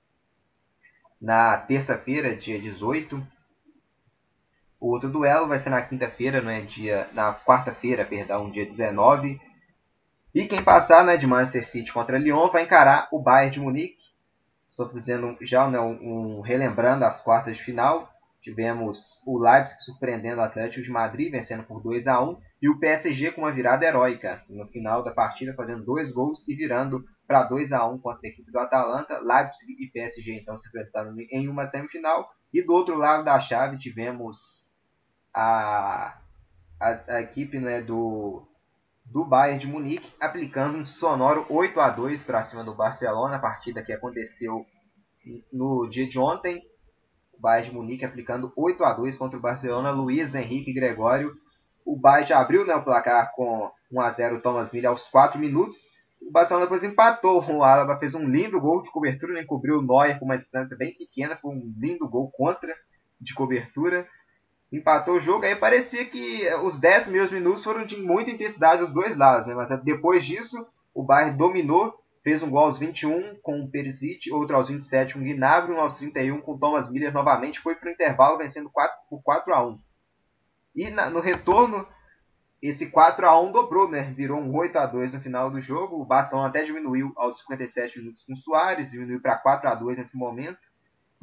na 1.21 1.57
terça-feira, 1.57 2.35
dia 2.35 2.59
18. 2.59 3.27
O 4.79 4.91
outro 4.91 5.11
duelo 5.11 5.49
vai 5.49 5.59
ser 5.59 5.71
na 5.71 5.83
quinta-feira, 5.83 6.43
não 6.43 6.51
é 6.51 6.61
dia, 6.61 7.09
na 7.13 7.35
quarta-feira, 7.35 8.05
perdão, 8.05 8.51
dia 8.51 8.67
19. 8.67 9.41
E 10.35 10.47
quem 10.47 10.63
passar 10.63 11.05
né, 11.05 11.17
de 11.17 11.27
Manchester 11.27 11.65
City 11.65 11.93
contra 11.93 12.19
Lyon 12.19 12.51
vai 12.51 12.65
encarar 12.65 13.09
o 13.13 13.19
Bayern 13.19 13.53
de 13.53 13.61
Munique 13.61 14.14
Estou 14.75 14.89
fazendo 14.89 15.37
já 15.41 15.71
né, 15.71 15.79
um, 15.79 16.39
um, 16.39 16.41
relembrando 16.41 17.05
as 17.05 17.21
quartas 17.21 17.57
de 17.57 17.63
final. 17.63 18.13
Tivemos 18.43 19.23
o 19.25 19.39
Leipzig 19.39 19.81
surpreendendo 19.81 20.41
o 20.41 20.45
Atlético 20.45 20.83
de 20.83 20.91
Madrid, 20.91 21.31
vencendo 21.31 21.63
por 21.63 21.81
2 21.81 22.09
a 22.09 22.21
1 22.21 22.37
e 22.61 22.69
o 22.69 22.81
PSG 22.81 23.31
com 23.31 23.43
uma 23.43 23.53
virada 23.53 23.87
heróica 23.87 24.43
no 24.49 24.67
final 24.67 25.05
da 25.05 25.13
partida, 25.13 25.55
fazendo 25.55 25.85
dois 25.85 26.11
gols 26.11 26.45
e 26.49 26.57
virando 26.57 27.05
para 27.25 27.45
2 27.45 27.71
a 27.71 27.87
1 27.87 28.01
contra 28.01 28.27
a 28.27 28.29
equipe 28.29 28.51
do 28.51 28.59
Atalanta. 28.59 29.21
Leipzig 29.21 29.77
e 29.79 29.93
PSG 29.93 30.41
então 30.41 30.59
se 30.59 30.67
enfrentando 30.67 31.15
em 31.31 31.49
uma 31.49 31.67
semifinal. 31.67 32.29
E 32.53 32.61
do 32.61 32.73
outro 32.73 32.97
lado 32.97 33.25
da 33.25 33.39
chave 33.39 33.79
tivemos 33.79 34.69
a, 35.33 36.19
a, 36.81 37.15
a 37.15 37.21
equipe 37.21 37.61
né, 37.61 37.81
do, 37.81 38.45
do 39.05 39.25
Bayern 39.25 39.61
de 39.61 39.67
Munique 39.67 40.13
aplicando 40.19 40.79
um 40.79 40.85
sonoro 40.85 41.47
8 41.49 41.79
a 41.81 41.91
2 41.91 42.23
para 42.23 42.43
cima 42.43 42.65
do 42.65 42.75
Barcelona, 42.75 43.37
a 43.37 43.41
partida 43.41 43.83
que 43.83 43.93
aconteceu 43.93 44.65
no 45.53 45.89
dia 45.89 46.09
de 46.09 46.19
ontem. 46.19 46.63
O 47.33 47.41
Bayern 47.41 47.71
de 47.71 47.75
Munique 47.77 48.05
aplicando 48.05 48.53
8 48.57 48.85
a 48.85 48.93
2 48.93 49.17
contra 49.17 49.39
o 49.39 49.43
Barcelona, 49.43 49.91
Luiz 49.91 50.35
Henrique 50.35 50.73
Gregório. 50.73 51.37
O 51.85 51.97
Bayern 51.97 52.29
já 52.29 52.41
abriu 52.41 52.65
né, 52.67 52.75
o 52.75 52.85
placar 52.85 53.33
com 53.35 53.71
1 53.93 54.01
a 54.01 54.11
0 54.11 54.41
Thomas 54.41 54.73
Miller 54.73 54.91
aos 54.91 55.09
4 55.09 55.39
minutos. 55.39 55.77
O 56.23 56.31
Barcelona 56.31 56.67
depois 56.67 56.83
empatou. 56.83 57.45
O 57.45 57.63
Alaba 57.63 57.99
fez 57.99 58.15
um 58.15 58.27
lindo 58.27 58.61
gol 58.61 58.81
de 58.83 58.91
cobertura, 58.91 59.35
né, 59.35 59.45
cobriu 59.45 59.79
o 59.79 59.83
Neuer 59.83 60.19
com 60.19 60.25
uma 60.25 60.39
distância 60.39 60.77
bem 60.77 60.97
pequena, 60.97 61.37
foi 61.37 61.55
um 61.55 61.75
lindo 61.79 62.09
gol 62.09 62.31
contra 62.31 62.75
de 63.21 63.35
cobertura. 63.35 64.09
Empatou 64.77 65.17
o 65.17 65.21
jogo, 65.21 65.45
aí 65.45 65.55
parecia 65.55 66.05
que 66.05 66.47
os 66.63 66.79
10 66.79 67.05
primeiros 67.05 67.31
minutos 67.31 67.63
foram 67.63 67.85
de 67.85 67.97
muita 67.97 68.31
intensidade 68.31 68.83
dos 68.83 68.93
dois 68.93 69.17
lados, 69.17 69.47
né? 69.47 69.55
mas 69.55 69.69
depois 69.83 70.25
disso 70.25 70.67
o 70.93 71.03
Bayern 71.03 71.37
dominou 71.37 71.95
Fez 72.25 72.43
um 72.43 72.49
gol 72.49 72.61
aos 72.61 72.79
21 72.79 73.39
com 73.43 73.61
o 73.61 73.71
Perisic, 73.71 74.33
outro 74.33 74.57
aos 74.57 74.69
27 74.69 75.13
com 75.13 75.21
o 75.21 75.23
Gnabry, 75.23 75.75
um 75.75 75.79
aos 75.79 75.99
31 75.99 76.41
com 76.41 76.53
o 76.55 76.59
Thomas 76.59 76.91
Miller 76.91 77.13
novamente. 77.13 77.61
Foi 77.61 77.75
para 77.75 77.91
o 77.91 77.93
intervalo 77.93 78.39
vencendo 78.39 78.71
4, 78.71 78.97
por 79.11 79.23
4 79.23 79.53
a 79.53 79.67
1 79.67 79.79
E 80.75 80.91
na, 80.91 81.11
no 81.11 81.21
retorno, 81.21 81.87
esse 82.63 82.87
4 82.87 83.27
a 83.27 83.39
1 83.39 83.53
dobrou, 83.53 83.91
né? 83.91 84.11
Virou 84.17 84.41
um 84.41 84.57
8 84.57 84.79
a 84.79 84.87
2 84.87 85.13
no 85.13 85.21
final 85.21 85.51
do 85.51 85.61
jogo. 85.61 86.01
O 86.01 86.07
Barcelona 86.07 86.49
até 86.49 86.65
diminuiu 86.65 87.13
aos 87.15 87.41
57 87.41 87.99
minutos 87.99 88.23
com 88.23 88.33
o 88.33 88.37
Soares, 88.37 88.91
diminuiu 88.91 89.21
para 89.21 89.37
4 89.37 89.69
a 89.69 89.75
2 89.75 89.99
nesse 89.99 90.17
momento. 90.17 90.67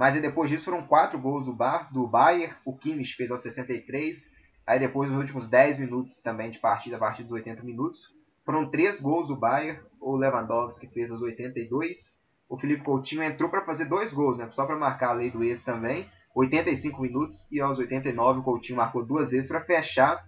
Mas 0.01 0.15
aí 0.15 0.21
depois 0.23 0.49
disso 0.49 0.65
foram 0.65 0.81
4 0.87 1.19
gols 1.19 1.45
do, 1.45 1.53
Bar, 1.53 1.93
do 1.93 2.07
Bayern. 2.07 2.55
O 2.65 2.75
Kimmich 2.75 3.13
fez 3.13 3.29
aos 3.29 3.43
63. 3.43 4.27
Aí 4.65 4.79
depois 4.79 5.11
os 5.11 5.15
últimos 5.15 5.47
10 5.47 5.77
minutos 5.77 6.23
também 6.23 6.49
de 6.49 6.57
partida, 6.57 6.95
a 6.95 6.99
partir 6.99 7.21
dos 7.21 7.33
80 7.33 7.61
minutos. 7.61 8.11
Foram 8.43 8.67
3 8.67 8.99
gols 8.99 9.27
do 9.27 9.35
Bayern 9.35 9.79
o 9.99 10.15
Lewandowski 10.15 10.87
fez 10.87 11.11
aos 11.11 11.21
82. 11.21 12.19
O 12.49 12.57
Felipe 12.57 12.83
Coutinho 12.83 13.21
entrou 13.21 13.47
para 13.47 13.63
fazer 13.63 13.85
dois 13.85 14.11
gols, 14.11 14.39
né? 14.39 14.49
Só 14.53 14.65
para 14.65 14.75
marcar 14.75 15.09
a 15.09 15.13
lei 15.13 15.29
do 15.29 15.43
ex 15.43 15.61
também. 15.61 16.09
85 16.33 16.99
minutos 16.99 17.47
e 17.51 17.61
aos 17.61 17.77
89 17.77 18.39
o 18.39 18.43
Coutinho 18.43 18.77
marcou 18.77 19.05
duas 19.05 19.29
vezes 19.29 19.49
para 19.49 19.63
fechar 19.63 20.25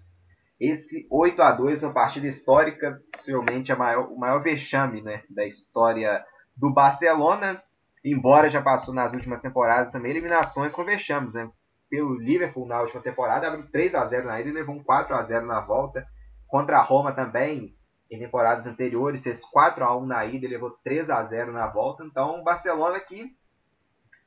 esse 0.59 1.07
8 1.09 1.41
a 1.41 1.51
2 1.51 1.81
uma 1.81 1.93
partida 1.93 2.27
histórica, 2.27 3.01
possivelmente 3.11 3.71
a 3.71 3.75
maior, 3.75 4.07
o 4.11 4.19
maior 4.19 4.43
vexame 4.43 5.01
né, 5.01 5.23
da 5.31 5.47
história 5.47 6.23
do 6.55 6.71
Barcelona, 6.71 7.59
embora 8.03 8.49
já 8.49 8.61
passou 8.61 8.93
nas 8.93 9.13
últimas 9.13 9.41
temporadas 9.41 9.91
também 9.91 10.11
eliminações 10.11 10.73
com 10.73 10.83
vexames, 10.83 11.33
né? 11.33 11.49
Pelo 11.89 12.15
Liverpool 12.15 12.67
na 12.67 12.81
última 12.81 13.01
temporada, 13.01 13.47
abriu 13.47 13.69
3 13.71 13.95
a 13.95 14.05
0 14.05 14.27
na 14.27 14.39
ida 14.39 14.49
e 14.49 14.53
levou 14.53 14.75
um 14.75 14.83
4 14.83 15.15
a 15.15 15.21
0 15.21 15.45
na 15.45 15.61
volta. 15.61 16.07
Contra 16.47 16.77
a 16.77 16.81
Roma 16.81 17.11
também, 17.11 17.75
em 18.09 18.19
temporadas 18.19 18.65
anteriores, 18.67 19.23
fez 19.23 19.45
4 19.45 19.83
a 19.83 19.95
1 19.95 20.05
na 20.05 20.25
ida 20.25 20.45
e 20.45 20.49
levou 20.49 20.71
3 20.83 21.09
a 21.09 21.23
0 21.23 21.51
na 21.51 21.67
volta. 21.67 22.03
Então, 22.03 22.39
o 22.39 22.43
Barcelona 22.43 22.99
que 22.99 23.35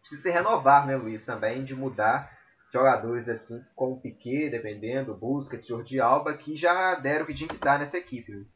precisa 0.00 0.22
se 0.22 0.30
renovar, 0.30 0.86
né, 0.86 0.96
Luiz, 0.96 1.24
também, 1.24 1.64
de 1.64 1.74
mudar 1.74 2.30
jogadores 2.72 3.28
assim 3.28 3.64
como 3.74 4.00
Piquet, 4.00 4.50
dependendo, 4.50 5.16
Busquets, 5.16 5.66
Jordi 5.66 6.00
Alba, 6.00 6.34
que 6.34 6.56
já 6.56 6.94
deram 6.96 7.24
o 7.24 7.26
que 7.26 7.34
tinha 7.34 7.48
que 7.48 7.58
dar 7.58 7.78
nessa 7.78 7.96
equipe. 7.96 8.46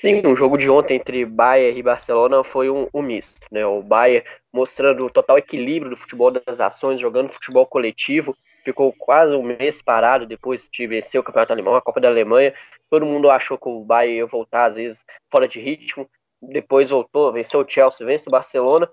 Sim, 0.00 0.22
o 0.26 0.34
jogo 0.34 0.56
de 0.56 0.70
ontem 0.70 0.94
entre 0.94 1.26
Bayern 1.26 1.78
e 1.78 1.82
Barcelona 1.82 2.42
foi 2.42 2.70
um, 2.70 2.88
um 2.94 3.02
misto, 3.02 3.46
né? 3.52 3.66
O 3.66 3.82
Bayern 3.82 4.26
mostrando 4.50 5.04
o 5.04 5.10
total 5.10 5.36
equilíbrio 5.36 5.90
do 5.90 5.96
futebol 5.96 6.30
das 6.30 6.58
ações, 6.58 6.98
jogando 6.98 7.28
futebol 7.28 7.66
coletivo, 7.66 8.34
ficou 8.64 8.94
quase 8.94 9.34
um 9.36 9.42
mês 9.42 9.82
parado 9.82 10.24
depois 10.24 10.70
de 10.72 10.86
vencer 10.86 11.20
o 11.20 11.22
Campeonato 11.22 11.52
Alemão, 11.52 11.74
a 11.74 11.82
Copa 11.82 12.00
da 12.00 12.08
Alemanha. 12.08 12.54
Todo 12.88 13.04
mundo 13.04 13.28
achou 13.28 13.58
que 13.58 13.68
o 13.68 13.84
Bayern 13.84 14.16
ia 14.16 14.26
voltar, 14.26 14.64
às 14.64 14.76
vezes, 14.76 15.04
fora 15.30 15.46
de 15.46 15.60
ritmo. 15.60 16.08
Depois 16.40 16.88
voltou, 16.88 17.30
venceu 17.30 17.60
o 17.60 17.68
Chelsea, 17.68 18.06
vence 18.06 18.26
o 18.26 18.32
Barcelona. 18.32 18.90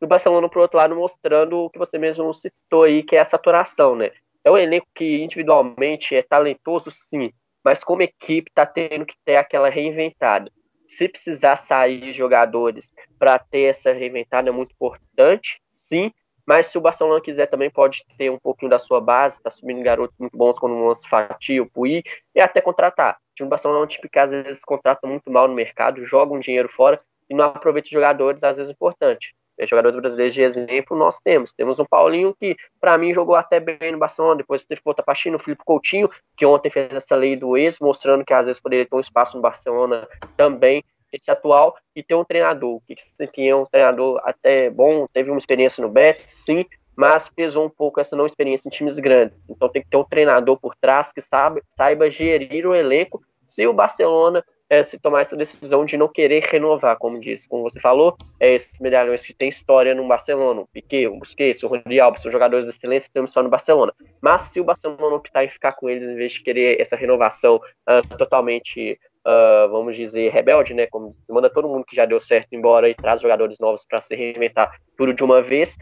E 0.00 0.04
o 0.04 0.08
Barcelona, 0.08 0.48
por 0.48 0.62
outro 0.62 0.78
lado, 0.78 0.96
mostrando 0.96 1.56
o 1.56 1.70
que 1.70 1.78
você 1.78 1.98
mesmo 1.98 2.34
citou 2.34 2.82
aí, 2.82 3.04
que 3.04 3.14
é 3.14 3.20
a 3.20 3.24
saturação, 3.24 3.94
né? 3.94 4.10
É 4.42 4.50
um 4.50 4.58
elenco 4.58 4.88
que 4.92 5.22
individualmente 5.22 6.16
é 6.16 6.22
talentoso, 6.22 6.90
sim, 6.90 7.32
mas 7.68 7.84
como 7.84 8.00
equipe 8.00 8.50
está 8.50 8.64
tendo 8.64 9.04
que 9.04 9.14
ter 9.26 9.36
aquela 9.36 9.68
reinventada. 9.68 10.50
Se 10.86 11.06
precisar 11.06 11.54
sair 11.54 12.14
jogadores 12.14 12.94
para 13.18 13.38
ter 13.38 13.64
essa 13.64 13.92
reinventada 13.92 14.48
é 14.48 14.50
muito 14.50 14.72
importante, 14.72 15.60
sim, 15.68 16.10
mas 16.46 16.68
se 16.68 16.78
o 16.78 16.80
Barcelona 16.80 17.20
quiser 17.20 17.44
também 17.44 17.68
pode 17.68 18.02
ter 18.16 18.30
um 18.30 18.38
pouquinho 18.38 18.70
da 18.70 18.78
sua 18.78 19.02
base, 19.02 19.36
está 19.36 19.50
subindo 19.50 19.82
garotos 19.82 20.16
muito 20.18 20.34
bons 20.34 20.58
como 20.58 20.90
o 20.90 20.94
Fati, 20.94 21.60
o 21.60 21.70
Pui, 21.70 22.02
e 22.34 22.40
até 22.40 22.62
contratar. 22.62 23.16
O 23.16 23.34
time 23.34 23.48
do 23.48 23.50
Barcelona 23.50 23.80
é 23.80 23.84
um 23.84 23.86
time 23.86 24.08
que 24.08 24.18
às 24.18 24.30
vezes 24.30 24.64
contrata 24.64 25.06
muito 25.06 25.30
mal 25.30 25.46
no 25.46 25.54
mercado, 25.54 26.02
joga 26.06 26.32
um 26.32 26.40
dinheiro 26.40 26.70
fora 26.70 26.98
e 27.28 27.34
não 27.34 27.44
aproveita 27.44 27.90
jogadores 27.90 28.42
às 28.44 28.56
vezes 28.56 28.72
importantes. 28.72 29.34
É, 29.58 29.66
jogadores 29.66 29.96
brasileiros 29.96 30.34
de 30.34 30.42
exemplo 30.42 30.96
nós 30.96 31.18
temos. 31.20 31.52
Temos 31.52 31.80
um 31.80 31.84
Paulinho 31.84 32.34
que, 32.38 32.56
para 32.80 32.96
mim, 32.96 33.12
jogou 33.12 33.34
até 33.34 33.58
bem 33.58 33.92
no 33.92 33.98
Barcelona, 33.98 34.36
depois 34.36 34.64
teve 34.64 34.80
que 34.80 34.84
voltar 34.84 35.04
o 35.08 35.38
Felipe 35.38 35.64
Coutinho, 35.64 36.08
que 36.36 36.46
ontem 36.46 36.70
fez 36.70 36.92
essa 36.92 37.16
lei 37.16 37.34
do 37.34 37.56
ex, 37.56 37.80
mostrando 37.80 38.24
que 38.24 38.32
às 38.32 38.46
vezes 38.46 38.60
poderia 38.60 38.86
ter 38.86 38.94
um 38.94 39.00
espaço 39.00 39.36
no 39.36 39.42
Barcelona 39.42 40.08
também 40.36 40.84
esse 41.12 41.30
atual 41.30 41.76
e 41.96 42.02
ter 42.02 42.14
um 42.14 42.24
treinador. 42.24 42.80
Que 42.86 42.94
tinha 43.28 43.56
um 43.56 43.64
treinador 43.64 44.20
até 44.24 44.70
bom, 44.70 45.06
teve 45.12 45.30
uma 45.30 45.38
experiência 45.38 45.82
no 45.82 45.88
Betis, 45.88 46.30
sim, 46.30 46.64
mas 46.96 47.28
pesou 47.28 47.64
um 47.64 47.70
pouco 47.70 48.00
essa 48.00 48.16
não 48.16 48.26
experiência 48.26 48.68
em 48.68 48.70
times 48.70 48.98
grandes. 48.98 49.48
Então 49.48 49.68
tem 49.68 49.82
que 49.82 49.88
ter 49.88 49.96
um 49.96 50.04
treinador 50.04 50.58
por 50.58 50.74
trás 50.74 51.12
que 51.12 51.20
saiba 51.20 52.10
gerir 52.10 52.66
o 52.66 52.74
elenco 52.74 53.22
se 53.46 53.66
o 53.66 53.72
Barcelona 53.72 54.44
é, 54.70 54.82
se 54.82 54.98
tomar 54.98 55.22
essa 55.22 55.36
decisão 55.36 55.84
de 55.84 55.96
não 55.96 56.08
querer 56.08 56.42
renovar, 56.44 56.96
como 56.98 57.18
disse, 57.18 57.48
como 57.48 57.62
você 57.62 57.80
falou, 57.80 58.16
é, 58.38 58.52
esses 58.52 58.78
medalhões 58.80 59.24
que 59.24 59.32
têm 59.32 59.48
história 59.48 59.94
no 59.94 60.06
Barcelona, 60.06 60.60
o 60.60 60.66
Piquet, 60.66 61.06
o 61.06 61.18
Busquets, 61.18 61.62
o 61.62 61.68
Rodri 61.68 61.98
Alba, 62.00 62.18
são 62.18 62.30
jogadores 62.30 62.66
de 62.66 62.70
excelência, 62.70 63.10
temos 63.12 63.32
só 63.32 63.42
no 63.42 63.48
Barcelona. 63.48 63.92
Mas 64.20 64.42
se 64.42 64.60
o 64.60 64.64
Barcelona 64.64 65.16
optar 65.16 65.44
em 65.44 65.48
ficar 65.48 65.72
com 65.72 65.88
eles, 65.88 66.08
em 66.08 66.16
vez 66.16 66.32
de 66.32 66.42
querer 66.42 66.80
essa 66.80 66.96
renovação 66.96 67.56
uh, 67.56 68.16
totalmente 68.16 68.98
uh, 69.26 69.68
vamos 69.70 69.96
dizer, 69.96 70.30
rebelde, 70.30 70.74
né? 70.74 70.86
Como 70.86 71.10
manda 71.28 71.50
todo 71.50 71.68
mundo 71.68 71.84
que 71.84 71.96
já 71.96 72.04
deu 72.04 72.20
certo 72.20 72.52
embora 72.52 72.88
e 72.88 72.94
traz 72.94 73.20
jogadores 73.20 73.58
novos 73.58 73.84
para 73.84 74.00
se 74.00 74.14
reinventar 74.14 74.80
tudo 74.96 75.12
de 75.12 75.22
uma 75.22 75.42
vez, 75.42 75.76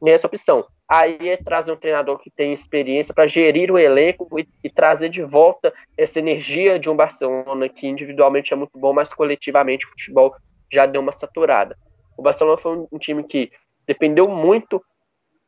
nessa 0.00 0.26
opção. 0.26 0.66
Aí 0.88 1.28
é 1.28 1.36
trazer 1.36 1.72
um 1.72 1.76
treinador 1.76 2.18
que 2.18 2.30
tem 2.30 2.52
experiência 2.52 3.14
para 3.14 3.26
gerir 3.26 3.70
o 3.70 3.78
elenco 3.78 4.28
e, 4.38 4.48
e, 4.64 4.70
trazer 4.70 5.08
de 5.08 5.22
volta 5.22 5.72
essa 5.96 6.18
energia 6.18 6.78
de 6.78 6.90
um 6.90 6.96
Barcelona 6.96 7.68
que 7.68 7.86
individualmente 7.86 8.52
é 8.52 8.56
muito 8.56 8.78
bom, 8.78 8.92
mas 8.92 9.14
coletivamente 9.14 9.86
o 9.86 9.90
futebol 9.90 10.34
já 10.72 10.86
deu 10.86 11.00
uma 11.00 11.12
saturada. 11.12 11.76
O 12.16 12.22
Barcelona 12.22 12.58
foi 12.58 12.76
um, 12.76 12.88
um 12.90 12.98
time 12.98 13.22
que 13.22 13.52
dependeu 13.86 14.28
muito 14.28 14.82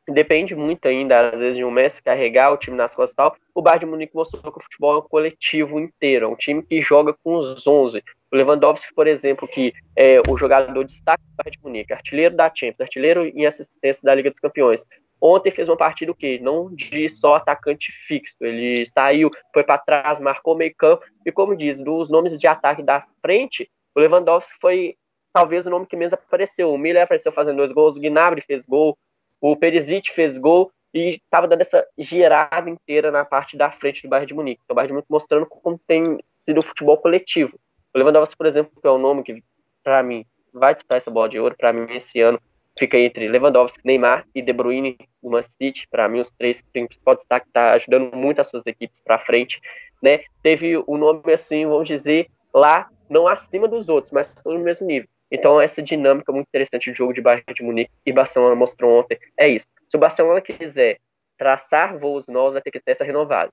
depende 0.07 0.55
muito 0.55 0.85
ainda, 0.87 1.29
às 1.29 1.39
vezes, 1.39 1.55
de 1.55 1.63
um 1.63 1.71
Messi 1.71 2.03
carregar 2.03 2.51
o 2.51 2.57
time 2.57 2.75
nas 2.75 2.93
costas 2.93 3.13
e 3.13 3.15
tal. 3.15 3.35
O 3.53 3.61
Bayern 3.61 3.85
de 3.85 3.91
Munique 3.91 4.15
mostrou 4.15 4.51
que 4.51 4.59
o 4.59 4.61
futebol 4.61 4.95
é 4.95 4.97
um 4.97 5.07
coletivo 5.07 5.79
inteiro, 5.79 6.25
é 6.25 6.27
um 6.27 6.35
time 6.35 6.61
que 6.61 6.81
joga 6.81 7.15
com 7.23 7.35
os 7.35 7.65
11. 7.65 8.03
O 8.33 8.35
Lewandowski, 8.35 8.91
por 8.95 9.05
exemplo, 9.05 9.47
que 9.47 9.75
é 9.95 10.19
o 10.27 10.35
jogador 10.35 10.83
destaque 10.83 11.21
do 11.21 11.35
Bayern 11.35 11.55
de 11.55 11.63
Munique, 11.63 11.93
artilheiro 11.93 12.35
da 12.35 12.51
Champions, 12.51 12.81
artilheiro 12.81 13.27
em 13.27 13.45
assistência 13.45 14.01
da 14.03 14.15
Liga 14.15 14.31
dos 14.31 14.39
Campeões. 14.39 14.87
Ontem 15.21 15.51
fez 15.51 15.69
uma 15.69 15.77
partida 15.77 16.11
o 16.11 16.15
quê? 16.15 16.39
Não 16.41 16.73
de 16.73 17.07
só 17.09 17.35
atacante 17.35 17.91
fixo. 17.91 18.35
Ele 18.41 18.83
saiu, 18.87 19.29
foi 19.53 19.63
para 19.63 19.77
trás, 19.77 20.19
marcou 20.19 20.57
meio 20.57 20.73
campo. 20.75 21.05
E 21.23 21.31
como 21.31 21.55
diz, 21.55 21.79
dos 21.79 22.09
nomes 22.09 22.39
de 22.39 22.47
ataque 22.47 22.81
da 22.81 23.05
frente, 23.21 23.69
o 23.93 23.99
Lewandowski 23.99 24.57
foi 24.59 24.95
talvez 25.31 25.67
o 25.67 25.69
nome 25.69 25.85
que 25.85 25.95
menos 25.95 26.13
apareceu. 26.13 26.73
O 26.73 26.77
Miller 26.77 27.03
apareceu 27.03 27.31
fazendo 27.31 27.57
dois 27.57 27.71
gols, 27.71 27.97
o 27.97 28.01
Gnabry 28.01 28.41
fez 28.41 28.65
gol, 28.65 28.97
o 29.39 29.55
Perisic 29.55 30.09
fez 30.09 30.39
gol 30.39 30.71
e 30.91 31.09
estava 31.09 31.47
dando 31.47 31.61
essa 31.61 31.85
girada 31.99 32.67
inteira 32.67 33.11
na 33.11 33.23
parte 33.23 33.55
da 33.55 33.69
frente 33.69 34.01
do 34.01 34.09
Bayern 34.09 34.25
de 34.25 34.33
Munique. 34.33 34.61
Então, 34.63 34.73
o 34.73 34.75
Bayern 34.75 34.87
de 34.87 34.93
Munique 34.93 35.11
mostrando 35.11 35.45
como 35.45 35.79
tem 35.85 36.17
sido 36.39 36.61
o 36.61 36.63
futebol 36.63 36.97
coletivo. 36.97 37.59
O 37.93 37.97
Lewandowski, 37.99 38.35
por 38.35 38.45
exemplo, 38.47 38.71
é 38.83 38.89
o 38.89 38.97
nome 38.97 39.23
que, 39.23 39.43
para 39.83 40.01
mim, 40.01 40.25
vai 40.51 40.73
disputar 40.73 40.97
essa 40.97 41.11
bola 41.11 41.29
de 41.29 41.39
ouro, 41.39 41.55
para 41.57 41.71
mim, 41.71 41.85
esse 41.93 42.19
ano, 42.19 42.39
fica 42.77 42.97
entre 42.97 43.27
Lewandowski, 43.27 43.85
Neymar 43.85 44.25
e 44.33 44.41
De 44.41 44.51
Bruyne 44.51 44.97
do 45.21 45.29
Man 45.29 45.41
City. 45.41 45.87
Para 45.89 46.09
mim, 46.09 46.19
os 46.19 46.31
três 46.31 46.61
que 46.61 46.69
tem 46.71 46.87
principal 46.87 47.15
destaque, 47.15 47.47
está 47.47 47.73
ajudando 47.73 48.15
muito 48.15 48.39
as 48.41 48.47
suas 48.47 48.65
equipes 48.65 49.01
para 49.01 49.19
frente. 49.19 49.61
Né? 50.01 50.21
Teve 50.41 50.77
o 50.87 50.97
nome, 50.97 51.31
assim, 51.31 51.65
vamos 51.65 51.87
dizer, 51.87 52.29
lá, 52.53 52.89
não 53.09 53.27
acima 53.27 53.67
dos 53.67 53.89
outros, 53.89 54.11
mas 54.11 54.33
no 54.45 54.59
mesmo 54.59 54.87
nível. 54.87 55.07
Então, 55.31 55.59
essa 55.59 55.81
dinâmica 55.81 56.31
muito 56.31 56.47
interessante 56.47 56.91
do 56.91 56.95
jogo 56.95 57.13
de 57.13 57.21
Bayern 57.21 57.53
de 57.55 57.63
Munique 57.63 57.91
e 58.05 58.11
Barcelona 58.11 58.55
mostrou 58.55 58.99
ontem 58.99 59.17
é 59.37 59.47
isso. 59.47 59.65
Se 59.87 59.97
o 59.97 59.99
Barcelona 59.99 60.41
quiser 60.41 60.99
traçar 61.37 61.97
voos 61.97 62.27
novos, 62.27 62.53
vai 62.53 62.61
ter 62.61 62.69
que 62.69 62.79
ter 62.79 62.91
essa 62.91 63.03
renovada. 63.03 63.51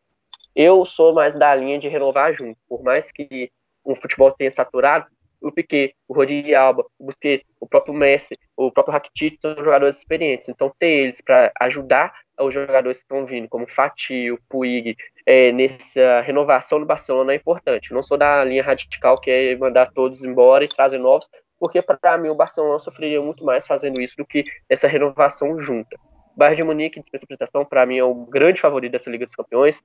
Eu 0.55 0.84
sou 0.84 1.14
mais 1.14 1.34
da 1.34 1.55
linha 1.55 1.78
de 1.78 1.88
renovar 1.88 2.32
junto. 2.32 2.59
Por 2.68 2.82
mais 2.82 3.11
que 3.11 3.51
o 3.85 3.95
futebol 3.95 4.31
tenha 4.33 4.51
saturado, 4.51 5.07
o 5.41 5.51
Piquet, 5.51 5.95
o 6.07 6.14
Rodrigo 6.14 6.55
Alba, 6.55 6.85
o 6.99 7.07
Busquets, 7.07 7.47
o 7.59 7.66
próprio 7.66 7.95
Messi, 7.95 8.39
o 8.57 8.70
próprio 8.70 8.93
Rakitic 8.93 9.39
são 9.41 9.57
jogadores 9.57 9.97
experientes. 9.97 10.49
Então, 10.49 10.72
ter 10.78 11.05
eles 11.05 11.20
para 11.20 11.51
ajudar 11.61 12.12
os 12.39 12.53
jogadores 12.53 12.99
que 12.99 13.05
estão 13.05 13.26
vindo, 13.26 13.49
como 13.49 13.66
Fati, 13.66 14.31
o 14.31 14.39
Puig, 14.49 14.97
é, 15.26 15.51
nessa 15.53 16.20
renovação 16.20 16.78
do 16.78 16.87
Barcelona 16.87 17.33
é 17.33 17.37
importante. 17.37 17.93
Não 17.93 18.03
sou 18.03 18.18
da 18.18 18.45
linha 18.45 18.62
radical 18.62 19.18
que 19.20 19.31
é 19.31 19.57
mandar 19.57 19.91
todos 19.93 20.24
embora 20.24 20.64
e 20.64 20.68
trazer 20.68 20.99
novos, 20.99 21.28
porque 21.59 21.83
para 21.83 22.18
mim 22.18 22.28
o 22.28 22.35
Barcelona 22.35 22.78
sofreria 22.78 23.20
muito 23.20 23.45
mais 23.45 23.66
fazendo 23.66 24.01
isso 24.01 24.16
do 24.16 24.24
que 24.24 24.45
essa 24.68 24.89
renovação 24.89 25.59
junta. 25.59 25.97
O 26.35 26.39
Bayern 26.39 26.57
de 26.57 26.64
Munique, 26.64 27.01
dispensa 27.01 27.24
apresentação, 27.24 27.64
para 27.64 27.85
mim 27.85 27.99
é 27.99 28.05
o 28.05 28.14
grande 28.14 28.61
favorito 28.61 28.93
dessa 28.93 29.11
Liga 29.11 29.24
dos 29.24 29.35
Campeões. 29.35 29.83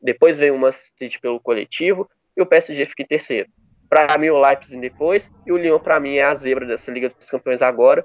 Depois 0.00 0.38
vem 0.38 0.52
o 0.52 0.58
Man 0.58 0.70
City 0.70 1.20
pelo 1.20 1.40
coletivo 1.40 2.08
e 2.38 2.42
o 2.42 2.46
PSG 2.46 2.86
fica 2.86 3.02
em 3.02 3.06
terceiro. 3.06 3.50
Para 3.88 4.16
mim, 4.16 4.28
o 4.28 4.40
Leipzig 4.40 4.80
depois 4.80 5.32
e 5.44 5.52
o 5.52 5.56
Lyon, 5.56 5.78
para 5.80 5.98
mim, 5.98 6.16
é 6.16 6.22
a 6.22 6.34
zebra 6.34 6.64
dessa 6.64 6.90
Liga 6.92 7.08
dos 7.08 7.28
Campeões 7.28 7.60
agora. 7.60 8.00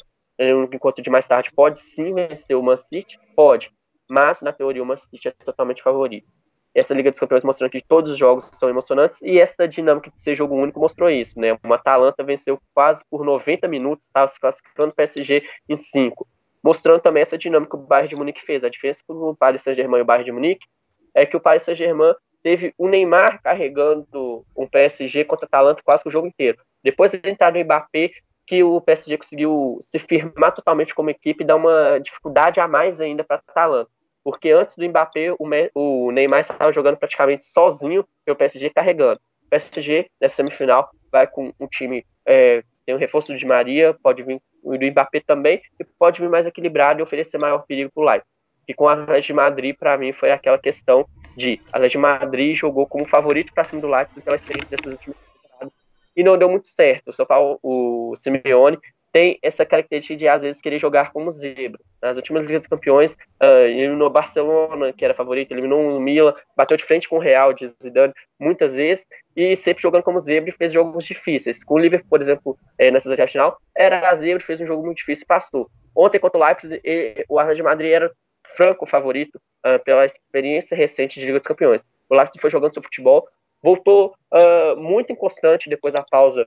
Enquanto 0.74 1.02
de 1.02 1.10
mais 1.10 1.28
tarde 1.28 1.52
pode 1.56 1.80
sim 1.80 2.14
vencer 2.14 2.58
o 2.58 2.64
Man 2.64 2.78
City, 2.78 3.20
pode, 3.36 3.72
mas 4.10 4.42
na 4.42 4.52
teoria 4.52 4.82
o 4.82 4.86
Man 4.86 4.98
City 4.98 5.28
é 5.28 5.32
totalmente 5.32 5.84
favorito. 5.84 6.28
Essa 6.74 6.96
Liga 6.96 7.12
dos 7.12 7.20
Campeões 7.20 7.44
mostrando 7.44 7.70
que 7.70 7.84
todos 7.86 8.12
os 8.12 8.18
jogos 8.18 8.50
são 8.54 8.68
emocionantes 8.68 9.22
e 9.22 9.40
essa 9.40 9.68
dinâmica 9.68 10.10
de 10.10 10.20
ser 10.20 10.34
jogo 10.34 10.56
único 10.56 10.80
mostrou 10.80 11.08
isso, 11.08 11.40
né? 11.40 11.56
Uma 11.64 11.76
Atalanta 11.76 12.24
venceu 12.24 12.60
quase 12.74 13.04
por 13.12 13.24
90 13.24 13.68
minutos, 13.68 14.08
estava 14.08 14.28
se 14.28 14.40
classificando 14.40 14.90
o 14.90 14.96
PSG 14.96 15.44
em 15.70 15.76
5, 15.76 16.28
mostrando 16.64 17.00
também 17.00 17.22
essa 17.22 17.38
dinâmica 17.38 17.78
que 17.78 17.84
o 17.84 17.86
Bayern 17.86 18.10
de 18.10 18.16
Munique 18.16 18.42
fez. 18.42 18.64
A 18.64 18.70
diferença 18.70 19.04
para 19.06 19.16
o 19.16 19.36
Paris 19.36 19.62
Saint-Germain 19.62 20.00
e 20.00 20.02
o 20.02 20.06
Bayern 20.06 20.26
de 20.26 20.32
Munique 20.32 20.66
é 21.14 21.28
que 21.28 21.38
o 21.38 21.40
Paris 21.40 21.62
Saint-Germain 21.62 22.16
teve 22.44 22.74
o 22.78 22.88
Neymar 22.88 23.42
carregando 23.42 24.46
um 24.56 24.68
PSG 24.68 25.24
contra 25.24 25.46
a 25.46 25.48
Atalanta 25.48 25.82
quase 25.84 26.08
o 26.08 26.12
jogo 26.12 26.28
inteiro. 26.28 26.60
Depois 26.84 27.12
de 27.12 27.22
entrar 27.24 27.52
no 27.52 27.64
Mbappé, 27.64 28.12
que 28.46 28.62
o 28.62 28.82
PSG 28.82 29.18
conseguiu 29.18 29.80
se 29.82 29.98
firmar 29.98 30.54
totalmente 30.54 30.94
como 30.94 31.10
equipe 31.10 31.46
dar 31.46 31.56
uma 31.56 31.98
dificuldade 32.00 32.60
a 32.60 32.68
mais 32.68 33.00
ainda 33.00 33.24
para 33.24 33.38
a 33.38 33.40
Atalanta. 33.40 33.90
Porque 34.24 34.52
antes 34.52 34.76
do 34.76 34.88
Mbappé, 34.88 35.36
o, 35.74 36.12
Neymar 36.12 36.42
estava 36.42 36.72
jogando 36.72 36.98
praticamente 36.98 37.46
sozinho 37.46 38.06
e 38.28 38.32
o 38.32 38.36
PSG 38.36 38.70
carregando. 38.70 39.20
O 39.46 39.50
PSG, 39.50 40.08
nessa 40.20 40.36
semifinal, 40.36 40.90
vai 41.12 41.28
com 41.28 41.54
um 41.60 41.68
time, 41.68 42.06
é, 42.26 42.64
tem 42.86 42.96
um 42.96 42.98
reforço 42.98 43.36
de 43.36 43.46
Maria, 43.46 43.94
pode 44.02 44.24
vir 44.24 44.42
o 44.62 44.78
do 44.78 44.86
Mbappé 44.86 45.22
também, 45.26 45.62
e 45.80 45.84
pode 45.84 46.22
vir 46.22 46.30
mais 46.30 46.48
equilibrado 46.48 47.00
e 47.00 47.04
oferecer 47.04 47.38
maior 47.38 47.66
perigo 47.66 47.92
para 47.94 48.02
o 48.02 48.06
Leipzig. 48.06 48.30
E 48.68 48.74
com 48.74 48.88
a 48.88 49.20
de 49.20 49.34
Madrid, 49.34 49.76
para 49.78 49.98
mim, 49.98 50.14
foi 50.14 50.32
aquela 50.32 50.58
questão 50.58 51.06
de 51.36 51.60
Atlético 51.72 52.00
de 52.00 52.02
Madrid 52.02 52.56
jogou 52.56 52.86
como 52.88 53.06
favorito 53.06 53.54
para 53.54 53.64
cima 53.64 53.82
do 53.82 53.90
Leipzig 53.90 54.22
pela 54.22 54.36
experiência 54.36 54.70
dessas 54.70 54.94
últimas 54.94 55.18
temporadas 55.18 55.78
e 56.16 56.24
não 56.24 56.38
deu 56.38 56.50
muito 56.50 56.68
certo. 56.68 57.10
O 57.10 57.14
São 57.14 57.26
Paulo, 57.26 57.60
o 57.62 58.14
Simeone 58.16 58.78
tem 59.12 59.38
essa 59.44 59.64
característica 59.64 60.16
de 60.16 60.28
às 60.28 60.42
vezes 60.42 60.60
querer 60.60 60.80
jogar 60.80 61.14
como 61.14 61.32
zebra. 61.32 61.80
Nas 62.02 62.18
últimas 62.18 62.48
Ligas 62.48 62.62
dos 62.62 62.68
Campeões, 62.68 63.14
uh, 63.42 63.68
eliminou 63.68 64.10
Barcelona, 64.10 64.92
que 64.92 65.06
era 65.06 65.14
favorito, 65.14 65.52
eliminou 65.52 65.98
o 65.98 66.00
Milan, 66.00 66.34
bateu 66.58 66.76
de 66.76 66.84
frente 66.84 67.08
com 67.08 67.18
o 67.18 67.20
Real 67.20 67.54
de 67.54 67.68
Zidane 67.82 68.12
muitas 68.40 68.74
vezes 68.74 69.06
e 69.36 69.56
sempre 69.56 69.84
jogando 69.84 70.02
como 70.02 70.20
zebra 70.20 70.50
e 70.50 70.54
fez 70.54 70.74
jogos 70.74 71.06
difíceis. 71.06 71.64
Com 71.64 71.76
o 71.76 71.80
Liverpool, 71.80 72.10
por 72.10 72.22
exemplo, 72.22 72.58
é, 72.78 72.90
nessa 72.90 73.28
final, 73.28 73.58
era 73.78 74.10
a 74.10 74.16
zebra, 74.16 74.44
fez 74.44 74.60
um 74.60 74.66
jogo 74.66 74.84
muito 74.84 74.98
difícil 74.98 75.24
e 75.24 75.28
passou. 75.28 75.70
Ontem 75.96 76.20
contra 76.20 76.40
o 76.40 76.44
Leipzig, 76.44 76.82
o 77.30 77.38
Atlético 77.38 77.58
de 77.58 77.70
Madrid 77.70 77.92
era 77.92 78.12
franco 78.44 78.88
favorito 78.88 79.40
uh, 79.66 79.84
pela 79.84 80.06
experiência 80.06 80.76
recente 80.76 81.20
de 81.20 81.26
Liga 81.26 81.40
dos 81.40 81.48
Campeões. 81.48 81.86
O 82.10 82.16
Leipzig 82.16 82.40
foi 82.40 82.50
jogando 82.50 82.74
seu 82.74 82.84
futebol, 82.84 83.28
voltou 83.62 84.14
uh, 84.32 84.76
muito 84.80 85.12
inconstante 85.12 85.70
depois 85.70 85.94
da 85.94 86.04
pausa 86.04 86.46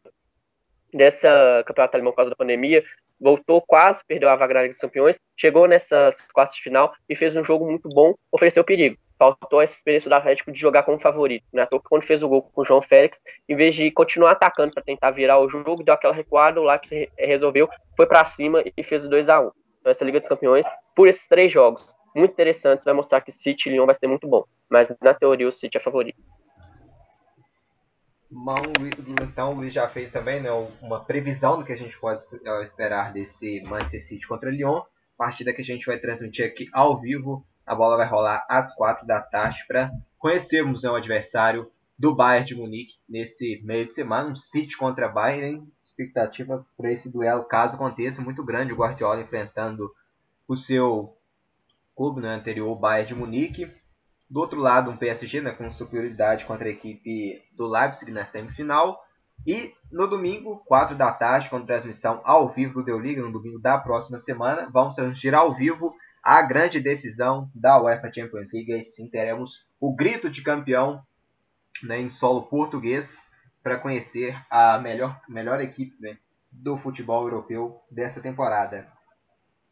dessa 0.93 1.62
campeonato 1.67 1.97
alemão 1.97 2.12
por 2.12 2.17
causa 2.17 2.31
da 2.31 2.37
pandemia, 2.37 2.85
voltou 3.21 3.61
quase, 3.61 4.05
perdeu 4.07 4.29
a 4.29 4.37
vaga 4.37 4.55
na 4.55 4.62
Liga 4.62 4.73
dos 4.73 4.81
Campeões, 4.81 5.19
chegou 5.37 5.67
nessas 5.67 6.29
quartas 6.29 6.57
de 6.57 6.62
final 6.62 6.95
e 7.09 7.14
fez 7.14 7.35
um 7.37 7.45
jogo 7.45 7.67
muito 7.67 7.89
bom, 7.89 8.14
ofereceu 8.31 8.64
perigo. 8.64 8.97
Faltou 9.19 9.62
essa 9.62 9.75
experiência 9.75 10.11
do 10.11 10.14
Atlético 10.14 10.53
de 10.53 10.61
jogar 10.61 10.83
como 10.83 10.99
favorito. 11.01 11.45
Né? 11.51 11.67
Quando 11.89 12.03
fez 12.03 12.23
o 12.23 12.29
gol 12.29 12.43
com 12.43 12.61
o 12.61 12.64
João 12.64 12.83
Félix, 12.83 13.23
em 13.49 13.57
vez 13.57 13.75
de 13.75 13.91
continuar 13.91 14.33
atacando 14.33 14.75
para 14.75 14.83
tentar 14.83 15.11
virar 15.11 15.41
o 15.41 15.49
jogo, 15.49 15.83
deu 15.83 15.95
aquela 15.95 16.12
recuada, 16.12 16.61
o 16.61 16.64
Leipzig 16.64 17.11
resolveu, 17.19 17.67
foi 17.97 18.07
para 18.07 18.25
cima 18.27 18.62
e 18.77 18.83
fez 18.83 19.07
o 19.07 19.09
2 19.09 19.31
a 19.31 19.41
1 19.41 19.51
Então 19.81 19.91
essa 19.91 20.05
Liga 20.05 20.19
dos 20.19 20.29
Campeões, 20.29 20.67
por 20.95 21.09
esses 21.09 21.27
três 21.27 21.51
jogos 21.51 21.97
muito 22.17 22.33
interessantes, 22.33 22.85
vai 22.85 22.95
mostrar 22.95 23.21
que 23.21 23.31
City 23.31 23.69
e 23.69 23.73
Lyon 23.73 23.87
vai 23.87 23.95
ser 23.95 24.07
muito 24.07 24.27
bom. 24.27 24.45
Mas 24.69 24.93
na 25.01 25.14
teoria 25.14 25.47
o 25.47 25.53
City 25.53 25.77
é 25.77 25.81
favorito. 25.81 26.19
Então 29.23 29.53
o 29.53 29.57
Luiz 29.57 29.73
já 29.73 29.89
fez 29.89 30.11
também 30.11 30.41
né, 30.41 30.51
uma 30.83 31.05
previsão 31.05 31.59
do 31.59 31.64
que 31.64 31.73
a 31.73 31.77
gente 31.77 31.97
pode 31.99 32.23
esperar 32.62 33.12
desse 33.12 33.62
Manchester 33.62 34.03
City 34.03 34.27
contra 34.27 34.51
Lyon. 34.51 34.83
Partida 35.17 35.53
que 35.53 35.62
a 35.62 35.64
gente 35.64 35.87
vai 35.87 35.99
transmitir 35.99 36.45
aqui 36.45 36.69
ao 36.73 37.01
vivo. 37.01 37.47
A 37.64 37.75
bola 37.75 37.97
vai 37.97 38.07
rolar 38.07 38.45
às 38.49 38.75
quatro 38.75 39.07
da 39.07 39.21
tarde 39.21 39.64
para 39.67 39.91
conhecermos 40.19 40.83
né, 40.83 40.91
o 40.91 40.97
adversário 40.97 41.71
do 41.99 42.14
Bayern 42.14 42.47
de 42.47 42.55
Munique 42.55 42.95
nesse 43.09 43.62
meio 43.64 43.87
de 43.87 43.95
semana. 43.95 44.31
Um 44.31 44.35
City 44.35 44.77
contra 44.77 45.09
Bayern. 45.09 45.67
Expectativa 45.83 46.67
para 46.77 46.93
esse 46.93 47.11
duelo, 47.11 47.45
caso 47.45 47.77
aconteça, 47.77 48.21
muito 48.21 48.45
grande. 48.45 48.73
O 48.73 48.77
Guardiola 48.77 49.21
enfrentando 49.21 49.91
o 50.47 50.55
seu 50.55 51.16
clube 51.97 52.20
né, 52.20 52.34
anterior, 52.34 52.68
o 52.68 52.78
Bayern 52.78 53.09
de 53.09 53.14
Munique. 53.14 53.74
Do 54.28 54.40
outro 54.40 54.61
lado, 54.61 54.90
um 54.90 54.97
PSG 54.97 55.40
né, 55.40 55.53
com 55.53 55.70
superioridade 55.70 56.44
contra 56.44 56.68
a 56.68 56.70
equipe 56.70 57.42
do 57.57 57.66
Leipzig 57.66 58.12
na 58.12 58.24
semifinal. 58.24 59.01
E 59.47 59.72
no 59.90 60.07
domingo, 60.07 60.62
4 60.66 60.97
da 60.97 61.12
tarde, 61.12 61.49
com 61.49 61.64
transmissão 61.64 62.20
ao 62.24 62.53
vivo 62.53 62.74
do 62.74 62.84
Deu 62.84 62.99
Liga, 62.99 63.22
no 63.22 63.32
domingo 63.32 63.61
da 63.61 63.78
próxima 63.78 64.18
semana, 64.18 64.68
vamos 64.72 64.94
transmitir 64.94 65.34
ao 65.34 65.55
vivo 65.55 65.94
a 66.22 66.42
grande 66.42 66.80
decisão 66.80 67.49
da 67.55 67.80
UEFA 67.80 68.12
Champions 68.12 68.53
League. 68.53 68.72
E 68.72 68.84
sim 68.84 69.09
teremos 69.09 69.68
o 69.80 69.94
grito 69.94 70.28
de 70.28 70.42
campeão 70.42 71.01
né, 71.82 72.01
em 72.01 72.11
solo 72.11 72.42
português 72.42 73.30
para 73.62 73.78
conhecer 73.78 74.36
a 74.51 74.78
melhor, 74.78 75.20
melhor 75.28 75.61
equipe 75.61 75.94
né, 76.01 76.18
do 76.51 76.76
futebol 76.76 77.24
europeu 77.24 77.80
dessa 77.90 78.20
temporada. 78.20 78.95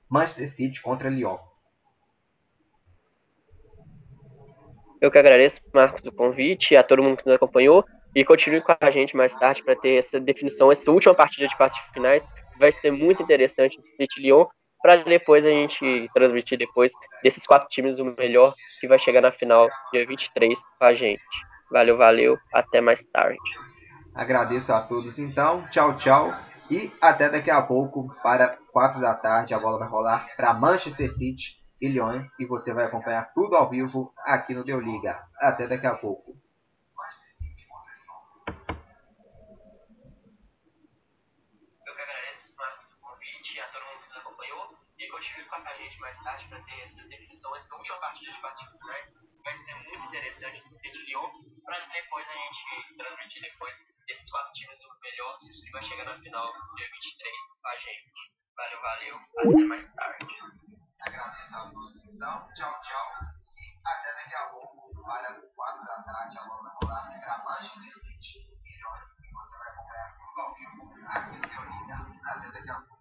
Manchester 0.09 0.49
City 0.49 0.81
contra 0.81 1.09
Lyon. 1.09 1.39
Eu 5.01 5.11
que 5.11 5.19
agradeço, 5.19 5.61
Marcos, 5.73 6.03
o 6.05 6.13
convite, 6.13 6.77
a 6.77 6.83
todo 6.83 7.03
mundo 7.03 7.17
que 7.17 7.27
nos 7.27 7.35
acompanhou 7.35 7.85
e 8.15 8.25
continue 8.25 8.63
com 8.63 8.75
a 8.81 8.91
gente 8.91 9.17
mais 9.17 9.35
tarde 9.35 9.63
para 9.63 9.75
ter 9.75 9.99
essa 9.99 10.21
definição, 10.21 10.71
essa 10.71 10.91
última 10.93 11.15
partida 11.15 11.49
de 11.49 11.57
quartas 11.57 11.79
finais. 11.93 12.27
Vai 12.59 12.71
ser 12.71 12.93
muito 12.93 13.23
interessante 13.23 13.79
o 13.81 13.85
City 13.85 14.21
Lyon, 14.21 14.47
para 14.81 14.97
depois 14.97 15.45
a 15.45 15.51
gente 15.51 16.09
transmitir 16.15 16.57
depois 16.57 16.93
desses 17.23 17.47
quatro 17.47 17.69
times 17.69 17.99
o 17.99 18.05
melhor 18.05 18.55
que 18.81 18.87
vai 18.87 18.99
chegar 18.99 19.21
na 19.21 19.33
final 19.33 19.69
dia 19.93 20.07
23 20.07 20.59
com 20.79 20.85
a 20.85 20.95
gente. 20.95 21.54
Valeu, 21.71 21.97
valeu. 21.97 22.39
Até 22.53 22.81
mais 22.81 23.05
tarde. 23.07 23.39
Agradeço 24.15 24.73
a 24.73 24.81
todos 24.81 25.19
então. 25.19 25.67
Tchau, 25.69 25.97
tchau. 25.97 26.33
E 26.71 26.91
até 27.01 27.29
daqui 27.29 27.51
a 27.51 27.61
pouco, 27.61 28.15
para 28.23 28.57
4 28.73 29.01
da 29.01 29.15
tarde, 29.15 29.53
a 29.53 29.59
bola 29.59 29.79
vai 29.79 29.89
rolar 29.89 30.27
para 30.37 30.55
Manchester 30.55 31.11
City 31.11 31.59
e 31.81 31.89
Lyon. 31.89 32.25
E 32.39 32.47
você 32.47 32.73
vai 32.73 32.85
acompanhar 32.85 33.33
tudo 33.35 33.57
ao 33.57 33.69
vivo 33.69 34.13
aqui 34.25 34.55
no 34.55 34.65
Deu 34.65 34.81
Liga. 34.81 35.21
Até 35.41 35.67
daqui 35.67 35.87
a 35.87 35.95
pouco. 35.95 36.45
continue 45.15 45.45
com 45.45 45.55
a 45.55 45.75
gente 45.75 46.01
mais 46.01 46.21
tarde 46.23 46.45
para 46.49 46.61
ter 46.63 46.81
essa 46.81 47.09
definição, 47.09 47.55
essa 47.55 47.77
última 47.77 47.97
partida 47.99 48.33
de 48.33 48.41
quartas 48.41 48.69
finais. 48.69 49.13
Vai 49.45 49.57
ser 49.59 49.75
muito 49.75 50.07
interessante 50.07 50.63
esse 50.83 50.99
Lyon 51.07 51.54
mas 51.75 51.91
depois 51.91 52.25
a 52.29 52.35
gente 52.35 52.97
transmitir 52.97 53.43
depois 53.43 53.75
esses 54.07 54.31
quatro 54.31 54.53
times 54.53 54.79
o 54.79 55.01
melhor 55.03 55.39
e 55.43 55.71
vai 55.73 55.83
chegar 55.83 56.05
na 56.05 56.21
final 56.21 56.53
dia 56.77 56.87
23 56.89 57.35
com 57.61 57.69
a 57.69 57.77
gente. 57.77 58.13
Valeu, 58.55 58.81
valeu. 58.81 59.17
Até 59.39 59.65
mais 59.67 59.95
tarde. 59.95 60.27
Agradeço 61.01 61.57
a 61.57 61.71
todos 61.71 62.05
então. 62.07 62.49
Tchau, 62.55 62.81
tchau. 62.81 63.11
E 63.59 63.89
até 63.89 64.15
daqui 64.15 64.35
a 64.37 64.49
pouco 64.51 65.03
para 65.05 65.35
4 65.35 65.85
da 65.85 66.03
tarde, 66.05 66.39
a 66.39 66.43
vai 66.43 66.73
rolar 66.81 67.21
para 67.21 67.45
Manchester 67.45 67.99
City. 67.99 68.47
Melhor 68.63 69.11
que 69.21 69.33
você 69.33 69.59
vai 69.59 69.69
acompanhar 69.73 70.17
por 70.17 70.41
ao 70.41 70.55
vivo 70.55 70.93
aqui 71.09 71.37
no 71.39 71.49
Teolinda. 71.49 72.21
Até 72.25 72.51
daqui 72.53 72.71
a 72.71 72.75
pouco. 72.75 72.94